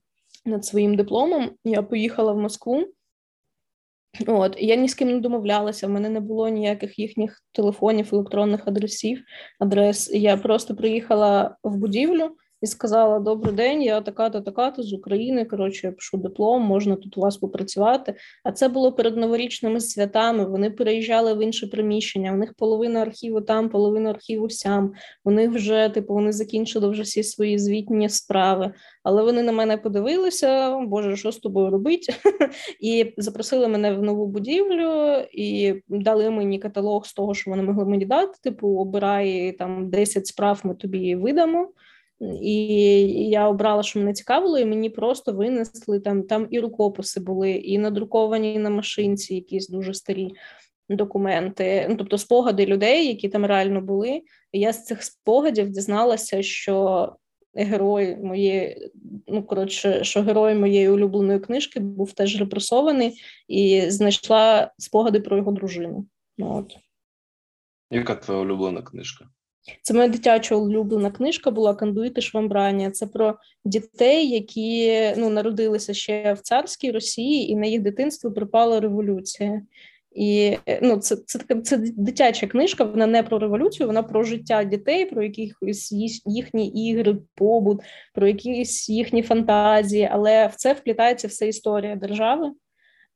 над 0.44 0.64
своїм 0.64 0.96
дипломом, 0.96 1.50
я 1.64 1.82
поїхала 1.82 2.32
в 2.32 2.38
Москву. 2.38 2.84
От 4.26 4.56
я 4.58 4.76
ні 4.76 4.88
з 4.88 4.94
ким 4.94 5.08
не 5.08 5.20
домовлялася, 5.20 5.86
в 5.86 5.90
мене 5.90 6.08
не 6.08 6.20
було 6.20 6.48
ніяких 6.48 6.98
їхніх 6.98 7.42
телефонів, 7.52 8.08
електронних 8.12 8.68
адресів, 8.68 9.22
адрес. 9.60 10.10
Я 10.14 10.36
просто 10.36 10.76
приїхала 10.76 11.56
в 11.62 11.76
будівлю 11.76 12.30
і 12.62 12.66
сказала: 12.66 13.18
Добрий 13.18 13.54
день, 13.54 13.82
я 13.82 14.00
така-то, 14.00 14.40
така-то 14.40 14.82
з 14.82 14.92
України. 14.92 15.44
Коротше, 15.44 15.86
я 15.86 15.92
пишу 15.92 16.16
диплом, 16.16 16.62
можна 16.62 16.96
тут 16.96 17.18
у 17.18 17.20
вас 17.20 17.36
попрацювати. 17.36 18.14
А 18.44 18.52
це 18.52 18.68
було 18.68 18.92
перед 18.92 19.16
новорічними 19.16 19.80
святами. 19.80 20.44
Вони 20.44 20.70
переїжджали 20.70 21.34
в 21.34 21.42
інше 21.42 21.66
приміщення. 21.66 22.32
У 22.32 22.36
них 22.36 22.54
половина 22.54 23.02
архіву 23.02 23.40
там, 23.40 23.68
половина 23.68 24.10
архіву 24.10 24.50
сям. 24.50 24.92
Них 25.36 25.50
вже 25.50 25.88
типу 25.88 26.14
вони 26.14 26.32
закінчили 26.32 26.88
вже 26.88 27.02
всі 27.02 27.22
свої 27.22 27.58
звітні 27.58 28.08
справи. 28.08 28.72
Але 29.02 29.22
вони 29.22 29.42
на 29.42 29.52
мене 29.52 29.76
подивилися, 29.76 30.78
Боже, 30.78 31.16
що 31.16 31.32
з 31.32 31.38
тобою 31.38 31.70
робити? 31.70 32.14
І 32.80 33.14
запросили 33.16 33.68
мене 33.68 33.92
в 33.92 34.02
нову 34.02 34.26
будівлю 34.26 35.22
і 35.32 35.74
дали 35.88 36.30
мені 36.30 36.58
каталог 36.58 37.06
з 37.06 37.12
того, 37.12 37.34
що 37.34 37.50
вони 37.50 37.62
могли 37.62 37.84
мені 37.84 38.04
дати. 38.04 38.32
Типу, 38.42 38.68
обирай 38.68 39.52
там 39.52 39.90
10 39.90 40.26
справ, 40.26 40.60
ми 40.64 40.74
тобі 40.74 41.14
видамо. 41.14 41.68
І 42.42 42.66
я 43.30 43.48
обрала, 43.48 43.82
що 43.82 43.98
мене 43.98 44.12
цікавило, 44.12 44.58
і 44.58 44.64
мені 44.64 44.90
просто 44.90 45.32
винесли 45.32 46.00
там 46.00 46.22
там 46.22 46.48
і 46.50 46.60
рукописи 46.60 47.20
були, 47.20 47.50
і 47.50 47.78
надруковані 47.78 48.58
на 48.58 48.70
машинці 48.70 49.34
якісь 49.34 49.68
дуже 49.68 49.94
старі 49.94 50.30
документи. 50.88 51.86
Ну, 51.90 51.96
тобто 51.96 52.18
спогади 52.18 52.66
людей, 52.66 53.06
які 53.06 53.28
там 53.28 53.46
реально 53.46 53.80
були. 53.80 54.22
І 54.52 54.60
я 54.60 54.72
з 54.72 54.84
цих 54.84 55.02
спогадів 55.02 55.70
дізналася, 55.70 56.42
що 56.42 57.12
герой 57.54 58.16
моєї, 58.16 58.90
ну 59.26 59.42
коротше, 59.42 60.04
що 60.04 60.22
герой 60.22 60.54
моєї 60.54 60.88
улюбленої 60.88 61.40
книжки 61.40 61.80
був 61.80 62.12
теж 62.12 62.40
репресований, 62.40 63.20
і 63.48 63.90
знайшла 63.90 64.72
спогади 64.78 65.20
про 65.20 65.36
його 65.36 65.52
дружину. 65.52 66.06
Ну, 66.38 66.56
от. 66.56 66.76
Яка 67.90 68.14
твоя 68.14 68.40
улюблена 68.40 68.82
книжка? 68.82 69.28
Це 69.82 69.94
моя 69.94 70.08
дитяча 70.08 70.54
улюблена 70.54 71.10
книжка 71.10 71.50
була 71.50 71.74
Кандуїти 71.74 72.20
Швамбрані. 72.20 72.90
Це 72.90 73.06
про 73.06 73.38
дітей, 73.64 74.28
які 74.28 75.00
ну, 75.16 75.30
народилися 75.30 75.94
ще 75.94 76.32
в 76.32 76.40
царській 76.40 76.90
Росії, 76.90 77.50
і 77.50 77.56
на 77.56 77.66
їх 77.66 77.80
дитинство 77.80 78.32
припала 78.32 78.80
революція. 78.80 79.62
І 80.16 80.56
ну, 80.82 80.96
це 80.96 81.16
це 81.16 81.38
така 81.38 81.60
це 81.60 81.76
дитяча 81.96 82.46
книжка. 82.46 82.84
Вона 82.84 83.06
не 83.06 83.22
про 83.22 83.38
революцію, 83.38 83.86
вона 83.86 84.02
про 84.02 84.22
життя 84.22 84.64
дітей, 84.64 85.06
про 85.06 85.22
якісь 85.22 85.92
їхні 86.26 86.68
ігри, 86.68 87.16
побут, 87.34 87.80
про 88.14 88.28
якісь 88.28 88.88
їхні 88.88 89.22
фантазії. 89.22 90.08
Але 90.12 90.46
в 90.46 90.54
це 90.54 90.72
вплітається 90.72 91.28
вся 91.28 91.46
історія 91.46 91.96
держави, 91.96 92.52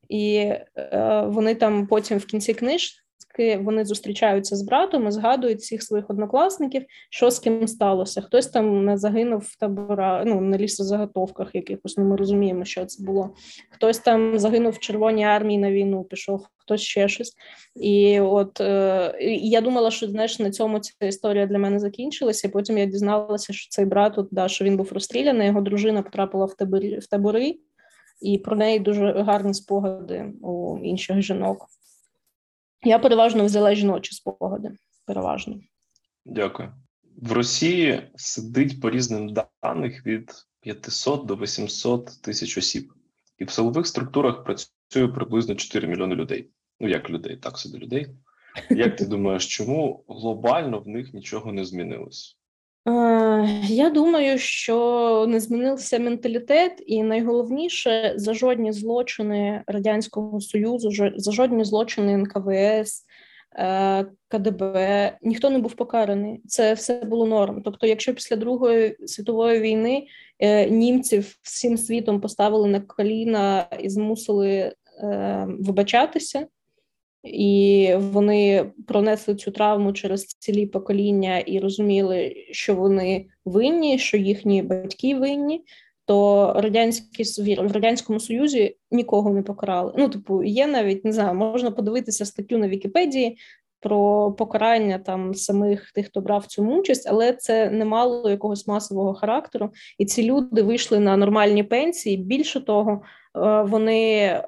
і 0.09 0.35
е, 0.35 1.25
вони 1.27 1.55
там 1.55 1.87
потім 1.87 2.17
в 2.17 2.25
кінці 2.25 2.53
книж, 2.53 2.95
вони 3.39 3.85
зустрічаються 3.85 4.55
з 4.55 4.61
братом 4.61 5.07
і 5.07 5.11
згадують 5.11 5.59
всіх 5.59 5.83
своїх 5.83 6.09
однокласників, 6.09 6.85
що 7.09 7.31
з 7.31 7.39
ким 7.39 7.67
сталося. 7.67 8.21
Хтось 8.21 8.47
там 8.47 8.85
не 8.85 8.97
загинув 8.97 9.39
в 9.39 9.59
табора, 9.59 10.23
ну 10.25 10.41
на 10.41 10.57
лісозаготовках 10.57 11.55
якихось, 11.55 11.97
ну 11.97 12.03
ми 12.03 12.15
розуміємо, 12.15 12.65
що 12.65 12.85
це 12.85 13.03
було. 13.03 13.35
Хтось 13.69 13.99
там 13.99 14.39
загинув 14.39 14.73
в 14.73 14.79
Червоній 14.79 15.23
армії 15.23 15.59
на 15.59 15.71
війну, 15.71 16.03
пішов, 16.03 16.45
хтось 16.57 16.81
ще 16.81 17.07
щось. 17.07 17.33
І 17.75 18.19
от 18.19 18.61
е, 18.61 19.15
я 19.41 19.61
думала, 19.61 19.91
що 19.91 20.07
знаєш, 20.07 20.39
на 20.39 20.51
цьому 20.51 20.79
ця 20.79 21.05
історія 21.05 21.45
для 21.45 21.57
мене 21.57 21.79
закінчилася. 21.79 22.47
і 22.47 22.51
Потім 22.51 22.77
я 22.77 22.85
дізналася, 22.85 23.53
що 23.53 23.69
цей 23.69 23.85
брат, 23.85 24.17
от, 24.17 24.27
да, 24.31 24.47
що 24.47 24.65
він 24.65 24.77
був 24.77 24.93
розстріляний, 24.93 25.47
його 25.47 25.61
дружина 25.61 26.01
потрапила 26.01 26.45
в 26.45 26.53
табори 26.53 26.99
в 26.99 27.07
табори, 27.07 27.55
і 28.21 28.37
про 28.37 28.55
неї 28.55 28.79
дуже 28.79 29.11
гарні 29.11 29.53
спогади 29.53 30.33
у 30.41 30.77
інших 30.77 31.21
жінок. 31.21 31.67
Я 32.83 32.99
переважно 32.99 33.45
взяла 33.45 33.75
жіночі 33.75 34.15
спогади. 34.15 34.71
Переважно. 35.05 35.59
Дякую. 36.25 36.73
В 37.21 37.31
Росії 37.31 38.11
сидить 38.15 38.81
по 38.81 38.89
різним 38.89 39.35
даних 39.63 40.05
від 40.05 40.31
500 40.61 41.25
до 41.25 41.35
800 41.35 42.21
тисяч 42.21 42.57
осіб, 42.57 42.93
і 43.37 43.43
в 43.43 43.49
силових 43.49 43.87
структурах 43.87 44.43
працює 44.43 45.07
приблизно 45.07 45.55
4 45.55 45.87
мільйони 45.87 46.15
людей. 46.15 46.49
Ну 46.79 46.89
як 46.89 47.09
людей, 47.09 47.37
так 47.37 47.57
собі 47.57 47.77
людей. 47.77 48.07
Як 48.69 48.95
ти 48.95 49.05
думаєш, 49.05 49.57
чому 49.57 50.05
глобально 50.07 50.79
в 50.79 50.87
них 50.87 51.13
нічого 51.13 51.51
не 51.53 51.65
змінилось? 51.65 52.37
Я 53.63 53.89
думаю, 53.89 54.37
що 54.37 55.25
не 55.29 55.39
змінився 55.39 55.99
менталітет, 55.99 56.83
і 56.85 57.03
найголовніше 57.03 58.13
за 58.15 58.33
жодні 58.33 58.71
злочини 58.71 59.63
радянського 59.67 60.41
союзу, 60.41 60.91
за 61.15 61.31
жодні 61.31 61.63
злочини 61.63 62.17
НКВС, 62.17 63.03
е, 63.55 64.05
КДБ 64.27 65.17
ніхто 65.21 65.49
не 65.49 65.59
був 65.59 65.73
покараний. 65.73 66.41
Це 66.47 66.73
все 66.73 67.03
було 67.03 67.27
норм. 67.27 67.61
Тобто, 67.63 67.87
якщо 67.87 68.13
після 68.13 68.35
Другої 68.35 68.97
світової 69.07 69.59
війни 69.59 70.07
е, 70.39 70.69
німців 70.69 71.35
всім 71.41 71.77
світом 71.77 72.21
поставили 72.21 72.69
на 72.69 72.81
коліна 72.81 73.67
і 73.79 73.89
змусили 73.89 74.49
е, 75.03 75.47
вибачатися. 75.59 76.47
І 77.23 77.89
вони 77.97 78.71
пронесли 78.87 79.35
цю 79.35 79.51
травму 79.51 79.93
через 79.93 80.25
цілі 80.25 80.65
покоління 80.65 81.39
і 81.39 81.59
розуміли, 81.59 82.45
що 82.51 82.75
вони 82.75 83.25
винні, 83.45 83.99
що 83.99 84.17
їхні 84.17 84.61
батьки 84.61 85.15
винні. 85.15 85.63
То 86.05 86.53
радянські 86.57 87.23
в 87.61 87.71
радянському 87.71 88.19
союзі 88.19 88.75
нікого 88.91 89.29
не 89.29 89.41
покарали. 89.41 89.93
Ну, 89.97 90.09
типу, 90.09 90.43
є 90.43 90.67
навіть 90.67 91.05
не 91.05 91.11
знаю, 91.11 91.35
можна 91.35 91.71
подивитися 91.71 92.25
статтю 92.25 92.57
на 92.57 92.67
Вікіпедії 92.67 93.37
про 93.79 94.31
покарання 94.31 94.99
там 94.99 95.35
самих 95.35 95.91
тих, 95.91 96.05
хто 96.05 96.21
брав 96.21 96.45
цьому 96.45 96.79
участь, 96.79 97.07
але 97.09 97.33
це 97.33 97.69
не 97.69 97.85
мало 97.85 98.29
якогось 98.29 98.67
масового 98.67 99.13
характеру, 99.13 99.69
і 99.97 100.05
ці 100.05 100.23
люди 100.23 100.61
вийшли 100.61 100.99
на 100.99 101.17
нормальні 101.17 101.63
пенсії. 101.63 102.17
Більше 102.17 102.61
того, 102.61 103.01
е, 103.35 103.61
вони 103.61 104.41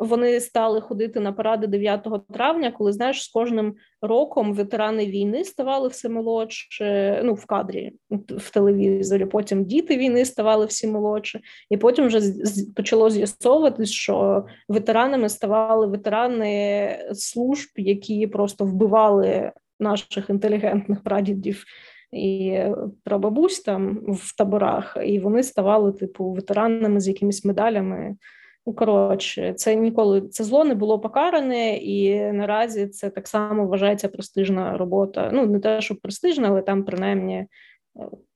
вони 0.00 0.40
стали 0.40 0.80
ходити 0.80 1.20
на 1.20 1.32
паради 1.32 1.66
9 1.66 2.08
травня, 2.32 2.70
коли 2.70 2.92
знаєш, 2.92 3.24
з 3.24 3.28
кожним 3.28 3.74
роком 4.02 4.54
ветерани 4.54 5.06
війни 5.06 5.44
ставали 5.44 5.88
все 5.88 6.08
молодше. 6.08 7.20
Ну 7.24 7.34
в 7.34 7.46
кадрі 7.46 7.92
в 8.28 8.50
телевізорі. 8.50 9.26
Потім 9.26 9.64
діти 9.64 9.96
війни 9.96 10.24
ставали 10.24 10.66
всі 10.66 10.86
молодше, 10.86 11.40
і 11.70 11.76
потім 11.76 12.06
вже 12.06 12.20
почало 12.76 13.10
з'ясовуватись, 13.10 13.90
що 13.90 14.46
ветеранами 14.68 15.28
ставали 15.28 15.86
ветерани 15.86 16.88
служб, 17.14 17.68
які 17.76 18.26
просто 18.26 18.64
вбивали 18.64 19.52
наших 19.80 20.30
інтелігентних 20.30 21.02
прадідів. 21.02 21.64
І 22.12 22.58
прабабусь 23.04 23.60
там 23.60 23.98
в 24.08 24.36
таборах, 24.36 24.96
і 25.04 25.18
вони 25.18 25.42
ставали 25.42 25.92
типу 25.92 26.32
ветеранами 26.32 27.00
з 27.00 27.08
якимись 27.08 27.44
медалями 27.44 28.16
коротше, 28.74 29.54
це 29.54 29.74
ніколи 29.74 30.20
це 30.20 30.44
зло 30.44 30.64
не 30.64 30.74
було 30.74 30.98
покаране, 31.00 31.76
і 31.76 32.20
наразі 32.32 32.86
це 32.86 33.10
так 33.10 33.28
само 33.28 33.66
вважається 33.66 34.08
престижна 34.08 34.76
робота. 34.76 35.30
Ну 35.32 35.46
не 35.46 35.60
те, 35.60 35.80
що 35.80 35.96
престижна, 35.96 36.48
але 36.48 36.62
там 36.62 36.84
принаймні 36.84 37.34
е, 37.34 37.48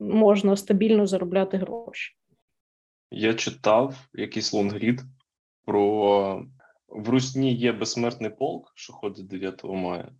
можна 0.00 0.56
стабільно 0.56 1.06
заробляти 1.06 1.56
гроші. 1.56 2.14
Я 3.10 3.34
читав 3.34 3.94
якийсь 4.14 4.52
лонгрід 4.52 5.00
про 5.64 6.44
в 6.88 7.08
Русні 7.08 7.54
є 7.54 7.72
безсмертний 7.72 8.30
полк, 8.30 8.72
що 8.74 8.92
ходить 8.92 9.26
9 9.26 9.64
мая. 9.64 10.12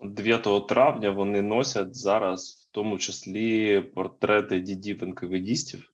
9 0.00 0.66
травня 0.68 1.10
вони 1.10 1.42
носять 1.42 1.94
зараз, 1.94 2.68
в 2.70 2.74
тому 2.74 2.98
числі, 2.98 3.80
портрети 3.80 4.60
дідів 4.60 5.04
НКВДістів. 5.04 5.92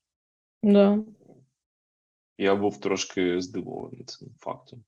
Да. 0.62 0.98
Я 2.38 2.54
був 2.54 2.80
трошки 2.80 3.40
здивований 3.40 4.04
цим 4.04 4.28
фактом. 4.38 4.84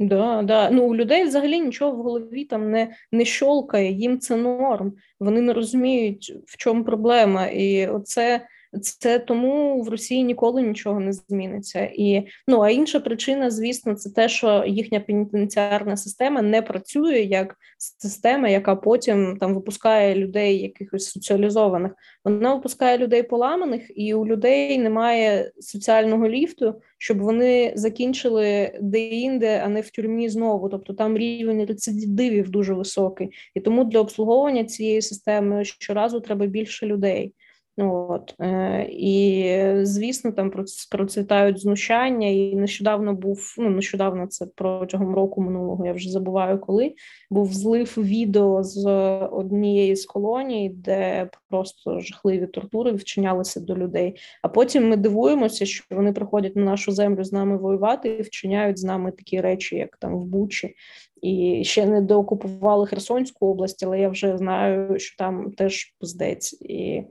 Да, 0.00 0.42
да. 0.42 0.70
Ну 0.70 0.88
у 0.88 0.94
людей 0.94 1.24
взагалі 1.24 1.60
нічого 1.60 1.96
в 1.96 2.02
голові 2.02 2.44
там 2.44 2.70
не 2.70 2.94
не 3.12 3.24
щолкає, 3.24 3.92
їм 3.92 4.18
це 4.18 4.36
норм. 4.36 4.92
Вони 5.20 5.40
не 5.40 5.52
розуміють, 5.52 6.32
в 6.46 6.56
чому 6.56 6.84
проблема. 6.84 7.46
І 7.46 7.86
оце 7.86 8.46
це 8.82 9.18
тому 9.18 9.82
в 9.82 9.88
Росії 9.88 10.24
ніколи 10.24 10.62
нічого 10.62 11.00
не 11.00 11.12
зміниться. 11.12 11.90
І 11.94 12.26
ну 12.48 12.60
а 12.60 12.70
інша 12.70 13.00
причина, 13.00 13.50
звісно, 13.50 13.94
це 13.94 14.10
те, 14.10 14.28
що 14.28 14.64
їхня 14.66 15.00
пенітенціарна 15.00 15.96
система 15.96 16.42
не 16.42 16.62
працює 16.62 17.18
як 17.18 17.56
система, 17.78 18.48
яка 18.48 18.76
потім 18.76 19.36
там 19.40 19.54
випускає 19.54 20.14
людей, 20.14 20.62
якихось 20.62 21.10
соціалізованих. 21.10 21.92
Вона 22.24 22.54
випускає 22.54 22.98
людей 22.98 23.22
поламаних, 23.22 23.90
і 23.94 24.14
у 24.14 24.26
людей 24.26 24.78
немає 24.78 25.52
соціального 25.60 26.28
ліфту, 26.28 26.80
щоб 26.98 27.18
вони 27.18 27.72
закінчили 27.76 28.78
де-інде, 28.80 29.62
а 29.64 29.68
не 29.68 29.80
в 29.80 29.90
тюрмі 29.90 30.28
знову. 30.28 30.68
Тобто 30.68 30.94
там 30.94 31.18
рівень 31.18 31.64
рецидивів 31.64 32.50
дуже 32.50 32.74
високий, 32.74 33.30
і 33.54 33.60
тому 33.60 33.84
для 33.84 34.00
обслуговування 34.00 34.64
цієї 34.64 35.02
системи 35.02 35.64
щоразу 35.64 36.20
треба 36.20 36.46
більше 36.46 36.86
людей. 36.86 37.34
От 37.82 38.34
е, 38.40 38.86
і 38.90 39.54
звісно, 39.82 40.32
там 40.32 40.52
процвітають 40.90 41.60
знущання. 41.60 42.28
І 42.28 42.56
нещодавно 42.56 43.14
був 43.14 43.54
ну 43.58 43.70
нещодавно 43.70 44.26
це 44.26 44.46
протягом 44.54 45.14
року 45.14 45.42
минулого. 45.42 45.86
Я 45.86 45.92
вже 45.92 46.10
забуваю, 46.10 46.58
коли 46.58 46.94
був 47.30 47.52
злив 47.52 47.94
відео 47.98 48.62
з 48.62 48.86
однієї 49.32 49.96
з 49.96 50.06
колоній, 50.06 50.68
де 50.68 51.30
просто 51.50 52.00
жахливі 52.00 52.46
тортури 52.46 52.92
вчинялися 52.92 53.60
до 53.60 53.76
людей. 53.76 54.16
А 54.42 54.48
потім 54.48 54.88
ми 54.88 54.96
дивуємося, 54.96 55.66
що 55.66 55.84
вони 55.90 56.12
приходять 56.12 56.56
на 56.56 56.64
нашу 56.64 56.92
землю 56.92 57.24
з 57.24 57.32
нами 57.32 57.56
воювати 57.56 58.08
і 58.08 58.22
вчиняють 58.22 58.78
з 58.78 58.84
нами 58.84 59.10
такі 59.10 59.40
речі, 59.40 59.76
як 59.76 59.96
там 59.96 60.16
в 60.16 60.24
Бучі. 60.24 60.74
І 61.22 61.62
ще 61.64 61.86
не 61.86 62.00
доокупували 62.00 62.86
Херсонську 62.86 63.46
область, 63.46 63.82
але 63.82 64.00
я 64.00 64.08
вже 64.08 64.38
знаю, 64.38 64.98
що 64.98 65.16
там 65.16 65.52
теж 65.52 65.94
пиздець. 66.00 66.52
і 66.60 67.02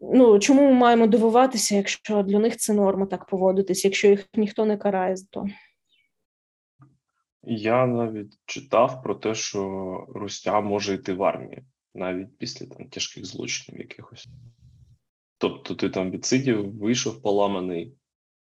ну 0.00 0.38
чому 0.38 0.62
ми 0.62 0.72
маємо 0.72 1.06
дивуватися, 1.06 1.76
якщо 1.76 2.22
для 2.22 2.38
них 2.38 2.56
це 2.56 2.74
норма 2.74 3.06
так 3.06 3.26
поводитись, 3.26 3.84
якщо 3.84 4.08
їх 4.08 4.28
ніхто 4.34 4.64
не 4.64 4.76
карає 4.76 5.16
за 5.16 5.26
то? 5.30 5.46
Я 7.42 7.86
навіть 7.86 8.38
читав 8.46 9.02
про 9.02 9.14
те, 9.14 9.34
що 9.34 10.06
Рустя 10.08 10.60
може 10.60 10.94
йти 10.94 11.12
в 11.12 11.22
армію 11.22 11.62
навіть 11.98 12.38
після 12.38 12.66
там 12.66 12.88
тяжких 12.88 13.26
злочинів 13.26 13.80
якихось. 13.80 14.28
Тобто 15.38 15.74
ти 15.74 15.90
там 15.90 16.10
відсидів, 16.10 16.78
вийшов 16.78 17.22
поламаний, 17.22 17.94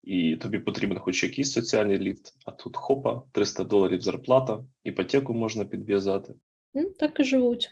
і 0.03 0.35
тобі 0.35 0.59
потрібен 0.59 0.99
хоч 0.99 1.23
якийсь 1.23 1.51
соціальний 1.51 1.99
ліфт, 1.99 2.33
а 2.45 2.51
тут 2.51 2.77
хопа, 2.77 3.23
300 3.31 3.63
доларів 3.63 4.01
зарплата, 4.01 4.65
іпотеку 4.83 5.33
можна 5.33 5.65
підв'язати. 5.65 6.33
Ну, 6.73 6.89
Так 6.89 7.19
і 7.19 7.23
живуть. 7.23 7.69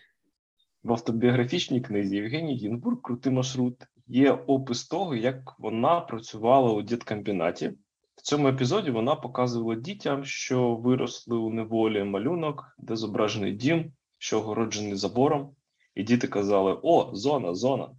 В 0.84 0.92
автобіографічній 0.92 1.82
книзі 1.82 2.16
Євгенії 2.16 2.58
Гінбург 2.58 3.02
Крутий 3.02 3.34
маршрут 3.34 3.76
є 4.08 4.32
опис 4.32 4.88
того, 4.88 5.16
як 5.16 5.60
вона 5.60 6.00
працювала 6.00 6.72
у 6.72 6.82
діткомбінаті. 6.82 7.74
В 8.16 8.22
цьому 8.22 8.48
епізоді 8.48 8.92
вона 8.92 9.16
показувала 9.16 9.76
дітям, 9.76 10.26
що 10.26 10.76
виросли 10.76 11.38
у 11.38 11.50
неволі 11.50 12.04
малюнок, 12.04 12.76
де 12.78 12.96
зображений 12.96 13.54
дім, 13.54 13.92
що 14.18 14.40
огороджений 14.40 14.96
забором, 14.96 15.56
і 15.96 16.04
діти 16.04 16.28
казали: 16.28 16.80
О, 16.84 17.10
зона, 17.14 17.56
зона. 17.56 17.90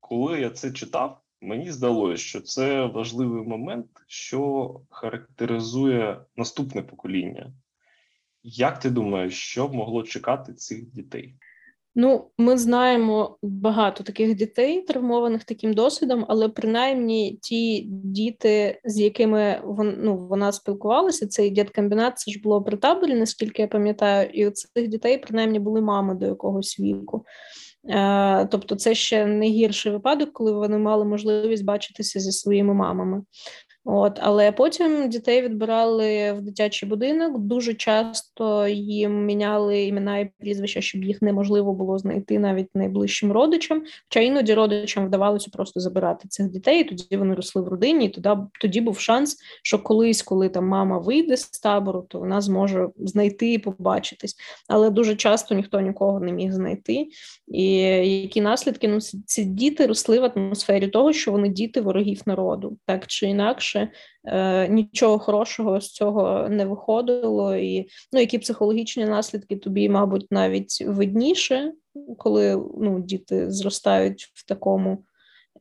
Коли 0.00 0.40
я 0.40 0.50
це 0.50 0.72
читав, 0.72 1.20
мені 1.40 1.70
здалося, 1.70 2.22
що 2.22 2.40
це 2.40 2.86
важливий 2.86 3.42
момент, 3.42 3.86
що 4.06 4.70
характеризує 4.90 6.20
наступне 6.36 6.82
покоління. 6.82 7.52
Як 8.42 8.78
ти 8.78 8.90
думаєш, 8.90 9.34
що 9.34 9.68
могло 9.68 10.02
чекати 10.02 10.54
цих 10.54 10.90
дітей? 10.90 11.34
Ну, 11.96 12.30
ми 12.38 12.58
знаємо 12.58 13.38
багато 13.42 14.04
таких 14.04 14.34
дітей, 14.34 14.82
травмованих 14.82 15.44
таким 15.44 15.74
досвідом, 15.74 16.24
але 16.28 16.48
принаймні 16.48 17.38
ті 17.42 17.80
діти, 17.90 18.80
з 18.84 19.00
якими 19.00 19.60
вон, 19.64 19.94
ну, 19.98 20.16
вона 20.16 20.52
спілкувалася, 20.52 21.26
цей 21.26 21.50
діткомбінат, 21.50 22.18
це 22.18 22.30
ж 22.30 22.40
було 22.40 22.62
при 22.62 22.76
таборі, 22.76 23.14
наскільки 23.14 23.62
я 23.62 23.68
пам'ятаю, 23.68 24.30
і 24.32 24.48
у 24.48 24.50
цих 24.50 24.88
дітей 24.88 25.18
принаймні 25.18 25.58
були 25.58 25.80
мами 25.80 26.14
до 26.14 26.26
якогось 26.26 26.80
віку. 26.80 27.24
Е, 27.88 28.46
тобто, 28.46 28.76
це 28.76 28.94
ще 28.94 29.26
не 29.26 29.46
гірший 29.46 29.92
випадок, 29.92 30.32
коли 30.32 30.52
вони 30.52 30.78
мали 30.78 31.04
можливість 31.04 31.64
бачитися 31.64 32.20
зі 32.20 32.32
своїми 32.32 32.74
мамами. 32.74 33.22
От, 33.86 34.18
але 34.22 34.52
потім 34.52 35.08
дітей 35.08 35.42
відбирали 35.42 36.32
в 36.32 36.40
дитячий 36.40 36.88
будинок. 36.88 37.38
Дуже 37.38 37.74
часто 37.74 38.68
їм 38.68 39.24
міняли 39.24 39.82
імена 39.82 40.18
і 40.18 40.30
прізвища, 40.38 40.80
щоб 40.80 41.04
їх 41.04 41.22
неможливо 41.22 41.72
було 41.72 41.98
знайти 41.98 42.38
навіть 42.38 42.68
найближчим 42.74 43.32
родичам. 43.32 43.82
Хоча 44.08 44.20
іноді 44.20 44.54
родичам 44.54 45.06
вдавалося 45.06 45.50
просто 45.52 45.80
забирати 45.80 46.28
цих 46.28 46.50
дітей. 46.50 46.80
і 46.80 46.84
Тоді 46.84 47.16
вони 47.16 47.34
росли 47.34 47.62
в 47.62 47.68
родині. 47.68 48.06
і 48.06 48.08
Тоді 48.08 48.30
тоді 48.60 48.80
був 48.80 48.98
шанс, 48.98 49.36
що 49.62 49.78
колись, 49.78 50.22
коли 50.22 50.48
там 50.48 50.66
мама 50.66 50.98
вийде 50.98 51.36
з 51.36 51.50
табору, 51.50 52.06
то 52.08 52.18
вона 52.18 52.40
зможе 52.40 52.88
знайти 52.98 53.52
і 53.52 53.58
побачитись. 53.58 54.36
Але 54.68 54.90
дуже 54.90 55.16
часто 55.16 55.54
ніхто 55.54 55.80
нікого 55.80 56.20
не 56.20 56.32
міг 56.32 56.52
знайти. 56.52 57.06
І 57.48 57.66
які 58.22 58.40
наслідки 58.40 58.88
ну 58.88 59.00
ці 59.00 59.44
діти 59.44 59.86
росли 59.86 60.20
в 60.20 60.24
атмосфері 60.24 60.88
того, 60.88 61.12
що 61.12 61.32
вони 61.32 61.48
діти 61.48 61.80
ворогів 61.80 62.22
народу, 62.26 62.76
так 62.86 63.06
чи 63.06 63.26
інакше 63.26 63.73
інакше 63.74 63.92
е, 64.24 64.68
нічого 64.68 65.18
хорошого 65.18 65.80
з 65.80 65.92
цього 65.92 66.48
не 66.48 66.64
виходило, 66.64 67.56
і 67.56 67.88
ну, 68.12 68.20
які 68.20 68.38
психологічні 68.38 69.04
наслідки 69.04 69.56
тобі, 69.56 69.88
мабуть, 69.88 70.26
навіть 70.30 70.84
видніше, 70.86 71.72
коли 72.18 72.56
ну, 72.78 73.00
діти 73.00 73.50
зростають 73.50 74.30
в 74.34 74.46
такому. 74.46 75.04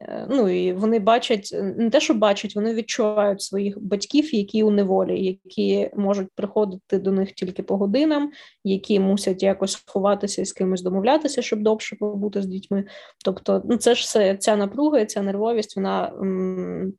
Е, 0.02 0.28
ну 0.30 0.50
і 0.50 0.74
вони 0.74 1.00
бачать 1.00 1.50
не 1.78 1.90
те, 1.90 2.00
що 2.00 2.14
бачать, 2.14 2.56
вони 2.56 2.74
відчувають 2.74 3.42
своїх 3.42 3.82
батьків, 3.82 4.36
які 4.36 4.64
у 4.64 4.72
неволі, 4.72 5.26
які 5.26 5.90
можуть 5.96 6.28
приходити 6.36 7.00
до 7.00 7.12
них 7.12 7.32
тільки 7.32 7.64
по 7.64 7.78
годинам, 7.78 8.32
які 8.64 9.00
мусять 9.00 9.44
якось 9.44 9.84
ховатися 9.88 10.42
і 10.42 10.46
з 10.46 10.54
кимось 10.54 10.82
домовлятися, 10.82 11.42
щоб 11.42 11.62
довше 11.62 11.96
побути 11.96 12.42
з 12.42 12.46
дітьми. 12.46 12.86
Тобто, 13.26 13.62
ну 13.66 13.78
це 13.78 13.96
ж 13.96 14.02
все 14.02 14.38
ця 14.38 14.56
напруга, 14.56 15.06
ця 15.06 15.22
нервовість, 15.22 15.76
вона 15.76 16.14
м- 16.22 16.94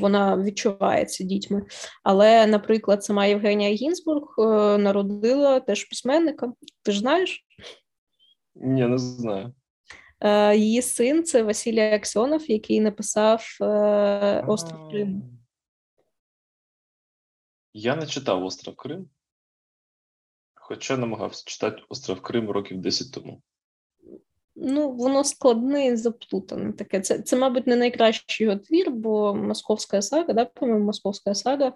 вона 0.00 0.36
відчувається 0.36 1.24
дітьми. 1.24 1.62
Але, 2.02 2.46
наприклад, 2.46 3.04
сама 3.04 3.26
Євгенія 3.26 3.70
Гінзбург 3.70 4.34
е, 4.38 4.78
народила 4.78 5.60
теж 5.60 5.84
письменника. 5.84 6.52
Ти 6.82 6.92
ж 6.92 6.98
знаєш? 6.98 7.46
Ні, 8.54 8.86
не 8.86 8.98
знаю. 8.98 9.54
Е, 10.20 10.56
її 10.56 10.82
син 10.82 11.24
це 11.24 11.42
Василій 11.42 11.80
Аксьонов, 11.80 12.50
який 12.50 12.80
написав 12.80 13.44
е, 13.60 14.44
Остров 14.48 14.90
Крим. 14.90 15.22
Я 17.72 17.96
не 17.96 18.06
читав 18.06 18.44
Остров 18.44 18.76
Крим, 18.76 19.10
хоча 20.54 20.96
намагався 20.96 21.44
читати 21.46 21.82
Остров 21.88 22.20
Крим 22.20 22.50
років 22.50 22.78
10 22.78 23.12
тому. 23.12 23.42
Ну, 24.60 24.90
воно 24.90 25.24
складне 25.24 25.86
і 25.86 25.96
заплутане 25.96 26.72
таке. 26.72 27.00
Це, 27.00 27.18
це, 27.18 27.36
мабуть, 27.36 27.66
не 27.66 27.76
найкращий 27.76 28.46
його 28.46 28.58
твір, 28.58 28.90
бо 28.90 29.34
Московська 29.34 30.02
сага, 30.02 30.32
да, 30.32 30.44
по-моєму, 30.44 30.84
Московська 30.84 31.34
сага 31.34 31.72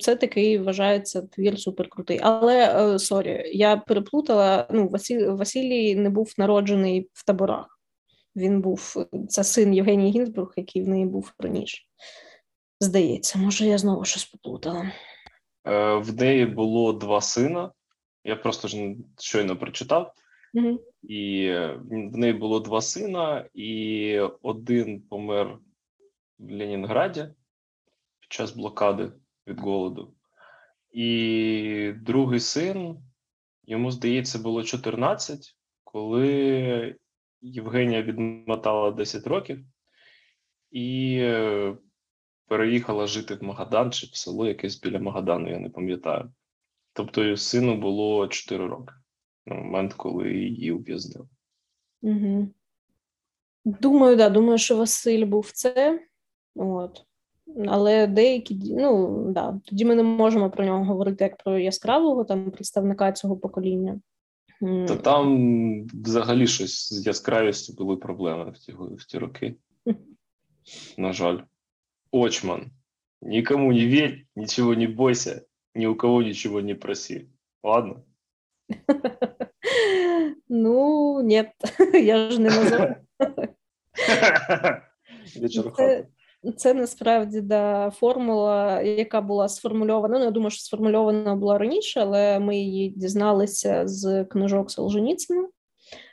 це 0.00 0.16
такий 0.16 0.58
вважається 0.58 1.22
твір 1.22 1.58
суперкрутий. 1.58 2.20
Але 2.22 2.94
е, 2.94 2.98
sorry, 2.98 3.50
я 3.54 3.76
переплутала. 3.76 4.66
Ну, 4.70 4.88
Василь, 4.88 5.26
Василій 5.26 5.94
не 5.94 6.10
був 6.10 6.34
народжений 6.38 7.08
в 7.12 7.24
таборах. 7.24 7.80
Він 8.36 8.60
був 8.60 9.06
це 9.28 9.44
син 9.44 9.74
Євгенії 9.74 10.12
Гінзбург, 10.12 10.52
який 10.56 10.82
в 10.82 10.88
неї 10.88 11.06
був 11.06 11.32
раніше. 11.38 11.82
Здається, 12.80 13.38
може, 13.38 13.66
я 13.66 13.78
знову 13.78 14.04
щось 14.04 14.24
поплутала. 14.24 14.92
Е, 15.66 15.94
в 15.94 16.14
неї 16.14 16.46
було 16.46 16.92
два 16.92 17.20
сина. 17.20 17.72
Я 18.24 18.36
просто 18.36 18.68
ж 18.68 18.94
щойно 19.18 19.56
прочитав. 19.56 20.14
І 21.02 21.52
в 21.90 22.16
неї 22.16 22.32
було 22.32 22.60
два 22.60 22.80
сина, 22.80 23.48
і 23.54 24.18
один 24.42 25.00
помер 25.00 25.58
в 26.38 26.50
Ленінграді 26.50 27.26
під 28.20 28.32
час 28.32 28.56
блокади 28.56 29.12
від 29.46 29.60
голоду. 29.60 30.14
І 30.92 31.92
другий 31.96 32.40
син, 32.40 32.98
йому 33.64 33.90
здається, 33.90 34.38
було 34.38 34.62
14, 34.62 35.56
коли 35.84 36.96
Євгенія 37.40 38.02
відмотала 38.02 38.90
10 38.90 39.26
років 39.26 39.64
і 40.70 41.18
переїхала 42.46 43.06
жити 43.06 43.34
в 43.34 43.42
Магадан 43.42 43.92
чи 43.92 44.06
в 44.06 44.16
село 44.16 44.46
якесь 44.46 44.80
біля 44.80 44.98
Магадану, 44.98 45.50
я 45.50 45.58
не 45.58 45.70
пам'ятаю. 45.70 46.32
Тобто, 46.92 47.36
сину 47.36 47.76
було 47.76 48.28
4 48.28 48.66
роки 48.66 48.94
на 49.46 49.54
момент, 49.54 49.94
коли 49.94 50.32
її 50.32 50.72
ув'язнили. 50.72 51.28
Угу. 52.02 52.48
Думаю, 53.64 54.16
да, 54.16 54.28
думаю, 54.28 54.58
що 54.58 54.76
Василь 54.76 55.26
був 55.26 55.50
це. 55.50 56.00
От. 56.54 57.04
Але 57.66 58.06
деякі, 58.06 58.58
ну 58.64 59.24
да, 59.32 59.60
тоді 59.64 59.84
ми 59.84 59.94
не 59.94 60.02
можемо 60.02 60.50
про 60.50 60.64
нього 60.64 60.84
говорити 60.84 61.24
як 61.24 61.36
про 61.36 61.58
яскравого 61.58 62.24
там 62.24 62.50
представника 62.50 63.12
цього 63.12 63.36
покоління. 63.36 64.00
Та 64.60 64.96
там 64.96 65.86
взагалі 65.86 66.46
щось 66.46 66.92
з 66.92 67.06
яскравістю 67.06 67.72
були 67.72 67.96
проблеми 67.96 68.50
в 68.50 68.58
ті, 68.58 68.72
в 68.72 69.04
ті 69.04 69.18
роки. 69.18 69.56
На 70.98 71.12
жаль. 71.12 71.38
Очман. 72.10 72.70
Нікому 73.22 73.72
не 73.72 73.86
вірь, 73.86 74.24
нічого 74.36 74.74
не 74.74 74.88
бойся, 74.88 75.42
ні 75.74 75.86
у 75.86 75.96
кого 75.96 76.22
нічого 76.22 76.62
не 76.62 76.74
проси. 76.74 77.26
Ладно? 77.62 78.02
Ну, 80.48 81.20
ні, 81.22 81.44
я 82.02 82.30
ж 82.30 82.40
не 82.40 82.50
назову. 82.50 82.88
Це, 85.76 86.06
це 86.56 86.74
насправді 86.74 87.40
да, 87.40 87.90
формула, 87.90 88.82
яка 88.82 89.20
була 89.20 89.48
сформульована. 89.48 90.18
Ну, 90.18 90.24
я 90.24 90.30
думаю, 90.30 90.50
що 90.50 90.62
сформульована 90.62 91.36
була 91.36 91.58
раніше, 91.58 92.00
але 92.00 92.38
ми 92.38 92.56
її 92.56 92.88
дізналися 92.88 93.88
з 93.88 94.24
книжок 94.24 94.70
Солженіцина 94.70 95.48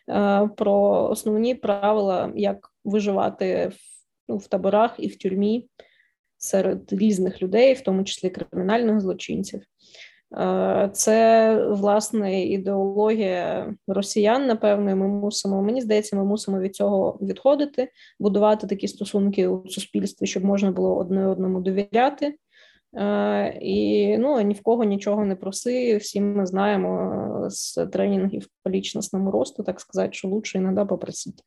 е, 0.10 0.50
про 0.58 1.08
основні 1.10 1.56
правила, 1.56 2.32
як 2.36 2.72
виживати 2.84 3.68
в, 3.68 3.78
ну, 4.28 4.38
в 4.38 4.48
таборах 4.48 4.96
і 4.98 5.08
в 5.08 5.18
тюрмі 5.18 5.68
серед 6.38 6.94
різних 6.94 7.42
людей, 7.42 7.74
в 7.74 7.82
тому 7.82 8.04
числі 8.04 8.30
кримінальних 8.30 9.00
злочинців. 9.00 9.62
Е, 10.38 10.90
це 10.94 11.56
власне 11.66 12.44
ідеологія 12.44 13.74
росіян. 13.88 14.48
Напевно, 14.48 14.96
ми 14.96 15.08
мусимо. 15.08 15.62
Мені 15.62 15.82
здається, 15.82 16.16
ми 16.16 16.26
мусимо 16.26 16.60
від 16.60 16.76
цього 16.76 17.20
відходити, 17.22 17.92
будувати 18.20 18.68
такі 18.68 18.88
стосунки 18.88 19.48
у 19.48 19.70
суспільстві, 19.70 20.26
щоб 20.26 20.44
можна 20.44 20.72
було 20.72 20.98
одне 20.98 21.28
одному 21.28 21.62
довіряти. 21.62 22.36
Uh, 22.94 23.58
і 23.62 24.18
ну 24.18 24.42
ні 24.42 24.54
в 24.54 24.62
кого 24.62 24.84
нічого 24.84 25.26
не 25.26 25.36
проси. 25.36 25.98
Всі 25.98 26.22
ми 26.22 26.46
знаємо 26.46 27.46
з 27.50 27.86
тренінгів 27.86 28.48
по 28.64 28.70
лічностному 28.70 29.32
росту, 29.32 29.64
так 29.64 29.82
сказати, 29.82 30.14
що 30.14 30.28
лучше 30.28 30.58
іноді 30.58 30.90
попросити. 30.90 31.44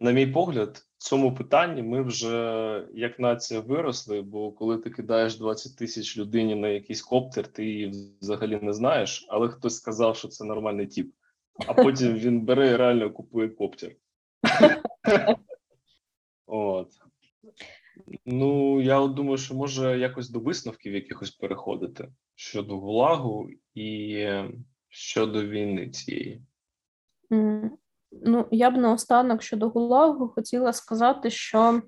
На 0.00 0.10
мій 0.10 0.26
погляд, 0.26 0.82
цьому 1.06 1.34
питанні 1.34 1.82
ми 1.82 2.02
вже 2.02 2.88
як 2.94 3.18
нація 3.18 3.60
виросли. 3.60 4.22
Бо 4.22 4.52
коли 4.52 4.78
ти 4.78 4.90
кидаєш 4.90 5.38
20 5.38 5.76
тисяч 5.76 6.18
людині 6.18 6.54
на 6.54 6.68
якийсь 6.68 7.02
коптер, 7.02 7.46
ти 7.46 7.64
її 7.64 7.92
взагалі 8.20 8.58
не 8.62 8.72
знаєш, 8.72 9.26
але 9.28 9.48
хтось 9.48 9.76
сказав, 9.76 10.16
що 10.16 10.28
це 10.28 10.44
нормальний 10.44 10.86
тип, 10.86 11.12
а 11.66 11.74
потім 11.74 12.14
він 12.18 12.40
бере 12.40 12.68
і 12.68 12.76
реально 12.76 13.10
купує 13.10 13.48
коптер. 13.48 13.92
От. 16.46 16.88
Ну, 18.24 18.80
я 18.80 19.06
думаю, 19.06 19.38
що 19.38 19.54
може 19.54 19.98
якось 19.98 20.30
до 20.30 20.40
висновків 20.40 20.94
якихось 20.94 21.30
переходити 21.30 22.08
щодо 22.34 22.78
гулагу 22.78 23.48
і 23.74 24.28
щодо 24.88 25.46
війни 25.46 25.90
цієї. 25.90 26.42
Ну, 28.22 28.46
я 28.50 28.70
б 28.70 28.76
наостанок 28.76 29.42
щодо 29.42 29.68
Гулагу 29.68 30.28
хотіла 30.28 30.72
сказати, 30.72 31.30
що 31.30 31.82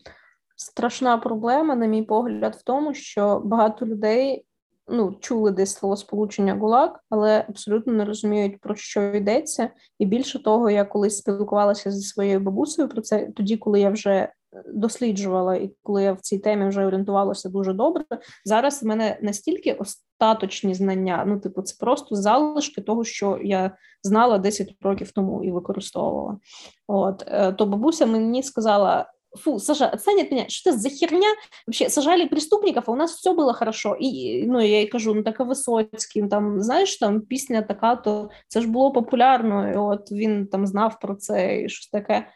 страшна 0.56 1.18
проблема, 1.18 1.74
на 1.74 1.86
мій 1.86 2.02
погляд, 2.02 2.54
в 2.54 2.62
тому, 2.62 2.94
що 2.94 3.42
багато 3.44 3.86
людей 3.86 4.44
ну, 4.88 5.16
чули 5.20 5.50
десь 5.50 5.74
слово 5.74 5.96
сполучення 5.96 6.54
ГУЛАГ, 6.54 7.00
але 7.10 7.44
абсолютно 7.48 7.92
не 7.92 8.04
розуміють, 8.04 8.60
про 8.60 8.74
що 8.74 9.02
йдеться. 9.02 9.70
І 9.98 10.06
більше 10.06 10.42
того, 10.42 10.70
я 10.70 10.84
колись 10.84 11.18
спілкувалася 11.18 11.90
зі 11.90 12.02
своєю 12.02 12.40
бабусею 12.40 12.88
про 12.88 13.02
це 13.02 13.28
тоді, 13.36 13.56
коли 13.56 13.80
я 13.80 13.90
вже 13.90 14.32
досліджувала, 14.66 15.56
і 15.56 15.70
коли 15.82 16.02
я 16.02 16.12
в 16.12 16.20
цій 16.20 16.38
темі 16.38 16.68
вже 16.68 16.86
орієнтувалася 16.86 17.48
дуже 17.48 17.72
добре. 17.72 18.04
Зараз 18.44 18.82
в 18.82 18.86
мене 18.86 19.18
настільки 19.22 19.72
остаточні 19.72 20.74
знання. 20.74 21.24
Ну, 21.26 21.40
типу, 21.40 21.62
це 21.62 21.76
просто 21.80 22.16
залишки 22.16 22.80
того, 22.80 23.04
що 23.04 23.38
я 23.42 23.76
знала 24.02 24.38
10 24.38 24.76
років 24.80 25.12
тому 25.12 25.44
і 25.44 25.50
використовувала. 25.50 26.38
От 26.86 27.24
е, 27.26 27.52
то 27.52 27.66
бабуся 27.66 28.06
мені 28.06 28.42
сказала. 28.42 29.06
Фу, 29.36 29.58
Саша, 29.58 29.88
отстань 29.88 30.20
от 30.20 30.30
меня, 30.30 30.48
что 30.48 30.70
это 30.70 30.78
за 30.78 30.88
херня? 30.88 31.28
Вообще, 31.66 31.90
сажали 31.90 32.26
преступников, 32.26 32.84
а 32.86 32.92
у 32.92 32.96
нас 32.96 33.14
все 33.14 33.34
было 33.34 33.52
хорошо. 33.52 33.96
І 34.00 34.44
ну, 34.46 34.60
я 34.60 34.80
їй 34.80 34.86
кажу, 34.86 35.14
ну 35.14 35.22
так 35.22 35.40
а 35.40 35.44
Висоцький, 35.44 36.28
там, 36.28 36.60
знаєш, 36.60 36.98
там 36.98 37.20
пісня 37.20 37.62
така, 37.62 37.96
то 37.96 38.30
це 38.48 38.60
ж 38.60 38.68
було 38.68 38.92
популярно, 38.92 39.70
і 39.70 39.76
от 39.76 40.12
він 40.12 40.46
там 40.46 40.66
знав 40.66 41.00
про 41.00 41.14
це 41.14 41.62
і 41.62 41.68
щось 41.68 41.88
таке. 41.88 42.26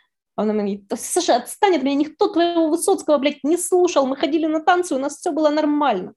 А 0.42 0.44
она 0.44 0.54
мне 0.54 0.62
говорит, 0.62 0.92
Саша, 0.96 1.36
отстань 1.36 1.76
от 1.76 1.84
меня, 1.84 1.94
никто 1.94 2.26
твоего 2.26 2.68
Высоцкого, 2.68 3.18
блядь, 3.18 3.44
не 3.44 3.56
слушал, 3.56 4.06
ми 4.06 4.16
ходили 4.16 4.46
на 4.46 4.60
танці, 4.60 4.94
у 4.94 4.98
нас 4.98 5.16
все 5.16 5.30
було 5.30 5.50
нормально. 5.50 6.12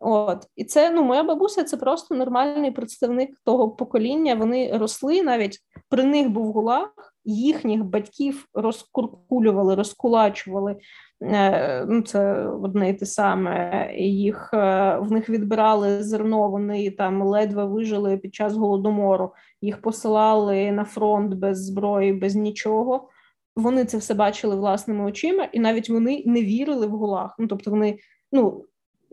От. 0.00 0.46
І 0.56 0.64
це 0.64 0.90
ну, 0.90 1.02
моя 1.02 1.22
бабуся 1.22 1.64
це 1.64 1.76
просто 1.76 2.14
нормальний 2.14 2.70
представник 2.70 3.30
того 3.44 3.70
покоління. 3.70 4.34
Вони 4.34 4.76
росли 4.76 5.22
навіть 5.22 5.58
при 5.88 6.04
них 6.04 6.28
був 6.30 6.52
гулаг, 6.52 6.88
їхніх 7.24 7.84
батьків 7.84 8.46
розкуркулювали, 8.54 9.74
розкулачували. 9.74 10.76
Е, 11.22 11.84
ну, 11.88 12.02
Це 12.02 12.46
одне 12.46 12.90
і 12.90 12.94
те 12.94 13.06
саме. 13.06 13.88
Їх 13.96 14.50
е, 14.54 14.98
в 15.00 15.12
них 15.12 15.28
відбирали 15.28 16.02
зерно, 16.02 16.48
вони 16.48 16.90
там 16.90 17.22
ледве 17.22 17.64
вижили 17.64 18.16
під 18.16 18.34
час 18.34 18.54
голодомору, 18.54 19.32
їх 19.60 19.82
посилали 19.82 20.72
на 20.72 20.84
фронт 20.84 21.34
без 21.34 21.64
зброї, 21.64 22.12
без 22.12 22.34
нічого 22.34 23.08
вони 23.56 23.84
це 23.84 23.98
все 23.98 24.14
бачили 24.14 24.56
власними 24.56 25.04
очима, 25.04 25.44
і 25.44 25.60
навіть 25.60 25.90
вони 25.90 26.22
не 26.26 26.42
вірили 26.42 26.86
в 26.86 26.90
гулах. 26.90 27.36
Ну 27.38 27.46
тобто, 27.46 27.70
вони 27.70 27.98
ну 28.32 28.64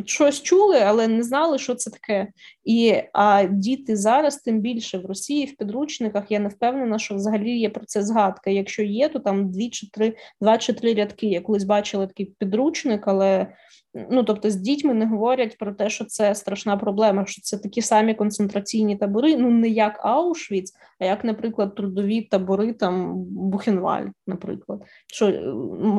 щось 0.05 0.41
чули, 0.41 0.79
але 0.79 1.07
не 1.07 1.23
знали, 1.23 1.59
що 1.59 1.75
це 1.75 1.89
таке. 1.89 2.27
І 2.63 2.93
а 3.13 3.43
діти 3.43 3.95
зараз, 3.95 4.37
тим 4.37 4.59
більше 4.59 4.97
в 4.97 5.05
Росії 5.05 5.45
в 5.45 5.57
підручниках, 5.57 6.23
я 6.29 6.39
не 6.39 6.49
впевнена, 6.49 6.99
що 6.99 7.15
взагалі 7.15 7.59
є 7.59 7.69
про 7.69 7.85
це 7.85 8.03
згадка. 8.03 8.49
Якщо 8.49 8.83
є, 8.83 9.09
то 9.09 9.19
там 9.19 9.51
дві 9.51 9.69
чи 9.69 9.89
три, 9.89 10.15
два 10.41 10.57
чи 10.57 10.73
три 10.73 10.93
рядки. 10.93 11.27
Я 11.27 11.41
колись 11.41 11.63
бачила 11.63 12.07
такий 12.07 12.25
підручник, 12.25 13.07
але 13.07 13.47
ну 13.93 14.23
тобто 14.23 14.49
з 14.49 14.55
дітьми 14.55 14.93
не 14.93 15.05
говорять 15.05 15.57
про 15.57 15.73
те, 15.73 15.89
що 15.89 16.05
це 16.05 16.35
страшна 16.35 16.77
проблема, 16.77 17.25
що 17.25 17.41
це 17.41 17.57
такі 17.57 17.81
самі 17.81 18.13
концентраційні 18.13 18.95
табори, 18.95 19.37
ну 19.37 19.49
не 19.51 19.69
як 19.69 20.05
Аушвіц, 20.05 20.73
а 20.99 21.05
як, 21.05 21.23
наприклад, 21.23 21.75
трудові 21.75 22.21
табори 22.21 22.73
там 22.73 23.23
Бухенваль, 23.25 24.05
наприклад. 24.27 24.81
Що 25.07 25.55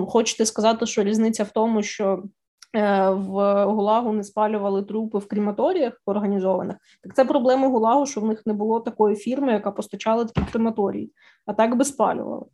хочете 0.08 0.46
сказати, 0.46 0.86
що 0.86 1.04
різниця 1.04 1.44
в 1.44 1.50
тому, 1.50 1.82
що 1.82 2.22
в 2.72 3.64
Гулагу 3.64 4.12
не 4.12 4.24
спалювали 4.24 4.82
трупи 4.82 5.18
в 5.18 5.28
крематоріях 5.28 6.02
організованих, 6.06 6.76
так 7.02 7.16
це 7.16 7.24
проблема 7.24 7.68
Гулагу, 7.68 8.06
що 8.06 8.20
в 8.20 8.24
них 8.24 8.46
не 8.46 8.52
було 8.52 8.80
такої 8.80 9.16
фірми, 9.16 9.52
яка 9.52 9.70
постачала 9.70 10.24
такі 10.24 10.52
крематорії, 10.52 11.12
а 11.46 11.52
так 11.52 11.76
би 11.76 11.84
спалювали. 11.84 12.46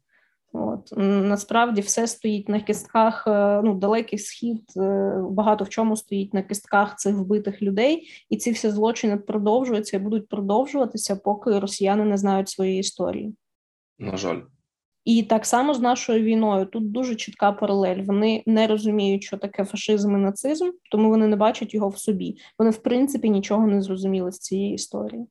От 0.53 0.93
насправді 0.97 1.81
все 1.81 2.07
стоїть 2.07 2.49
на 2.49 2.61
кистках. 2.61 3.27
Е, 3.27 3.63
ну, 3.65 3.75
далекий 3.75 4.19
схід 4.19 4.63
е, 4.77 5.15
багато 5.31 5.65
в 5.65 5.69
чому 5.69 5.97
стоїть 5.97 6.35
на 6.35 6.43
кистках 6.43 6.97
цих 6.97 7.17
вбитих 7.17 7.63
людей, 7.63 8.09
і 8.31 8.37
ці 8.37 8.51
всі 8.51 8.71
злочини 8.71 9.17
продовжуються 9.17 9.97
і 9.97 10.01
будуть 10.01 10.29
продовжуватися, 10.29 11.17
поки 11.17 11.59
росіяни 11.59 12.05
не 12.05 12.17
знають 12.17 12.49
своєї 12.49 12.81
історії. 12.81 13.37
На 13.99 14.17
жаль. 14.17 14.41
І 15.07 15.23
так 15.23 15.47
само 15.47 15.75
з 15.75 15.81
нашою 15.81 16.23
війною 16.23 16.67
тут 16.67 16.91
дуже 16.91 17.15
чітка 17.15 17.53
паралель. 17.53 18.03
Вони 18.03 18.43
не 18.47 18.67
розуміють, 18.67 19.23
що 19.23 19.37
таке 19.37 19.65
фашизм 19.65 20.17
і 20.17 20.19
нацизм, 20.19 20.71
тому 20.91 21.09
вони 21.09 21.27
не 21.27 21.37
бачать 21.37 21.75
його 21.75 21.89
в 21.89 21.99
собі. 21.99 22.37
Вони, 22.59 22.71
в 22.71 22.77
принципі, 22.77 23.31
нічого 23.31 23.67
не 23.67 23.83
зрозуміли 23.83 24.33
з 24.33 24.39
цієї 24.39 24.75
історії. 24.75 25.27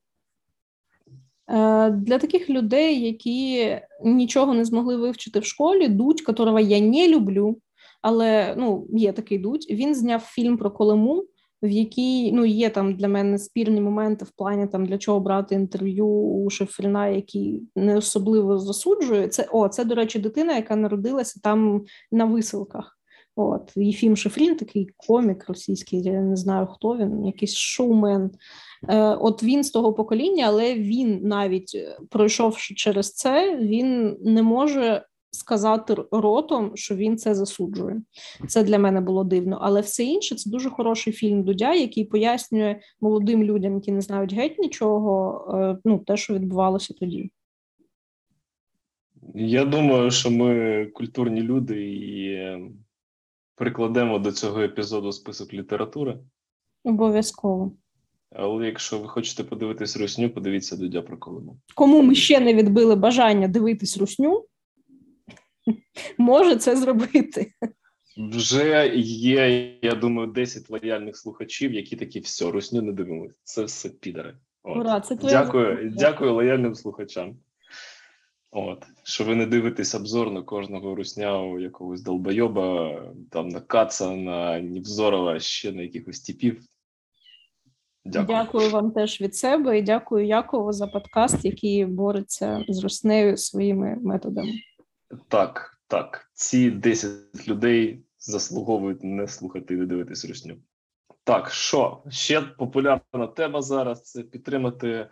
Е, 1.49 1.89
для 1.89 2.17
таких 2.17 2.49
людей, 2.49 3.05
які 3.05 3.75
нічого 4.03 4.53
не 4.53 4.65
змогли 4.65 4.97
вивчити 4.97 5.39
в 5.39 5.45
школі, 5.45 5.87
дуть, 5.87 6.21
которого 6.21 6.59
я 6.59 6.79
не 6.79 7.07
люблю, 7.07 7.57
але 8.01 8.55
ну, 8.57 8.87
є 8.89 9.11
такий 9.11 9.37
дуть. 9.37 9.67
Він 9.69 9.95
зняв 9.95 10.21
фільм 10.21 10.57
про 10.57 10.71
Колиму 10.71 11.23
в 11.65 11.71
якій 11.71 12.31
ну 12.31 12.45
є 12.45 12.69
там 12.69 12.93
для 12.93 13.07
мене 13.07 13.37
спірні 13.37 13.81
моменти 13.81 14.25
в 14.25 14.31
плані 14.31 14.67
там 14.67 14.85
для 14.85 14.97
чого 14.97 15.19
брати 15.19 15.55
інтерв'ю 15.55 16.07
у 16.07 16.49
Шефріна, 16.49 17.07
який 17.07 17.63
не 17.75 17.97
особливо 17.97 18.57
засуджує. 18.57 19.27
Це 19.27 19.47
о, 19.51 19.69
це, 19.69 19.85
до 19.85 19.95
речі, 19.95 20.19
дитина, 20.19 20.55
яка 20.55 20.75
народилася 20.75 21.39
там 21.43 21.85
на 22.11 22.25
висилках. 22.25 22.95
От 23.35 23.71
Єфім 23.75 24.17
Шефрін, 24.17 24.55
такий 24.55 24.89
комік 24.97 25.49
російський, 25.49 26.01
я 26.01 26.21
не 26.21 26.35
знаю 26.35 26.67
хто 26.67 26.97
він, 26.97 27.25
якийсь 27.25 27.55
шоумен. 27.55 28.31
Е, 28.89 29.01
От 29.01 29.43
він 29.43 29.63
з 29.63 29.71
того 29.71 29.93
покоління, 29.93 30.45
але 30.47 30.73
він 30.73 31.19
навіть 31.23 31.71
е, 31.75 31.97
пройшовши 32.09 32.75
через 32.75 33.13
це, 33.13 33.57
він 33.57 34.17
не 34.21 34.43
може 34.43 35.05
сказати 35.35 35.95
ротом, 36.11 36.71
що 36.75 36.95
він 36.95 37.17
це 37.17 37.35
засуджує. 37.35 38.01
Це 38.47 38.63
для 38.63 38.79
мене 38.79 39.01
було 39.01 39.23
дивно. 39.23 39.59
Але 39.61 39.81
все 39.81 40.03
інше 40.03 40.35
це 40.35 40.49
дуже 40.49 40.69
хороший 40.69 41.13
фільм 41.13 41.43
Дудя, 41.43 41.73
який 41.73 42.05
пояснює 42.05 42.79
молодим 43.01 43.43
людям, 43.43 43.75
які 43.75 43.91
не 43.91 44.01
знають 44.01 44.33
геть 44.33 44.59
нічого, 44.59 45.45
е, 45.53 45.77
ну 45.85 45.99
те, 45.99 46.17
що 46.17 46.33
відбувалося 46.33 46.93
тоді. 46.99 47.31
Я 49.35 49.65
думаю, 49.65 50.11
що 50.11 50.31
ми 50.31 50.85
культурні 50.85 51.41
люди 51.41 51.91
і 51.91 52.31
е, 52.33 52.61
прикладемо 53.55 54.19
до 54.19 54.31
цього 54.31 54.61
епізоду 54.61 55.11
список 55.11 55.53
літератури. 55.53 56.19
Обов'язково. 56.83 57.71
Але 58.31 58.65
якщо 58.65 58.99
ви 58.99 59.07
хочете 59.07 59.43
подивитись 59.43 59.97
русню, 59.97 60.29
подивіться 60.29 60.77
Дудя 60.77 61.01
про 61.01 61.17
Колиму. 61.17 61.57
Кому 61.75 62.01
ми 62.01 62.15
ще 62.15 62.39
не 62.39 62.53
відбили 62.53 62.95
бажання 62.95 63.47
дивитись 63.47 63.97
русню, 63.97 64.45
може 66.17 66.55
це 66.55 66.75
зробити. 66.75 67.51
Вже 68.17 68.91
є, 68.95 69.75
я 69.81 69.95
думаю, 69.95 70.27
10 70.27 70.69
лояльних 70.69 71.17
слухачів, 71.17 71.73
які 71.73 71.95
такі 71.95 72.19
все, 72.19 72.51
русню 72.51 72.81
не 72.81 72.91
дивимося. 72.91 73.35
Це 73.43 73.63
все 73.63 73.89
підари. 73.89 74.37
От. 74.63 74.77
Ура, 74.77 74.99
це 75.01 75.15
Дякую, 75.15 75.93
дякую 75.97 76.33
лояльним 76.33 76.75
слухачам. 76.75 77.35
От, 78.51 78.85
що 79.03 79.23
ви 79.23 79.35
не 79.35 79.45
дивитесь 79.45 79.95
обзор 79.95 80.31
на 80.31 80.41
кожного 80.41 80.95
руснявого 80.95 81.59
якогось 81.59 82.01
долбойоба, 82.01 83.01
там 83.31 83.47
на 83.47 83.59
Каца, 83.59 84.15
на 84.15 84.59
Невзорова, 84.59 85.39
ще 85.39 85.71
на 85.71 85.81
якихось 85.81 86.19
типів. 86.19 86.61
Дякую. 88.05 88.37
Дякую 88.37 88.69
вам 88.69 88.91
теж 88.91 89.21
від 89.21 89.35
себе 89.35 89.79
і 89.79 89.81
дякую 89.81 90.25
Якову 90.25 90.71
за 90.71 90.87
подкаст, 90.87 91.45
який 91.45 91.85
бореться 91.85 92.65
з 92.69 92.83
руснею 92.83 93.37
своїми 93.37 93.97
методами. 94.01 94.51
Так, 95.27 95.77
так. 95.87 96.31
Ці 96.33 96.71
10 96.71 97.47
людей 97.47 98.05
заслуговують 98.19 99.03
не 99.03 99.27
слухати 99.27 99.73
і 99.73 99.77
не 99.77 99.85
дивитись 99.85 100.25
русню. 100.25 100.57
Так, 101.23 101.51
що 101.51 102.03
ще 102.09 102.41
популярна 102.41 103.27
тема 103.35 103.61
зараз 103.61 104.03
це 104.03 104.23
підтримати 104.23 105.09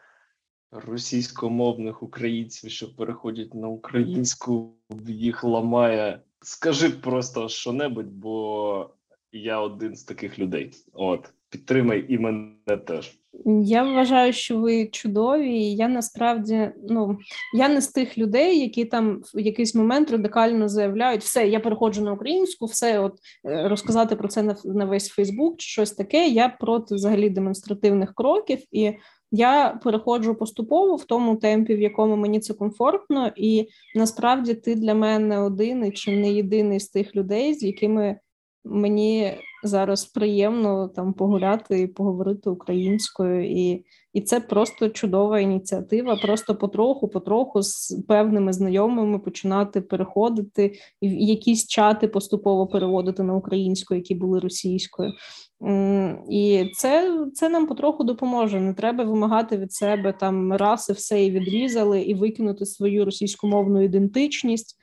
російськомовних 0.71 2.03
українців, 2.03 2.71
що 2.71 2.95
переходять 2.95 3.53
на 3.53 3.67
українську, 3.67 4.75
їх 5.07 5.43
ламає. 5.43 6.21
Скажи 6.41 6.89
просто 6.89 7.49
що-небудь, 7.49 8.11
бо 8.11 8.89
я 9.31 9.59
один 9.59 9.95
з 9.95 10.03
таких 10.03 10.39
людей. 10.39 10.71
От, 10.93 11.33
підтримай 11.53 12.05
і 12.09 12.17
мене 12.17 12.77
теж. 12.87 13.19
Я 13.63 13.83
вважаю, 13.83 14.33
що 14.33 14.57
ви 14.57 14.85
чудові. 14.85 15.73
Я 15.73 15.87
насправді 15.87 16.71
ну 16.89 17.17
я 17.57 17.69
не 17.69 17.81
з 17.81 17.87
тих 17.87 18.17
людей, 18.17 18.59
які 18.59 18.85
там 18.85 19.21
в 19.35 19.39
якийсь 19.39 19.75
момент 19.75 20.11
радикально 20.11 20.69
заявляють, 20.69 21.21
все, 21.21 21.47
я 21.47 21.59
переходжу 21.59 22.01
на 22.01 22.13
українську, 22.13 22.65
все 22.65 22.99
от 22.99 23.13
е, 23.45 23.67
розказати 23.67 24.15
про 24.15 24.27
це 24.27 24.43
на, 24.43 24.55
на 24.65 24.85
весь 24.85 25.09
Фейсбук 25.09 25.57
чи 25.57 25.67
щось 25.67 25.91
таке. 25.91 26.27
Я 26.27 26.49
проти 26.49 26.95
взагалі 26.95 27.29
демонстративних 27.29 28.13
кроків, 28.15 28.59
і 28.71 28.93
я 29.31 29.79
переходжу 29.83 30.35
поступово 30.39 30.95
в 30.95 31.03
тому 31.03 31.35
темпі, 31.35 31.75
в 31.75 31.81
якому 31.81 32.15
мені 32.15 32.39
це 32.39 32.53
комфортно, 32.53 33.31
і 33.35 33.67
насправді 33.95 34.53
ти 34.53 34.75
для 34.75 34.93
мене 34.93 35.39
один 35.39 35.91
чи 35.91 36.11
не 36.11 36.31
єдиний 36.33 36.79
з 36.79 36.89
тих 36.89 37.15
людей, 37.15 37.53
з 37.53 37.63
якими 37.63 38.19
мені 38.65 39.37
зараз 39.63 40.05
приємно 40.05 40.87
там 40.87 41.13
погуляти 41.13 41.81
і 41.81 41.87
поговорити 41.87 42.49
українською, 42.49 43.51
і 43.51 43.85
і 44.13 44.21
це 44.21 44.39
просто 44.39 44.89
чудова 44.89 45.39
ініціатива. 45.39 46.15
Просто 46.15 46.55
потроху, 46.55 47.07
потроху 47.07 47.61
з 47.61 48.03
певними 48.07 48.53
знайомими 48.53 49.19
починати 49.19 49.81
переходити 49.81 50.73
і 51.01 51.25
якісь 51.25 51.67
чати 51.67 52.07
поступово 52.07 52.67
переводити 52.67 53.23
на 53.23 53.35
українську, 53.35 53.95
які 53.95 54.15
були 54.15 54.39
російською. 54.39 55.13
І 56.29 56.65
це 56.73 57.19
це 57.33 57.49
нам 57.49 57.67
потроху 57.67 58.03
допоможе. 58.03 58.59
Не 58.59 58.73
треба 58.73 59.03
вимагати 59.03 59.57
від 59.57 59.73
себе 59.73 60.13
там 60.19 60.53
раси 60.53 60.93
все 60.93 61.25
і 61.25 61.31
відрізали, 61.31 62.01
і 62.01 62.13
викинути 62.13 62.65
свою 62.65 63.05
російськомовну 63.05 63.81
ідентичність 63.81 64.77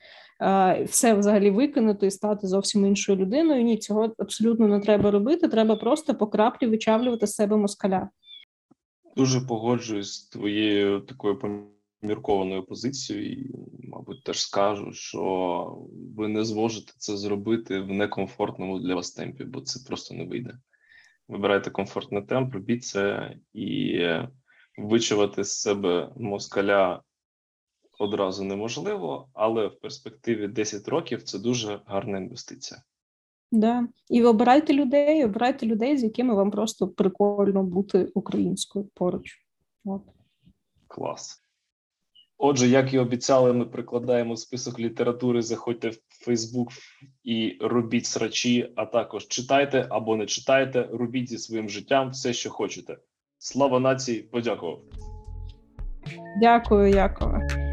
все 0.86 1.14
взагалі 1.14 1.50
викинути 1.50 2.06
і 2.06 2.10
стати 2.10 2.46
зовсім 2.46 2.86
іншою 2.86 3.18
людиною. 3.18 3.62
Ні, 3.62 3.78
цього 3.78 4.14
абсолютно 4.18 4.68
не 4.68 4.80
треба 4.80 5.10
робити. 5.10 5.48
Треба 5.48 5.76
просто 5.76 6.14
по 6.14 6.26
краплі 6.26 6.66
вичавлювати 6.66 7.26
з 7.26 7.34
себе 7.34 7.56
москаля. 7.56 8.08
Дуже 9.16 9.40
погоджуюсь 9.40 10.12
з 10.12 10.28
твоєю 10.28 11.00
такою 11.00 11.38
поміркованою 12.02 12.62
позицією, 12.62 13.32
і, 13.32 13.50
мабуть, 13.88 14.24
теж 14.24 14.40
скажу, 14.40 14.92
що 14.92 15.88
ви 16.16 16.28
не 16.28 16.44
зможете 16.44 16.92
це 16.96 17.16
зробити 17.16 17.80
в 17.80 17.88
некомфортному 17.88 18.78
для 18.78 18.94
вас 18.94 19.10
темпі, 19.10 19.44
бо 19.44 19.60
це 19.60 19.88
просто 19.88 20.14
не 20.14 20.24
вийде. 20.24 20.58
Вибирайте 21.28 21.70
комфортний 21.70 22.22
темп, 22.22 22.54
робіть 22.54 22.84
це 22.84 23.34
і 23.54 23.98
вичувати 24.78 25.44
з 25.44 25.60
себе 25.60 26.12
москаля 26.16 27.02
одразу 28.00 28.44
неможливо, 28.44 29.28
але 29.32 29.66
в 29.66 29.80
перспективі 29.80 30.48
10 30.48 30.88
років 30.88 31.22
це 31.22 31.38
дуже 31.38 31.80
гарна 31.86 32.18
інвестиція. 32.18 32.82
Да. 33.52 33.88
І 34.08 34.24
обирайте 34.24 34.72
людей, 34.72 35.24
обирайте 35.24 35.66
людей, 35.66 35.98
з 35.98 36.02
якими 36.02 36.34
вам 36.34 36.50
просто 36.50 36.88
прикольно 36.88 37.62
бути 37.62 38.10
українською 38.14 38.84
поруч. 38.94 39.38
От. 39.84 40.02
Клас. 40.88 41.42
Отже, 42.38 42.68
як 42.68 42.94
і 42.94 42.98
обіцяли, 42.98 43.52
ми 43.52 43.64
прикладаємо 43.64 44.36
список 44.36 44.80
літератури. 44.80 45.42
Заходьте 45.42 45.88
в 45.88 45.98
Фейсбук 46.08 46.68
і 47.24 47.58
робіть 47.60 48.06
срачі, 48.06 48.72
а 48.76 48.86
також 48.86 49.28
читайте 49.28 49.86
або 49.90 50.16
не 50.16 50.26
читайте, 50.26 50.88
робіть 50.92 51.28
зі 51.28 51.38
своїм 51.38 51.68
життям 51.68 52.10
все, 52.10 52.32
що 52.32 52.50
хочете. 52.50 52.96
Слава 53.38 53.80
нації! 53.80 54.22
Подякував. 54.22 54.80
Дякую, 56.40 56.88
Якова. 56.88 57.69